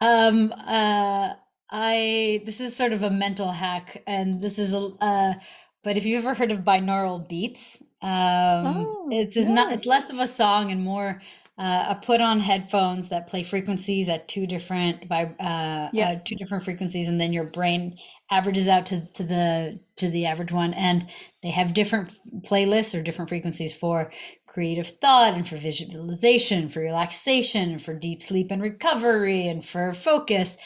um 0.00 0.52
uh 0.52 1.34
I 1.70 2.42
this 2.44 2.60
is 2.60 2.76
sort 2.76 2.92
of 2.92 3.02
a 3.02 3.10
mental 3.10 3.50
hack 3.50 4.02
and 4.06 4.40
this 4.40 4.58
is 4.58 4.72
a 4.72 4.78
uh 4.78 5.34
but 5.82 5.96
if 5.96 6.04
you've 6.04 6.24
ever 6.24 6.34
heard 6.34 6.50
of 6.50 6.60
binaural 6.60 7.26
beats, 7.28 7.78
um 8.02 8.96
Oh, 8.96 9.08
it's 9.10 9.36
is 9.36 9.48
not 9.48 9.72
it's 9.72 9.86
less 9.86 10.10
of 10.10 10.18
a 10.18 10.26
song 10.26 10.70
and 10.72 10.82
more 10.82 11.22
uh, 11.58 11.86
I 11.90 12.00
put 12.04 12.20
on 12.20 12.40
headphones 12.40 13.10
that 13.10 13.28
play 13.28 13.42
frequencies 13.44 14.08
at 14.08 14.28
two 14.28 14.46
different 14.46 15.08
vib 15.08 15.34
uh, 15.40 15.90
Yeah. 15.92 16.10
uh 16.10 16.20
two 16.24 16.36
different 16.36 16.64
frequencies 16.64 17.08
and 17.08 17.20
then 17.20 17.32
your 17.32 17.44
brain 17.44 17.98
averages 18.30 18.68
out 18.68 18.86
to 18.86 19.06
to 19.14 19.22
the 19.24 19.80
to 19.96 20.10
the 20.10 20.26
average 20.26 20.52
one 20.52 20.74
and 20.74 21.08
they 21.42 21.50
have 21.50 21.74
different 21.74 22.10
playlists 22.42 22.98
or 22.98 23.02
different 23.02 23.28
frequencies 23.28 23.74
for 23.74 24.10
creative 24.46 24.86
thought 24.86 25.34
and 25.34 25.48
for 25.48 25.56
visualization, 25.56 26.68
for 26.68 26.80
relaxation, 26.80 27.78
for 27.80 27.92
deep 27.92 28.22
sleep 28.22 28.52
and 28.52 28.62
recovery, 28.62 29.48
and 29.48 29.66
for 29.66 29.92
focus. 29.92 30.56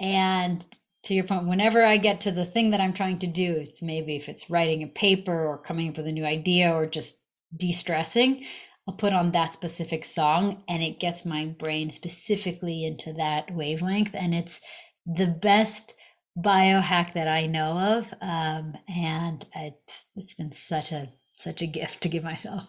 And 0.00 0.64
to 1.04 1.14
your 1.14 1.24
point, 1.24 1.48
whenever 1.48 1.84
I 1.84 1.98
get 1.98 2.22
to 2.22 2.32
the 2.32 2.44
thing 2.46 2.70
that 2.70 2.80
I'm 2.80 2.94
trying 2.94 3.18
to 3.20 3.26
do, 3.26 3.56
it's 3.56 3.82
maybe 3.82 4.16
if 4.16 4.28
it's 4.28 4.48
writing 4.48 4.84
a 4.84 4.86
paper 4.86 5.46
or 5.46 5.58
coming 5.58 5.88
up 5.88 5.96
with 5.96 6.06
a 6.06 6.12
new 6.12 6.24
idea 6.24 6.72
or 6.72 6.86
just 6.86 7.16
de 7.54 7.72
stressing, 7.72 8.44
I'll 8.88 8.94
put 8.94 9.12
on 9.12 9.32
that 9.32 9.52
specific 9.54 10.04
song 10.04 10.64
and 10.68 10.82
it 10.82 11.00
gets 11.00 11.24
my 11.24 11.46
brain 11.46 11.92
specifically 11.92 12.84
into 12.84 13.12
that 13.14 13.52
wavelength. 13.54 14.14
And 14.14 14.34
it's 14.34 14.60
the 15.06 15.26
best 15.26 15.94
biohack 16.38 17.12
that 17.14 17.28
I 17.28 17.46
know 17.46 17.78
of. 17.78 18.12
Um, 18.20 18.76
and 18.88 19.46
it's, 19.54 20.06
it's 20.16 20.34
been 20.34 20.52
such 20.52 20.92
a 20.92 21.12
such 21.38 21.62
a 21.62 21.66
gift 21.66 22.02
to 22.02 22.08
give 22.08 22.24
myself. 22.24 22.64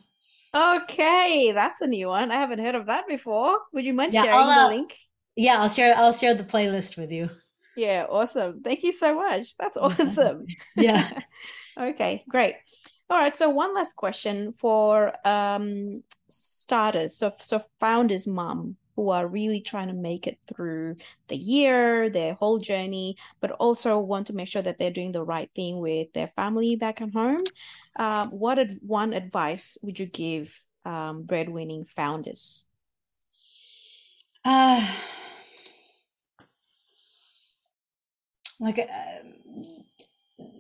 Okay, 0.55 1.51
that's 1.51 1.81
a 1.81 1.87
new 1.87 2.07
one. 2.07 2.31
I 2.31 2.35
haven't 2.39 2.57
heard 2.59 2.73
of 2.75 2.87
that 2.87 3.07
before. 3.07 3.59
Would 3.73 3.85
you 3.85 3.93
mind 3.93 4.13
Yeah, 4.13 4.23
sharing 4.23 4.31
I'll, 4.31 4.49
the 4.53 4.63
uh, 4.67 4.69
link? 4.69 4.97
Yeah, 5.35 5.61
I'll 5.61 5.69
share 5.69 5.95
I'll 5.97 6.13
share 6.13 6.35
the 6.35 6.43
playlist 6.45 6.97
with 6.97 7.11
you. 7.11 7.29
Yeah, 7.75 8.05
awesome. 8.09 8.61
Thank 8.63 8.83
you 8.83 8.91
so 8.93 9.15
much. 9.15 9.55
That's 9.57 9.77
awesome. 9.77 10.49
Yeah. 10.75 11.11
Okay, 11.77 12.23
great. 12.29 12.55
All 13.09 13.17
right, 13.17 13.35
so 13.35 13.49
one 13.49 13.73
last 13.75 13.95
question 13.95 14.53
for 14.57 15.13
um 15.27 16.03
starters, 16.27 17.15
so 17.15 17.33
so 17.39 17.61
founders' 17.79 18.27
mom 18.27 18.77
who 18.95 19.09
are 19.09 19.27
really 19.27 19.61
trying 19.61 19.87
to 19.89 19.93
make 19.93 20.25
it 20.27 20.39
through 20.47 20.95
the 21.27 21.35
year, 21.35 22.09
their 22.09 22.33
whole 22.35 22.57
journey, 22.59 23.17
but 23.41 23.51
also 23.51 23.99
want 23.99 24.27
to 24.27 24.33
make 24.33 24.47
sure 24.47 24.61
that 24.61 24.79
they're 24.79 24.89
doing 24.91 25.11
the 25.11 25.23
right 25.23 25.49
thing 25.55 25.79
with 25.79 26.11
their 26.13 26.29
family 26.35 26.75
back 26.77 27.01
at 27.01 27.11
home. 27.11 27.43
Um, 27.97 28.29
what 28.31 28.57
ad 28.59 28.79
one 28.81 29.13
advice 29.13 29.77
would 29.83 29.99
you 29.99 30.05
give 30.07 30.59
um 30.85 31.23
breadwinning 31.25 31.85
founders? 31.95 32.67
Uh, 34.45 34.85
like 38.59 38.79
uh, 38.79 39.19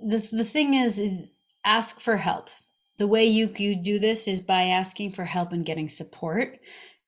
the 0.03 0.17
the 0.31 0.45
thing 0.45 0.73
is 0.73 0.97
is 0.97 1.27
ask 1.65 1.99
for 1.99 2.15
help. 2.15 2.49
The 2.97 3.07
way 3.07 3.25
you 3.25 3.51
you 3.57 3.75
do 3.75 3.99
this 3.99 4.27
is 4.27 4.39
by 4.39 4.67
asking 4.67 5.11
for 5.11 5.25
help 5.25 5.51
and 5.51 5.65
getting 5.65 5.89
support 5.89 6.59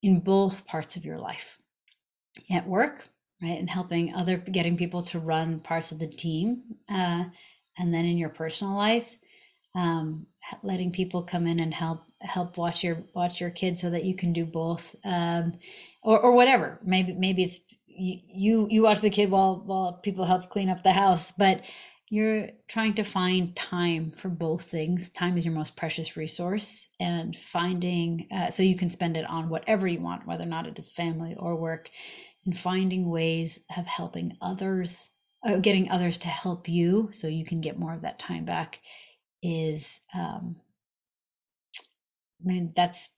in 0.04 0.20
both 0.20 0.66
parts 0.66 0.98
of 0.98 1.06
your 1.06 1.18
life. 1.18 1.58
At 2.52 2.68
work, 2.68 3.08
right, 3.42 3.58
and 3.60 3.70
helping 3.70 4.14
other 4.14 4.38
getting 4.38 4.78
people 4.78 5.04
to 5.04 5.20
run 5.20 5.60
parts 5.60 5.92
of 5.92 6.00
the 6.00 6.08
team, 6.08 6.64
uh, 6.90 7.26
and 7.78 7.94
then 7.94 8.06
in 8.06 8.18
your 8.18 8.30
personal 8.30 8.76
life, 8.76 9.16
um, 9.76 10.28
letting 10.64 10.92
people 10.92 11.24
come 11.24 11.48
in 11.48 11.60
and 11.60 11.74
help 11.74 12.04
help 12.20 12.58
watch 12.58 12.84
your 12.84 13.04
watch 13.14 13.40
your 13.40 13.50
kids 13.50 13.82
so 13.82 13.90
that 13.90 14.04
you 14.04 14.16
can 14.16 14.34
do 14.34 14.46
both, 14.46 14.96
um, 15.06 15.54
or 16.04 16.20
or 16.20 16.32
whatever. 16.34 16.80
Maybe 16.84 17.14
maybe 17.14 17.44
it's 17.44 17.60
you 17.88 18.68
you 18.70 18.82
watch 18.84 19.02
the 19.02 19.10
kid 19.10 19.32
while 19.32 19.64
while 19.66 19.94
people 19.94 20.26
help 20.26 20.50
clean 20.50 20.70
up 20.70 20.84
the 20.84 20.94
house, 20.94 21.32
but 21.38 21.62
you're 22.10 22.50
trying 22.68 22.96
to 22.96 23.04
find 23.04 23.56
time 23.56 24.12
for 24.12 24.30
both 24.30 24.64
things. 24.64 25.10
Time 25.10 25.38
is 25.38 25.46
your 25.46 25.54
most 25.54 25.76
precious 25.76 26.16
resource, 26.18 26.88
and 27.00 27.38
finding 27.38 28.28
uh, 28.32 28.50
so 28.52 28.64
you 28.64 28.78
can 28.78 28.90
spend 28.90 29.18
it 29.18 29.26
on 29.26 29.50
whatever 29.50 29.88
you 29.88 30.02
want, 30.02 30.28
whether 30.28 30.44
or 30.44 30.48
not 30.48 30.68
it 30.68 30.80
is 30.80 30.90
family 30.90 31.36
or 31.38 31.56
work, 31.56 31.90
and 32.46 32.58
finding 32.58 33.10
ways 33.10 33.60
of 33.78 33.86
helping 33.86 34.38
others, 34.42 35.10
uh, 35.46 35.58
getting 35.58 35.92
others 35.92 36.20
to 36.20 36.28
help 36.30 36.70
you, 36.70 37.10
so 37.12 37.28
you 37.28 37.46
can 37.46 37.62
get 37.62 37.80
more 37.80 37.94
of 37.94 38.02
that 38.02 38.20
time 38.20 38.46
back. 38.46 38.80
Is 39.44 40.00
um, 40.16 40.56
I 42.44 42.48
mean 42.48 42.74
that's 42.76 43.10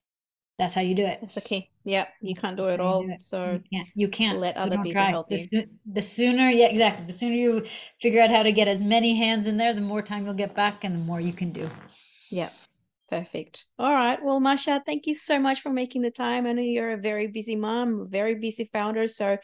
that's 0.58 0.74
how 0.74 0.82
you 0.82 0.94
do 0.94 1.04
it. 1.06 1.18
That's 1.22 1.38
okay. 1.38 1.69
Yeah, 1.84 2.06
you 2.20 2.34
can't 2.34 2.56
do 2.56 2.68
it 2.68 2.80
all. 2.80 3.06
So 3.20 3.52
You 3.52 3.62
can't. 3.72 3.88
You 3.94 4.08
can't. 4.08 4.38
let 4.38 4.56
other 4.56 4.76
people 4.78 4.92
try. 4.92 5.10
help 5.10 5.30
The, 5.30 5.38
you. 5.38 5.46
soo- 5.50 5.68
the 5.86 6.02
sooner, 6.02 6.50
yeah, 6.50 6.66
exactly. 6.66 7.06
The 7.06 7.12
sooner 7.12 7.34
you 7.34 7.66
figure 8.00 8.22
out 8.22 8.30
how 8.30 8.42
to 8.42 8.52
get 8.52 8.68
as 8.68 8.80
many 8.80 9.16
hands 9.16 9.46
in 9.46 9.56
there, 9.56 9.72
the 9.72 9.80
more 9.80 10.02
time 10.02 10.24
you'll 10.24 10.34
get 10.34 10.54
back, 10.54 10.84
and 10.84 10.94
the 10.94 10.98
more 10.98 11.20
you 11.20 11.32
can 11.32 11.52
do. 11.52 11.70
Yeah, 12.30 12.50
perfect. 13.08 13.64
All 13.78 13.90
right. 13.92 14.22
Well, 14.22 14.40
Masha, 14.40 14.82
thank 14.84 15.06
you 15.06 15.14
so 15.14 15.38
much 15.38 15.62
for 15.62 15.70
making 15.70 16.02
the 16.02 16.10
time. 16.10 16.46
I 16.46 16.52
know 16.52 16.62
you're 16.62 16.92
a 16.92 16.96
very 16.98 17.28
busy 17.28 17.56
mom, 17.56 18.08
very 18.10 18.34
busy 18.34 18.68
founder, 18.72 19.08
so 19.08 19.38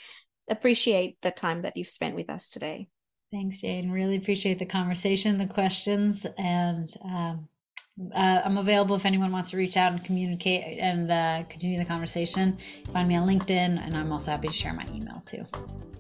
appreciate 0.49 1.19
the 1.23 1.31
time 1.31 1.63
that 1.63 1.77
you've 1.77 1.89
spent 1.89 2.15
with 2.15 2.31
us 2.31 2.49
today. 2.51 2.89
Thanks, 3.33 3.61
Jane. 3.61 3.91
Really 3.91 4.17
appreciate 4.17 4.59
the 4.59 4.67
conversation, 4.67 5.39
the 5.39 5.47
questions, 5.47 6.25
and 6.39 6.95
um, 7.05 7.49
uh, 8.15 8.43
I'm 8.45 8.59
available 8.59 8.95
if 8.95 9.07
anyone 9.07 9.33
wants 9.33 9.51
to 9.51 9.57
reach 9.57 9.77
out 9.77 9.93
and 9.93 10.05
communicate 10.05 10.79
and 10.79 11.11
uh, 11.11 11.45
continue 11.49 11.79
the 11.79 11.85
conversation. 11.85 12.59
Find 12.93 13.09
me 13.09 13.17
on 13.17 13.27
LinkedIn, 13.27 13.85
and 13.85 13.97
I'm 13.97 14.13
also 14.13 14.33
happy 14.33 14.49
to 14.49 14.55
share 14.55 14.75
my 14.75 14.87
email 14.95 15.23
too. 15.25 15.47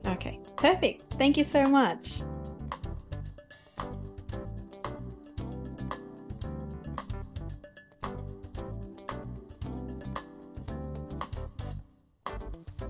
Okay, 0.06 0.38
perfect. 0.56 1.14
Thank 1.14 1.36
you 1.36 1.44
so 1.44 1.66
much. 1.66 2.22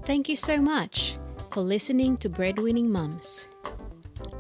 Thank 0.05 0.29
you 0.29 0.37
so 0.37 0.59
much 0.59 1.19
for 1.51 1.63
listening 1.63 2.17
to 2.19 2.29
Breadwinning 2.29 2.89
Mums. 2.89 3.49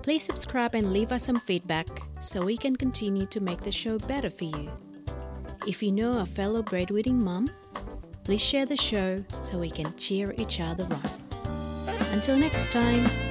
Please 0.02 0.22
subscribe 0.22 0.76
and 0.76 0.92
leave 0.92 1.10
us 1.10 1.24
some 1.24 1.40
feedback 1.40 2.05
so 2.20 2.44
we 2.44 2.56
can 2.56 2.76
continue 2.76 3.26
to 3.26 3.40
make 3.40 3.62
the 3.62 3.72
show 3.72 3.98
better 3.98 4.30
for 4.30 4.44
you. 4.44 4.70
If 5.66 5.82
you 5.82 5.92
know 5.92 6.20
a 6.20 6.26
fellow 6.26 6.62
breadwinning 6.62 7.22
mum, 7.22 7.50
please 8.24 8.42
share 8.42 8.66
the 8.66 8.76
show 8.76 9.24
so 9.42 9.58
we 9.58 9.70
can 9.70 9.94
cheer 9.96 10.34
each 10.38 10.60
other 10.60 10.84
on. 10.84 11.10
Until 12.12 12.36
next 12.36 12.72
time. 12.72 13.25